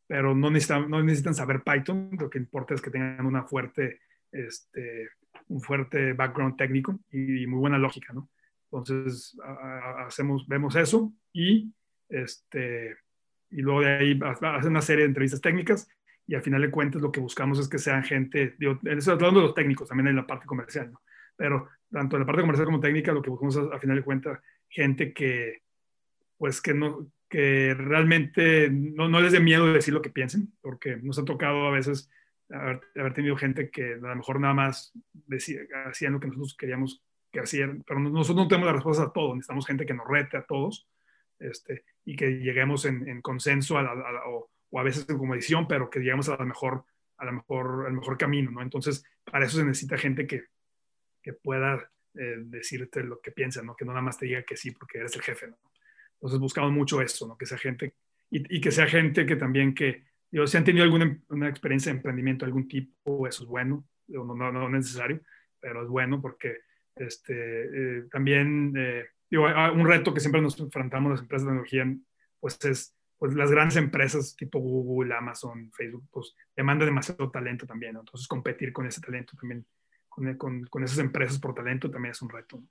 pero 0.06 0.34
no 0.34 0.50
necesitan, 0.50 0.90
no 0.90 1.02
necesitan 1.02 1.34
saber 1.34 1.62
Python, 1.62 2.10
lo 2.18 2.30
que 2.30 2.38
importa 2.38 2.74
es 2.74 2.80
que 2.80 2.90
tengan 2.90 3.26
una 3.26 3.44
fuerte, 3.44 4.00
este, 4.32 5.10
un 5.48 5.60
fuerte 5.60 6.14
background 6.14 6.56
técnico 6.56 6.98
y, 7.10 7.46
muy 7.46 7.60
buena 7.60 7.78
lógica, 7.78 8.12
¿no? 8.12 8.30
Entonces, 8.72 9.36
hacemos, 10.06 10.46
vemos 10.48 10.76
eso 10.76 11.12
y, 11.32 11.72
este, 12.10 12.96
y 13.50 13.62
luego 13.62 13.80
de 13.80 13.88
ahí 13.88 14.20
hacen 14.22 14.70
una 14.70 14.82
serie 14.82 15.04
de 15.04 15.08
entrevistas 15.08 15.40
técnicas 15.40 15.88
y 16.26 16.34
al 16.34 16.42
final 16.42 16.60
de 16.60 16.70
cuentas 16.70 17.02
lo 17.02 17.10
que 17.10 17.20
buscamos 17.20 17.58
es 17.58 17.68
que 17.68 17.78
sean 17.78 18.04
gente, 18.04 18.54
digo, 18.58 18.78
hablando 18.82 19.40
de 19.40 19.46
los 19.46 19.54
técnicos, 19.54 19.88
también 19.88 20.08
en 20.08 20.16
la 20.16 20.26
parte 20.26 20.46
comercial, 20.46 20.92
¿no? 20.92 21.02
Pero 21.36 21.68
tanto 21.90 22.16
en 22.16 22.20
la 22.20 22.26
parte 22.26 22.42
comercial 22.42 22.66
como 22.66 22.80
técnica, 22.80 23.12
lo 23.12 23.22
que 23.22 23.30
buscamos 23.30 23.56
al 23.56 23.80
final 23.80 23.96
de 23.96 24.04
cuentas 24.04 24.40
gente 24.68 25.12
que, 25.12 25.62
pues, 26.36 26.60
que 26.60 26.74
no, 26.74 27.10
que 27.28 27.74
realmente 27.74 28.70
no, 28.70 29.08
no 29.08 29.20
les 29.20 29.32
dé 29.32 29.40
miedo 29.40 29.72
decir 29.72 29.94
lo 29.94 30.02
que 30.02 30.10
piensen, 30.10 30.52
porque 30.60 30.96
nos 30.96 31.18
ha 31.18 31.24
tocado 31.24 31.66
a 31.66 31.70
veces 31.70 32.10
haber, 32.50 32.80
haber 32.96 33.14
tenido 33.14 33.36
gente 33.36 33.70
que 33.70 33.94
a 33.94 33.96
lo 33.96 34.16
mejor 34.16 34.38
nada 34.38 34.54
más 34.54 34.92
decía, 35.12 35.60
hacían 35.86 36.12
lo 36.12 36.20
que 36.20 36.28
nosotros 36.28 36.56
queríamos 36.56 37.02
que 37.32 37.40
hacían, 37.40 37.82
pero 37.86 38.00
nosotros 38.00 38.44
no 38.44 38.48
tenemos 38.48 38.66
la 38.66 38.72
respuesta 38.74 39.04
a 39.04 39.12
todo, 39.12 39.34
necesitamos 39.34 39.66
gente 39.66 39.86
que 39.86 39.94
nos 39.94 40.06
rete 40.06 40.36
a 40.36 40.42
todos 40.42 40.88
este, 41.40 41.84
y 42.04 42.16
que 42.16 42.38
lleguemos 42.38 42.84
en, 42.84 43.08
en 43.08 43.20
consenso 43.20 43.78
a 43.78 43.82
la, 43.82 43.90
a 43.92 44.28
o, 44.28 44.50
o, 44.70 44.80
a 44.80 44.82
veces 44.82 45.04
como 45.06 45.34
edición, 45.34 45.66
pero 45.68 45.90
que 45.90 46.00
lleguemos 46.00 46.28
a 46.28 46.36
la 46.36 46.44
mejor, 46.44 46.84
a 47.18 47.24
la 47.24 47.32
mejor, 47.32 47.86
al 47.86 47.92
mejor 47.92 48.16
camino, 48.16 48.50
¿no? 48.50 48.62
Entonces, 48.62 49.04
para 49.24 49.44
eso 49.44 49.58
se 49.58 49.64
necesita 49.64 49.98
gente 49.98 50.26
que, 50.26 50.44
que 51.22 51.32
pueda 51.32 51.90
eh, 52.14 52.36
decirte 52.38 53.02
lo 53.02 53.20
que 53.20 53.32
piensa, 53.32 53.62
¿no? 53.62 53.76
Que 53.76 53.84
no 53.84 53.92
nada 53.92 54.02
más 54.02 54.18
te 54.18 54.26
diga 54.26 54.42
que 54.42 54.56
sí 54.56 54.70
porque 54.70 54.98
eres 54.98 55.14
el 55.16 55.22
jefe, 55.22 55.48
¿no? 55.48 55.58
Entonces 56.14 56.38
buscamos 56.38 56.72
mucho 56.72 57.00
eso, 57.00 57.26
¿no? 57.26 57.36
Que 57.36 57.46
sea 57.46 57.58
gente, 57.58 57.94
y, 58.30 58.56
y 58.56 58.60
que 58.60 58.70
sea 58.70 58.86
gente 58.86 59.26
que 59.26 59.36
también 59.36 59.74
que, 59.74 60.04
digo, 60.30 60.46
si 60.46 60.56
han 60.56 60.64
tenido 60.64 60.84
alguna 60.84 61.18
una 61.28 61.48
experiencia 61.48 61.92
de 61.92 61.96
emprendimiento 61.96 62.44
de 62.44 62.48
algún 62.48 62.68
tipo, 62.68 63.26
eso 63.26 63.44
es 63.44 63.48
bueno, 63.48 63.86
no, 64.08 64.24
no, 64.24 64.52
no 64.52 64.68
necesario, 64.68 65.20
pero 65.60 65.82
es 65.82 65.88
bueno 65.88 66.20
porque 66.20 66.58
este, 66.96 67.98
eh, 67.98 68.02
también, 68.10 68.74
eh, 68.76 69.06
digo, 69.30 69.44
un 69.44 69.86
reto 69.86 70.12
que 70.12 70.20
siempre 70.20 70.40
nos 70.40 70.58
enfrentamos 70.58 71.12
las 71.12 71.20
empresas 71.20 71.46
de 71.46 71.50
tecnología, 71.50 71.96
pues 72.40 72.58
es, 72.64 72.96
pues 73.18 73.34
las 73.34 73.50
grandes 73.50 73.76
empresas 73.76 74.34
tipo 74.34 74.58
Google, 74.58 75.14
Amazon, 75.14 75.70
Facebook, 75.72 76.08
pues 76.10 76.34
demandan 76.56 76.88
demasiado 76.88 77.30
talento 77.30 77.66
también, 77.66 77.94
¿no? 77.94 78.00
Entonces 78.00 78.26
competir 78.26 78.72
con 78.72 78.86
ese 78.86 79.00
talento 79.00 79.36
también 79.38 79.64
con, 80.08 80.34
con, 80.36 80.64
con, 80.64 80.84
esas 80.84 80.98
empresas 80.98 81.38
por 81.38 81.54
talento 81.54 81.90
también 81.90 82.12
es 82.12 82.22
un 82.22 82.30
reto. 82.30 82.62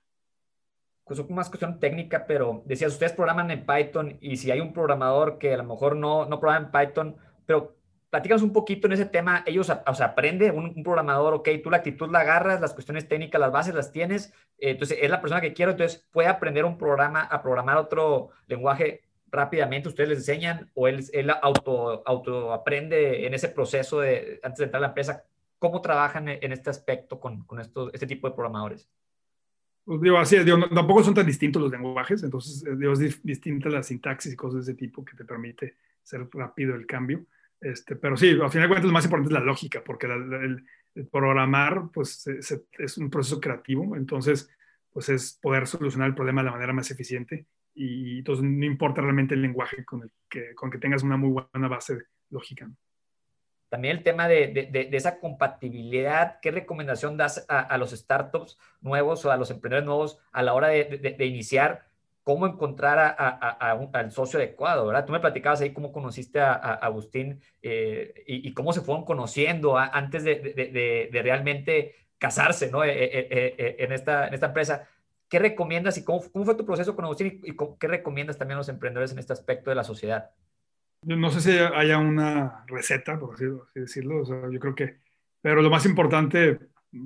Pues 1.04 1.18
es 1.18 1.30
más 1.30 1.48
cuestión 1.48 1.80
técnica, 1.80 2.26
pero 2.26 2.62
decías, 2.66 2.92
ustedes 2.92 3.12
programan 3.12 3.50
en 3.50 3.66
Python 3.66 4.18
y 4.20 4.36
si 4.36 4.50
hay 4.50 4.60
un 4.60 4.72
programador 4.72 5.38
que 5.38 5.54
a 5.54 5.56
lo 5.56 5.64
mejor 5.64 5.96
no, 5.96 6.26
no 6.26 6.38
programa 6.38 6.66
en 6.66 6.88
Python, 6.88 7.16
pero 7.46 7.79
platícanos 8.10 8.42
un 8.42 8.52
poquito 8.52 8.86
en 8.86 8.92
ese 8.92 9.06
tema. 9.06 9.42
Ellos, 9.46 9.70
o 9.70 9.94
sea, 9.94 10.06
aprende 10.06 10.50
un, 10.50 10.82
programador, 10.82 11.34
ok, 11.34 11.48
tú 11.62 11.70
la 11.70 11.78
actitud 11.78 12.10
la 12.10 12.20
agarras, 12.20 12.60
las 12.60 12.74
cuestiones 12.74 13.08
técnicas, 13.08 13.40
las 13.40 13.52
bases 13.52 13.74
las 13.74 13.92
tienes, 13.92 14.32
eh, 14.58 14.70
entonces 14.70 14.98
es 15.00 15.10
la 15.10 15.20
persona 15.20 15.40
que 15.40 15.54
quiero, 15.54 15.72
entonces 15.72 16.06
puede 16.10 16.28
aprender 16.28 16.64
un 16.64 16.76
programa 16.76 17.22
a 17.22 17.42
programar 17.42 17.78
otro 17.78 18.30
lenguaje 18.48 19.02
rápidamente, 19.30 19.88
ustedes 19.88 20.08
les 20.08 20.18
enseñan 20.18 20.70
o 20.74 20.88
él, 20.88 21.04
él 21.12 21.30
auto, 21.42 22.02
auto 22.04 22.52
aprende 22.52 23.26
en 23.26 23.34
ese 23.34 23.48
proceso 23.48 24.00
de, 24.00 24.40
antes 24.42 24.58
de 24.58 24.64
entrar 24.64 24.80
a 24.80 24.86
la 24.86 24.88
empresa. 24.88 25.24
¿Cómo 25.60 25.80
trabajan 25.80 26.26
en 26.26 26.52
este 26.52 26.70
aspecto 26.70 27.20
con, 27.20 27.44
con 27.44 27.60
este 27.60 28.06
tipo 28.06 28.28
de 28.28 28.34
programadores? 28.34 28.88
Pues 29.84 30.00
digo, 30.00 30.18
así 30.18 30.36
es, 30.36 30.44
digo, 30.44 30.58
tampoco 30.68 31.04
son 31.04 31.14
tan 31.14 31.26
distintos 31.26 31.60
los 31.60 31.70
lenguajes, 31.70 32.22
entonces 32.22 32.64
eh, 32.66 32.76
digo, 32.76 32.92
es 32.92 33.22
distinta 33.22 33.68
la 33.68 33.82
sintaxis 33.82 34.32
y 34.32 34.36
cosas 34.36 34.64
de 34.66 34.72
ese 34.72 34.78
tipo 34.78 35.04
que 35.04 35.16
te 35.16 35.24
permite 35.24 35.76
ser 36.02 36.28
rápido 36.32 36.74
el 36.74 36.86
cambio. 36.86 37.24
Este, 37.60 37.96
pero 37.96 38.16
sí, 38.16 38.30
al 38.30 38.50
final 38.50 38.62
de 38.62 38.68
cuentas 38.68 38.84
lo 38.86 38.92
más 38.92 39.04
importante 39.04 39.34
es 39.34 39.40
la 39.40 39.44
lógica, 39.44 39.82
porque 39.84 40.08
programar 41.10 41.90
pues, 41.92 42.26
es 42.26 42.98
un 42.98 43.10
proceso 43.10 43.40
creativo, 43.40 43.96
entonces 43.96 44.48
pues 44.92 45.08
es 45.08 45.38
poder 45.40 45.66
solucionar 45.66 46.08
el 46.08 46.14
problema 46.14 46.40
de 46.40 46.46
la 46.46 46.52
manera 46.52 46.72
más 46.72 46.90
eficiente 46.90 47.46
y 47.74 48.18
entonces 48.18 48.44
no 48.44 48.64
importa 48.64 49.00
realmente 49.00 49.34
el 49.34 49.42
lenguaje 49.42 49.84
con 49.84 50.02
el 50.02 50.10
que, 50.28 50.54
tengas 50.80 51.02
una 51.02 51.16
muy 51.16 51.30
buena 51.30 51.68
base 51.68 51.98
lógica. 52.30 52.68
También 53.68 53.98
el 53.98 54.02
tema 54.02 54.26
de, 54.26 54.88
esa 54.92 55.20
compatibilidad, 55.20 56.40
¿qué 56.40 56.50
recomendación 56.50 57.16
das 57.16 57.46
a, 57.48 57.78
los 57.78 57.92
startups 57.92 58.58
nuevos 58.80 59.24
o 59.24 59.30
a 59.30 59.36
los 59.36 59.50
emprendedores 59.52 59.86
nuevos 59.86 60.18
a 60.32 60.42
la 60.42 60.54
hora 60.54 60.68
de, 60.68 61.26
iniciar 61.26 61.86
cómo 62.30 62.46
encontrar 62.46 62.96
a, 63.00 63.08
a, 63.18 63.72
al 63.92 64.12
socio 64.12 64.38
adecuado, 64.38 64.86
¿verdad? 64.86 65.04
Tú 65.04 65.10
me 65.10 65.18
platicabas 65.18 65.62
ahí 65.62 65.72
cómo 65.72 65.90
conociste 65.90 66.38
a, 66.38 66.52
Agustín 66.52 67.40
eh, 67.60 68.22
y, 68.24 68.54
cómo 68.54 68.72
se 68.72 68.82
fueron 68.82 69.04
conociendo 69.04 69.76
antes 69.76 70.22
de, 70.22 71.10
realmente 71.24 71.96
casarse, 72.18 72.70
¿no? 72.70 72.84
Eh, 72.84 72.92
eh, 72.92 73.76
en, 73.80 73.90
esta, 73.90 74.28
en 74.28 74.34
esta 74.34 74.46
empresa. 74.46 74.88
¿Qué 75.28 75.40
recomiendas 75.40 75.98
y 75.98 76.04
cómo, 76.04 76.22
cómo 76.30 76.44
fue 76.44 76.54
tu 76.54 76.64
proceso 76.64 76.94
con 76.94 77.04
Agustín 77.04 77.40
y, 77.42 77.56
qué 77.80 77.88
recomiendas 77.88 78.38
también 78.38 78.54
a 78.54 78.60
los 78.60 78.68
emprendedores 78.68 79.10
en 79.10 79.18
este 79.18 79.32
aspecto 79.32 79.70
de 79.70 79.74
la 79.74 79.82
sociedad? 79.82 80.30
No 81.02 81.32
sé 81.32 81.40
si 81.40 81.58
haya 81.58 81.98
una 81.98 82.64
receta, 82.68 83.18
por 83.18 83.34
así, 83.34 83.46
decirlo, 83.74 84.22
o 84.22 84.24
sea, 84.24 84.40
yo 84.52 84.60
creo 84.60 84.76
que, 84.76 84.98
pero 85.42 85.62
lo 85.62 85.70
más 85.70 85.84
importante, 85.84 86.60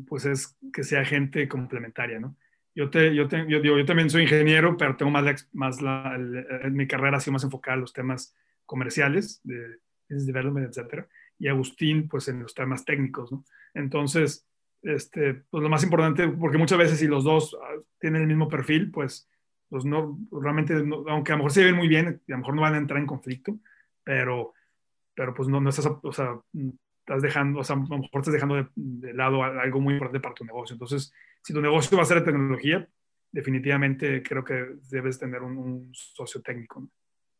pues 0.06 0.26
es 0.26 0.58
que 0.70 0.84
sea 0.84 1.02
gente 1.02 1.48
complementaria, 1.48 2.20
¿no? 2.20 2.36
Yo, 2.74 2.90
te, 2.90 3.14
yo, 3.14 3.28
te, 3.28 3.46
yo, 3.48 3.60
digo, 3.60 3.78
yo 3.78 3.84
también 3.84 4.10
soy 4.10 4.22
ingeniero, 4.22 4.76
pero 4.76 4.96
tengo 4.96 5.10
más, 5.10 5.48
más 5.52 5.80
la, 5.80 6.18
mi 6.70 6.86
carrera 6.86 7.16
ha 7.16 7.20
sido 7.20 7.34
más 7.34 7.44
enfocada 7.44 7.76
en 7.76 7.80
los 7.82 7.92
temas 7.92 8.34
comerciales, 8.66 9.40
de 9.44 9.78
business 10.08 10.26
development, 10.26 10.68
etcétera, 10.68 11.06
y 11.38 11.48
Agustín, 11.48 12.08
pues 12.08 12.28
en 12.28 12.40
los 12.40 12.54
temas 12.54 12.84
técnicos, 12.84 13.32
¿no? 13.32 13.44
Entonces, 13.74 14.46
este, 14.82 15.34
pues 15.50 15.62
lo 15.62 15.68
más 15.68 15.82
importante, 15.82 16.28
porque 16.28 16.58
muchas 16.58 16.78
veces 16.78 16.98
si 16.98 17.06
los 17.06 17.24
dos 17.24 17.56
ah, 17.60 17.80
tienen 17.98 18.22
el 18.22 18.28
mismo 18.28 18.48
perfil, 18.48 18.90
pues, 18.90 19.28
pues 19.68 19.84
no, 19.84 20.18
realmente, 20.30 20.74
aunque 21.08 21.32
a 21.32 21.34
lo 21.34 21.38
mejor 21.38 21.52
se 21.52 21.64
ven 21.64 21.74
muy 21.74 21.88
bien, 21.88 22.06
a 22.06 22.32
lo 22.32 22.38
mejor 22.38 22.54
no 22.54 22.62
van 22.62 22.74
a 22.74 22.78
entrar 22.78 23.00
en 23.00 23.06
conflicto, 23.06 23.58
pero, 24.02 24.52
pero 25.14 25.34
pues 25.34 25.48
no, 25.48 25.60
no 25.60 25.70
estás, 25.70 25.86
o 25.86 26.12
sea, 26.12 26.38
estás 27.00 27.22
dejando, 27.22 27.60
o 27.60 27.64
sea, 27.64 27.76
a 27.76 27.78
lo 27.78 27.98
mejor 27.98 28.20
estás 28.20 28.34
dejando 28.34 28.56
de, 28.56 28.66
de 28.74 29.14
lado 29.14 29.42
algo 29.42 29.80
muy 29.80 29.94
importante 29.94 30.20
para 30.20 30.34
tu 30.34 30.44
negocio. 30.44 30.74
Entonces, 30.74 31.12
si 31.44 31.52
tu 31.52 31.60
negocio 31.60 31.96
va 31.96 32.04
a 32.04 32.06
ser 32.06 32.20
de 32.20 32.24
tecnología, 32.24 32.88
definitivamente 33.30 34.22
creo 34.22 34.42
que 34.42 34.76
debes 34.90 35.18
tener 35.18 35.42
un, 35.42 35.90
socio 35.92 36.40
técnico. 36.40 36.88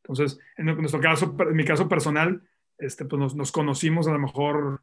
Entonces, 0.02 0.38
en 0.58 0.66
nuestro 0.66 1.00
caso, 1.00 1.34
en 1.38 1.56
mi 1.56 1.64
caso 1.64 1.88
personal, 1.88 2.46
este, 2.76 3.06
pues 3.06 3.34
nos, 3.34 3.50
conocimos 3.50 4.06
a 4.06 4.12
lo 4.12 4.18
mejor, 4.18 4.62
no 4.62 4.80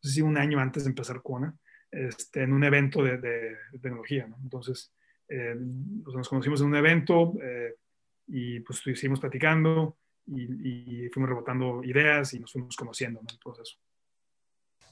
sé 0.00 0.10
si 0.10 0.22
un 0.22 0.38
año 0.38 0.58
antes 0.58 0.84
de 0.84 0.90
empezar 0.90 1.20
Kona, 1.20 1.54
este, 1.90 2.44
en 2.44 2.54
un 2.54 2.64
evento 2.64 3.02
de, 3.02 3.58
tecnología. 3.82 4.26
¿no? 4.26 4.38
Entonces, 4.42 4.90
eh, 5.28 5.54
pues 6.02 6.16
nos 6.16 6.28
conocimos 6.28 6.62
en 6.62 6.68
un 6.68 6.76
evento 6.76 7.34
eh, 7.42 7.74
y 8.28 8.60
pues 8.60 8.78
estuvimos 8.86 9.20
platicando 9.20 9.98
y, 10.28 11.04
y, 11.04 11.08
fuimos 11.10 11.28
rebotando 11.28 11.84
ideas 11.84 12.32
y 12.32 12.40
nos 12.40 12.52
fuimos 12.52 12.74
conociendo 12.74 13.20
en 13.20 13.26
el 13.28 13.38
proceso. 13.38 13.76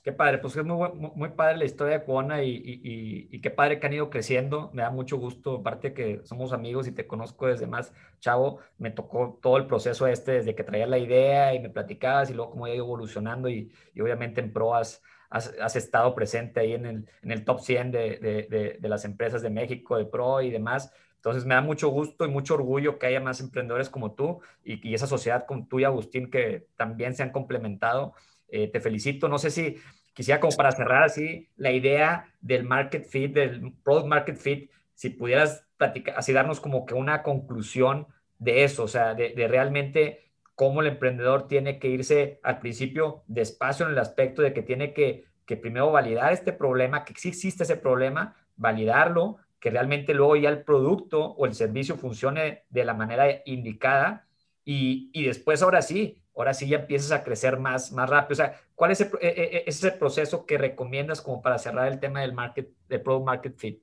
Qué 0.05 0.13
padre, 0.13 0.37
pues 0.37 0.55
es 0.55 0.65
muy, 0.67 0.91
muy 0.93 1.31
padre 1.31 1.57
la 1.57 1.65
historia 1.65 1.99
de 1.99 2.05
Cuona 2.05 2.43
y, 2.43 2.51
y, 2.51 3.29
y, 3.33 3.41
qué 3.41 3.51
padre 3.51 3.81
que 3.81 3.87
han 3.87 3.95
ido 3.95 4.11
creciendo. 4.11 4.71
Me 4.75 4.83
da 4.83 4.91
mucho 4.91 5.17
gusto, 5.17 5.57
aparte 5.57 5.95
que 5.95 6.21
somos 6.25 6.53
amigos 6.53 6.87
y 6.87 6.93
te 6.93 7.07
conozco 7.07 7.47
desde 7.47 7.67
más 7.67 7.95
chavo, 8.21 8.59
me 8.77 8.91
tocó 8.91 9.39
todo 9.41 9.57
el 9.57 9.67
proceso 9.67 10.07
este, 10.07 10.33
desde 10.33 10.55
que 10.55 10.63
traía 10.63 10.87
la 10.87 10.99
idea 10.99 11.55
y 11.55 11.61
me 11.61 11.71
platicabas 11.71 12.29
y 12.29 12.35
luego 12.35 12.51
cómo 12.51 12.67
ha 12.67 12.71
ido 12.75 12.85
evolucionando 12.85 13.49
y, 13.49 13.73
obviamente 13.99 14.43
en 14.43 14.53
Pro 14.53 14.75
has, 14.75 15.03
has, 15.31 15.75
estado 15.75 16.15
presente 16.15 16.61
ahí 16.61 16.75
en 16.75 16.85
el, 16.85 17.09
en 17.23 17.31
el 17.31 17.43
top 17.47 17.61
100 17.61 17.91
de, 17.91 18.19
de, 18.51 18.79
de, 18.79 18.89
las 18.91 19.07
empresas 19.07 19.41
de 19.41 19.49
México, 19.49 19.97
de 19.97 20.05
Pro 20.05 20.43
y 20.43 20.51
demás. 20.51 20.93
Entonces 21.17 21.47
me 21.47 21.55
da 21.55 21.63
mucho 21.63 21.89
gusto 21.89 22.27
y 22.27 22.29
mucho 22.29 22.55
orgullo 22.57 22.99
que 22.99 23.07
haya 23.07 23.21
más 23.21 23.41
emprendedores 23.41 23.89
como 23.89 24.13
tú 24.13 24.43
y, 24.63 24.87
y 24.87 24.93
esa 24.93 25.07
sociedad 25.07 25.47
con 25.47 25.67
tú 25.67 25.81
y 25.81 25.85
Agustín 25.85 26.31
que 26.31 26.67
también 26.77 27.15
se 27.15 27.23
han 27.23 27.31
complementado. 27.31 28.13
Eh, 28.57 28.69
te 28.69 28.79
felicito. 28.79 29.29
No 29.29 29.39
sé 29.39 29.51
si 29.51 29.79
quisiera 30.13 30.39
como 30.39 30.57
para 30.57 30.71
cerrar 30.71 31.03
así 31.03 31.49
la 31.57 31.73
idea 31.73 32.33
del 32.41 32.63
market 32.63 33.05
fit, 33.05 33.35
del 33.35 33.73
product 33.83 34.07
market 34.07 34.37
fit, 34.37 34.71
si 34.95 35.11
pudieras 35.11 35.67
platicar, 35.77 36.15
así 36.17 36.33
darnos 36.33 36.61
como 36.61 36.87
que 36.87 36.95
una 36.95 37.25
conclusión 37.25 38.07
de 38.39 38.63
eso, 38.63 38.85
o 38.85 38.89
sea, 38.89 39.15
de, 39.15 39.35
realmente 39.49 40.31
cómo 40.55 40.83
el 40.83 40.87
emprendedor 40.87 41.49
tiene 41.49 41.81
que 41.81 41.89
irse 41.89 42.39
al 42.45 42.61
principio 42.61 43.25
despacio 43.27 43.87
en 43.87 43.93
el 43.93 43.99
aspecto 43.99 44.41
de 44.41 44.53
que 44.53 44.63
tiene 44.63 44.93
que, 44.93 45.25
que 45.47 45.57
primero 45.57 45.91
validar 45.91 46.33
este 46.33 46.53
problema, 46.53 47.05
que 47.05 47.15
sí 47.17 47.31
existe 47.31 47.65
ese 47.65 47.77
problema, 47.77 48.37
validarlo, 48.55 49.39
que 49.59 49.71
realmente 49.71 50.15
luego 50.15 50.37
ya 50.37 50.51
el 50.51 50.63
producto 50.63 51.25
o 51.25 51.45
el 51.45 51.55
servicio 51.55 51.97
funcione 51.97 52.63
de 52.71 52.85
la 52.85 52.95
manera 52.95 53.43
indicada 53.47 54.29
y, 54.65 55.11
y 55.13 55.25
después 55.25 55.61
ahora 55.61 55.83
sí, 55.83 56.23
ahora 56.37 56.55
sí 56.55 56.69
ya 56.69 56.79
empiezas 56.79 57.13
a 57.13 57.23
crecer 57.23 57.59
más, 57.59 57.93
más 57.93 58.09
rápido. 58.09 58.33
O 58.33 58.37
sea, 58.37 58.61
¿cuál 58.75 58.91
es, 58.91 59.01
e, 59.01 59.11
e, 59.21 59.29
e, 59.29 59.65
ese 59.67 59.93
proceso 59.93 60.47
que 60.47 60.59
recomiendas 60.59 61.21
como 61.21 61.41
para 61.41 61.59
cerrar 61.59 61.91
el 61.93 62.01
tema 62.01 62.21
del 62.21 62.33
market, 62.33 62.71
del 62.89 63.03
product 63.03 63.27
market 63.27 63.57
fit? 63.57 63.83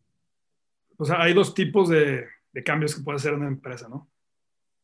O 0.97 1.05
sea, 1.05 1.21
hay 1.21 1.33
dos 1.33 1.53
tipos 1.53 1.89
de, 1.89 2.27
de 2.51 2.63
cambios 2.63 2.95
que 2.95 3.01
puede 3.01 3.17
hacer 3.17 3.33
una 3.33 3.47
empresa, 3.47 3.87
¿no? 3.87 4.09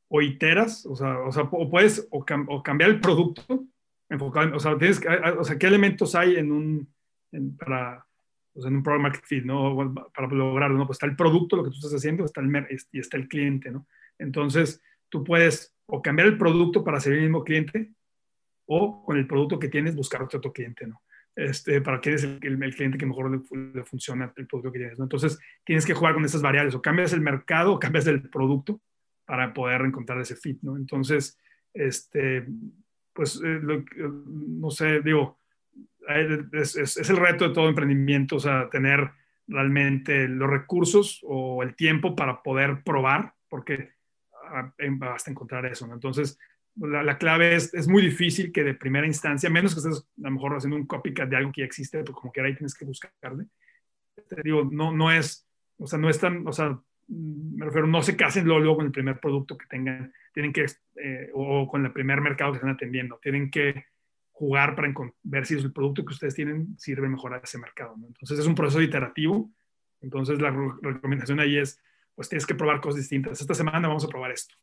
O 0.09 0.21
iteras, 0.21 0.85
o 0.85 0.95
sea, 0.95 1.17
o, 1.19 1.69
puedes 1.69 2.07
o, 2.11 2.23
cambiar 2.63 2.89
el 2.89 3.01
producto, 3.01 3.65
enfocado, 4.09 4.55
o 4.55 4.59
sea, 4.59 4.77
tienes, 4.77 5.01
o 5.37 5.43
sea, 5.43 5.57
¿qué 5.57 5.67
elementos 5.67 6.15
hay 6.15 6.37
en 6.37 6.51
un, 6.51 6.93
para, 7.59 8.05
o 8.53 8.61
sea, 8.61 8.69
en 8.69 8.77
un 8.77 8.83
product 8.83 9.03
market 9.03 9.25
fit, 9.25 9.43
¿no? 9.43 9.93
Para 10.13 10.27
lograrlo, 10.29 10.77
¿no? 10.77 10.87
Pues 10.87 10.95
está 10.95 11.07
el 11.07 11.17
producto, 11.17 11.57
lo 11.57 11.63
que 11.65 11.71
tú 11.71 11.75
estás 11.75 11.93
haciendo, 11.93 12.23
está 12.23 12.39
el, 12.39 12.67
y 12.93 12.99
está 12.99 13.17
el 13.17 13.27
cliente, 13.27 13.69
¿no? 13.69 13.85
Entonces, 14.17 14.81
tú 15.09 15.25
puedes 15.25 15.76
o 15.87 16.01
cambiar 16.01 16.27
el 16.27 16.37
producto 16.37 16.83
para 16.83 16.99
ser 16.99 17.13
el 17.13 17.21
mismo 17.21 17.43
cliente 17.43 17.91
o 18.65 19.03
con 19.03 19.17
el 19.17 19.27
producto 19.27 19.59
que 19.59 19.69
tienes 19.69 19.95
buscar 19.95 20.21
otro, 20.21 20.53
cliente, 20.53 20.85
¿no? 20.85 21.01
Este, 21.35 21.81
para 21.81 22.01
que 22.01 22.09
eres 22.09 22.23
el, 22.23 22.39
el, 22.41 22.75
cliente 22.75 22.97
que 22.97 23.05
mejor 23.05 23.31
le, 23.31 23.83
funciona 23.83 24.33
el 24.35 24.47
producto 24.47 24.71
que 24.71 24.79
tienes, 24.79 24.97
¿no? 24.97 25.05
Entonces, 25.05 25.39
tienes 25.63 25.85
que 25.85 25.93
jugar 25.93 26.13
con 26.13 26.25
esas 26.25 26.41
variables, 26.41 26.75
o 26.75 26.81
cambias 26.81 27.13
el 27.13 27.21
mercado 27.21 27.73
o 27.73 27.79
cambias 27.79 28.07
el 28.07 28.29
producto 28.29 28.81
para 29.25 29.53
poder 29.53 29.81
encontrar 29.81 30.19
ese 30.19 30.35
fit, 30.35 30.59
¿no? 30.61 30.75
Entonces, 30.75 31.39
este, 31.73 32.45
pues, 33.13 33.41
eh, 33.43 33.59
no 33.99 34.71
sé, 34.71 35.01
digo, 35.01 35.39
es, 36.53 36.75
es, 36.75 37.09
el 37.09 37.17
reto 37.17 37.47
de 37.47 37.53
todo 37.53 37.69
emprendimiento, 37.69 38.37
o 38.37 38.39
sea, 38.39 38.69
tener 38.69 39.11
realmente 39.47 40.27
los 40.27 40.49
recursos 40.49 41.21
o 41.23 41.63
el 41.63 41.75
tiempo 41.75 42.15
para 42.15 42.41
poder 42.41 42.83
probar, 42.83 43.33
porque 43.49 43.96
basta 44.97 45.31
encontrar 45.31 45.65
eso. 45.65 45.91
Entonces, 45.91 46.37
la, 46.75 47.17
clave 47.17 47.55
es, 47.55 47.73
es 47.73 47.87
muy 47.87 48.01
difícil 48.03 48.51
que 48.51 48.63
de 48.63 48.75
primera 48.75 49.07
instancia, 49.07 49.49
menos 49.49 49.73
que 49.73 49.79
estés 49.79 49.99
a 49.99 50.27
lo 50.27 50.31
mejor 50.31 50.55
haciendo 50.55 50.77
un 50.77 50.85
copycat 50.85 51.29
de 51.29 51.37
algo 51.37 51.51
que 51.51 51.61
ya 51.61 51.65
existe, 51.65 52.03
pues 52.03 52.15
como 52.15 52.31
que 52.31 52.41
ahí 52.41 52.55
tienes 52.55 52.75
que 52.75 52.85
buscarle. 52.85 53.47
Te 54.27 54.41
digo, 54.43 54.67
no, 54.71 54.91
no 54.91 55.11
es, 55.11 55.47
o 55.77 55.87
sea, 55.87 55.97
no 55.97 56.09
es 56.09 56.19
tan, 56.19 56.47
o 56.47 56.51
sea, 56.51 56.79
me 57.07 57.65
refiero, 57.65 57.87
no 57.87 58.01
se 58.01 58.15
casen 58.15 58.45
luego, 58.45 58.75
con 58.75 58.85
el 58.85 58.91
primer 58.91 59.19
producto 59.19 59.57
que 59.57 59.65
tengan, 59.67 60.13
tienen 60.33 60.53
que, 60.53 60.65
eh, 60.95 61.29
o 61.33 61.67
con 61.67 61.85
el 61.85 61.93
primer 61.93 62.21
mercado 62.21 62.51
que 62.51 62.57
están 62.57 62.71
atendiendo, 62.71 63.19
tienen 63.21 63.49
que 63.49 63.85
jugar 64.31 64.75
para 64.75 64.93
ver 65.23 65.45
si 65.45 65.55
el 65.55 65.73
producto 65.73 66.05
que 66.05 66.13
ustedes 66.13 66.35
tienen 66.35 66.77
sirve 66.77 67.09
mejor 67.09 67.33
a 67.33 67.37
ese 67.37 67.57
mercado. 67.57 67.95
Entonces 68.05 68.37
es 68.37 68.45
un 68.45 68.53
proceso 68.53 68.81
iterativo. 68.81 69.49
Entonces 69.99 70.39
la 70.39 70.51
recomendación 70.81 71.39
ahí 71.39 71.57
es 71.57 71.81
pues 72.17 72.29
tienes 72.29 72.47
que 72.47 72.55
probar 72.55 72.81
cosas 72.81 73.01
distintas. 73.01 73.39
Esta 73.39 73.53
semana 73.53 73.87
vamos 73.87 74.03
a 74.03 74.07
probar 74.07 74.31
esto. 74.31 74.55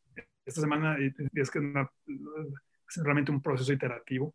Esta 0.44 0.60
semana 0.60 0.98
es 0.98 1.50
que 1.50 1.60
es 1.60 2.96
realmente 2.96 3.30
un 3.30 3.40
proceso 3.40 3.72
iterativo 3.72 4.34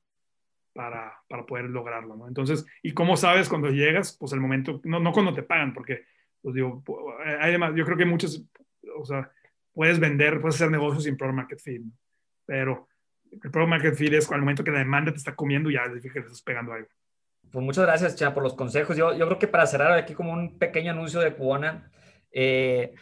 para, 0.74 1.14
para, 1.28 1.46
poder 1.46 1.66
lograrlo, 1.66 2.16
¿no? 2.16 2.30
Entonces, 2.30 2.66
¿y 2.82 2.94
cómo 2.94 3.18
sabes 3.18 3.50
cuando 3.50 3.70
llegas? 3.72 4.16
Pues 4.18 4.32
el 4.32 4.40
momento, 4.40 4.80
no, 4.86 5.02
no 5.02 5.12
cuando 5.12 5.34
te 5.34 5.44
pagan, 5.44 5.74
porque, 5.74 6.06
pues 6.42 6.56
digo, 6.56 6.82
hay 7.26 7.50
además, 7.50 7.74
yo 7.76 7.84
creo 7.84 7.98
que 7.98 8.06
muchos, 8.06 8.46
o 8.96 9.04
sea, 9.04 9.30
puedes 9.74 10.00
vender, 10.00 10.40
puedes 10.40 10.56
hacer 10.56 10.72
negocios 10.72 11.04
sin 11.04 11.18
product 11.18 11.36
market 11.36 11.60
fit, 11.60 11.82
¿no? 11.82 11.92
pero 12.46 12.88
el 13.32 13.52
Product 13.52 13.70
Market 13.70 13.96
Fit 13.96 14.14
es 14.14 14.32
al 14.32 14.40
momento 14.40 14.64
que 14.64 14.72
la 14.72 14.80
demanda 14.80 15.12
te 15.12 15.18
está 15.18 15.36
comiendo, 15.36 15.70
ya 15.70 15.84
significa 15.84 16.14
que 16.14 16.20
le 16.22 16.26
estás 16.28 16.42
pegando 16.42 16.74
algo. 16.74 16.88
Pues 17.52 17.66
muchas 17.66 17.86
gracias, 17.86 18.16
Chema, 18.16 18.34
por 18.34 18.44
los 18.44 18.54
consejos. 18.54 18.96
Yo, 18.96 19.16
yo 19.16 19.26
creo 19.26 19.40
que 19.40 19.48
para 19.48 19.66
cerrar 19.66 19.94
aquí 19.94 20.14
como 20.14 20.34
un 20.34 20.58
pequeño 20.58 20.92
anuncio 20.92 21.20
de 21.20 21.34
Cubona, 21.34 21.92
eh, 22.32 22.94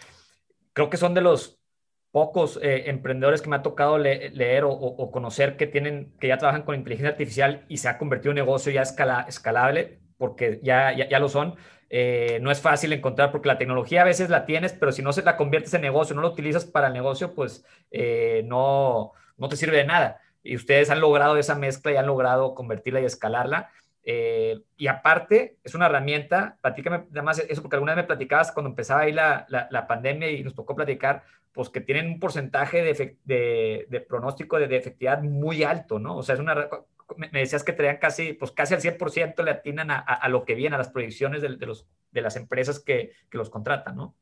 creo 0.73 0.89
que 0.89 0.97
son 0.97 1.13
de 1.13 1.21
los 1.21 1.59
pocos 2.11 2.59
eh, 2.61 2.89
emprendedores 2.89 3.41
que 3.41 3.49
me 3.49 3.57
ha 3.57 3.61
tocado 3.61 3.97
leer 3.97 4.63
o, 4.65 5.11
conocer 5.11 5.57
que 5.57 5.67
tienen, 5.67 6.13
que 6.19 6.27
ya 6.27 6.37
trabajan 6.37 6.63
con 6.63 6.75
inteligencia 6.75 7.11
artificial 7.11 7.65
y 7.67 7.77
se 7.77 7.89
ha 7.89 7.97
convertido 7.97 8.31
en 8.31 8.39
un 8.39 8.45
negocio 8.45 8.71
ya 8.71 8.81
escala, 8.81 9.25
escalable, 9.27 9.99
porque 10.17 10.59
ya, 10.63 10.93
ya, 10.93 11.07
ya 11.07 11.19
lo 11.19 11.29
son. 11.29 11.55
Eh, 11.89 12.39
no 12.41 12.51
es 12.51 12.59
fácil 12.59 12.91
encontrar 12.91 13.31
porque 13.31 13.47
la 13.47 13.57
tecnología 13.57 14.01
a 14.01 14.05
veces 14.05 14.29
la 14.29 14.45
tienes, 14.45 14.73
pero 14.73 14.91
si 14.91 15.01
no 15.01 15.13
se 15.13 15.21
la 15.23 15.37
conviertes 15.37 15.73
en 15.73 15.81
negocio, 15.81 16.15
no 16.15 16.21
la 16.21 16.29
utilizas 16.29 16.65
para 16.65 16.87
el 16.87 16.93
negocio, 16.93 17.33
pues 17.33 17.65
no, 18.45 19.13
no 19.37 19.49
te 19.49 19.55
sirve 19.55 19.77
de 19.77 19.85
nada. 19.85 20.21
Y 20.43 20.55
ustedes 20.55 20.89
han 20.89 21.01
logrado 21.01 21.37
esa 21.37 21.55
mezcla 21.55 21.91
y 21.91 21.97
han 21.97 22.07
logrado 22.07 22.55
convertirla 22.55 23.01
y 23.01 23.05
escalarla. 23.05 23.69
Eh, 24.09 24.61
y 24.77 24.87
aparte, 24.87 25.57
es 25.65 25.75
una 25.75 25.87
herramienta, 25.87 26.57
platícame 26.61 27.07
nada 27.09 27.23
más 27.23 27.39
eso, 27.39 27.61
porque 27.61 27.75
alguna 27.75 27.93
vez 27.93 28.03
me 28.03 28.07
platicabas 28.07 28.53
cuando 28.53 28.69
empezaba 28.69 29.01
ahí 29.01 29.11
la, 29.11 29.45
la, 29.49 29.85
pandemia 29.85 30.31
y 30.31 30.45
nos 30.45 30.55
tocó 30.55 30.77
platicar, 30.77 31.23
pues 31.51 31.69
que 31.69 31.81
tienen 31.81 32.07
un 32.07 32.17
porcentaje 32.17 32.83
de, 32.83 33.17
de, 33.25 33.85
de 33.89 33.99
pronóstico 33.99 34.59
de, 34.59 34.77
efectividad 34.77 35.21
muy 35.21 35.63
alto, 35.63 35.99
¿no? 35.99 36.15
O 36.15 36.23
sea, 36.23 36.35
es 36.35 36.39
una, 36.39 36.69
me 37.17 37.39
decías 37.39 37.65
que 37.65 37.73
traían 37.73 37.97
casi, 37.97 38.31
pues 38.31 38.51
casi 38.51 38.75
al 38.75 38.81
100% 38.81 39.43
le 39.43 39.51
atinan 39.51 39.91
a, 39.91 39.97
a, 39.97 40.29
lo 40.29 40.45
que 40.45 40.55
viene, 40.55 40.75
a 40.75 40.79
las 40.79 40.89
proyecciones 40.89 41.41
de, 41.41 41.49
los, 41.65 41.85
de 42.11 42.21
las 42.21 42.37
empresas 42.37 42.79
que, 42.79 43.11
que 43.29 43.37
los 43.37 43.49
contratan, 43.49 43.97
¿no? 43.97 44.15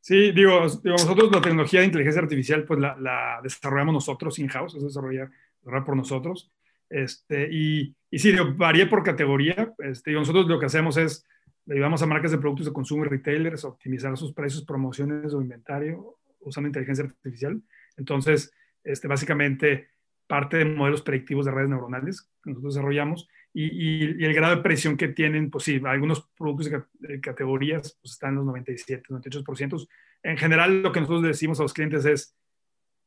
Sí, 0.00 0.32
digo, 0.32 0.60
nosotros 0.84 1.32
la 1.32 1.40
tecnología 1.40 1.80
de 1.80 1.86
inteligencia 1.86 2.20
artificial, 2.20 2.64
pues 2.64 2.78
la, 2.78 2.94
la 2.98 3.40
desarrollamos 3.42 3.94
nosotros 3.94 4.38
in-house, 4.38 4.74
es 4.74 4.82
desarrollar, 4.82 5.30
por 5.62 5.96
nosotros. 5.96 6.50
Este, 6.90 7.48
y, 7.50 7.96
y 8.10 8.18
sí, 8.18 8.34
varía 8.56 8.90
por 8.90 9.02
categoría. 9.02 9.72
Este, 9.78 10.12
nosotros 10.12 10.46
lo 10.46 10.58
que 10.58 10.66
hacemos 10.66 10.96
es, 10.96 11.24
le 11.66 11.76
ayudamos 11.76 12.02
a 12.02 12.06
marcas 12.06 12.32
de 12.32 12.38
productos 12.38 12.66
de 12.66 12.72
consumo 12.72 13.04
y 13.04 13.08
retailers 13.08 13.64
a 13.64 13.68
optimizar 13.68 14.16
sus 14.16 14.32
precios, 14.34 14.64
promociones 14.64 15.32
o 15.32 15.40
inventario 15.40 16.18
usando 16.40 16.68
inteligencia 16.68 17.04
artificial. 17.04 17.62
Entonces, 17.96 18.52
este, 18.82 19.08
básicamente, 19.08 19.88
parte 20.26 20.58
de 20.58 20.64
modelos 20.64 21.02
predictivos 21.02 21.46
de 21.46 21.52
redes 21.52 21.70
neuronales 21.70 22.28
que 22.42 22.50
nosotros 22.50 22.74
desarrollamos 22.74 23.28
y, 23.52 23.64
y, 23.64 24.24
el 24.24 24.32
grado 24.32 24.56
de 24.56 24.62
presión 24.62 24.96
que 24.96 25.08
tienen, 25.08 25.50
pues 25.50 25.64
sí, 25.64 25.80
algunos 25.84 26.28
productos 26.36 26.70
de 27.00 27.20
categorías 27.20 27.98
pues 28.00 28.12
están 28.12 28.30
en 28.30 28.36
los 28.36 28.46
97, 28.46 29.02
98%. 29.08 29.88
En 30.22 30.36
general, 30.36 30.82
lo 30.82 30.92
que 30.92 31.00
nosotros 31.00 31.24
decimos 31.24 31.58
a 31.58 31.64
los 31.64 31.74
clientes 31.74 32.04
es, 32.04 32.36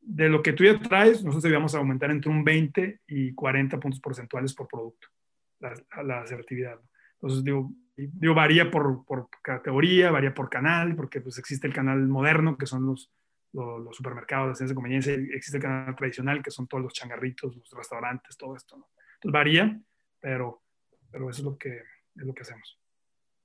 de 0.05 0.29
lo 0.29 0.41
que 0.43 0.53
tú 0.53 0.63
ya 0.63 0.79
traes, 0.79 1.23
nosotros 1.23 1.43
debíamos 1.43 1.73
aumentar 1.75 2.11
entre 2.11 2.29
un 2.29 2.43
20 2.43 3.01
y 3.07 3.33
40 3.33 3.79
puntos 3.79 3.99
porcentuales 4.01 4.53
por 4.53 4.67
producto, 4.67 5.07
la, 5.59 5.73
la 6.03 6.21
asertividad. 6.21 6.79
Entonces, 7.13 7.43
digo, 7.43 7.71
digo 7.95 8.33
varía 8.33 8.69
por, 8.69 9.05
por, 9.05 9.29
categoría, 9.41 10.11
varía 10.11 10.33
por 10.33 10.49
canal, 10.49 10.95
porque 10.95 11.21
pues 11.21 11.37
existe 11.37 11.67
el 11.67 11.73
canal 11.73 12.07
moderno, 12.07 12.57
que 12.57 12.65
son 12.65 12.85
los, 12.85 13.11
supermercados, 13.91 14.59
de 14.59 14.75
conveniencia, 14.75 15.13
existe 15.13 15.57
el 15.57 15.63
canal 15.63 15.95
tradicional, 15.95 16.41
que 16.41 16.51
son 16.51 16.67
todos 16.67 16.83
los 16.83 16.93
changarritos, 16.93 17.55
los 17.55 17.69
restaurantes, 17.71 18.35
todo 18.35 18.55
esto. 18.55 18.77
¿no? 18.77 18.89
Entonces, 19.15 19.31
varía, 19.31 19.79
pero, 20.19 20.63
pero 21.11 21.29
eso 21.29 21.41
es 21.41 21.45
lo 21.45 21.57
que, 21.57 21.77
es 21.77 22.25
lo 22.25 22.33
que 22.33 22.41
hacemos. 22.41 22.79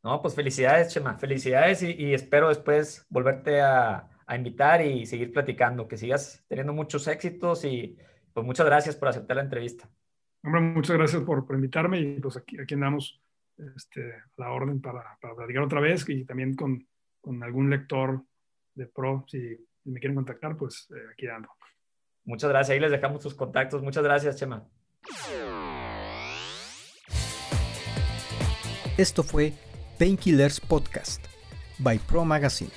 No, 0.03 0.23
pues 0.23 0.35
felicidades, 0.35 0.93
Chema, 0.93 1.19
felicidades 1.19 1.83
y, 1.83 1.93
y 1.93 2.15
espero 2.15 2.49
después 2.49 3.05
volverte 3.11 3.61
a, 3.61 4.09
a 4.29 4.37
invitar 4.37 4.85
y 4.85 5.07
seguir 5.07 5.33
platicando, 5.33 5.89
que 5.89 5.97
sigas 5.97 6.45
teniendo 6.49 6.75
muchos 6.75 7.09
éxitos 7.09 7.65
y 7.65 7.97
pues 8.35 8.45
muchas 8.45 8.67
gracias 8.67 8.95
por 8.95 9.09
aceptar 9.09 9.39
la 9.39 9.43
entrevista. 9.43 9.91
Hombre, 10.45 10.61
muchas 10.61 10.97
gracias 10.99 11.23
por, 11.23 11.47
por 11.47 11.57
invitarme 11.57 11.99
y 11.99 12.21
pues 12.21 12.37
aquí, 12.37 12.61
aquí 12.61 12.75
andamos 12.75 13.23
este, 13.57 14.13
la 14.37 14.51
orden 14.51 14.83
para, 14.83 15.17
para, 15.21 15.35
platicar 15.35 15.63
otra 15.63 15.81
vez 15.81 16.07
y 16.11 16.27
también 16.27 16.55
con, 16.55 16.87
con 17.23 17.43
algún 17.43 17.71
lector 17.71 18.23
de 18.75 18.87
pro, 18.87 19.25
si, 19.29 19.39
me 19.85 19.99
quieren 19.99 20.17
contactar, 20.17 20.59
pues 20.59 20.89
eh, 20.95 21.01
aquí 21.11 21.27
ando. 21.27 21.49
Muchas 22.25 22.51
gracias, 22.51 22.75
ahí 22.75 22.81
les 22.81 22.91
dejamos 22.91 23.23
sus 23.23 23.35
contactos. 23.35 23.83
Muchas 23.83 24.05
gracias, 24.05 24.37
Chema. 24.37 24.69
Esto 28.99 29.23
fue 29.23 29.55
Painkillers 29.99 30.61
Podcast 30.61 31.25
by 31.79 31.99
Pro 31.99 32.27
Magazine. 32.27 32.71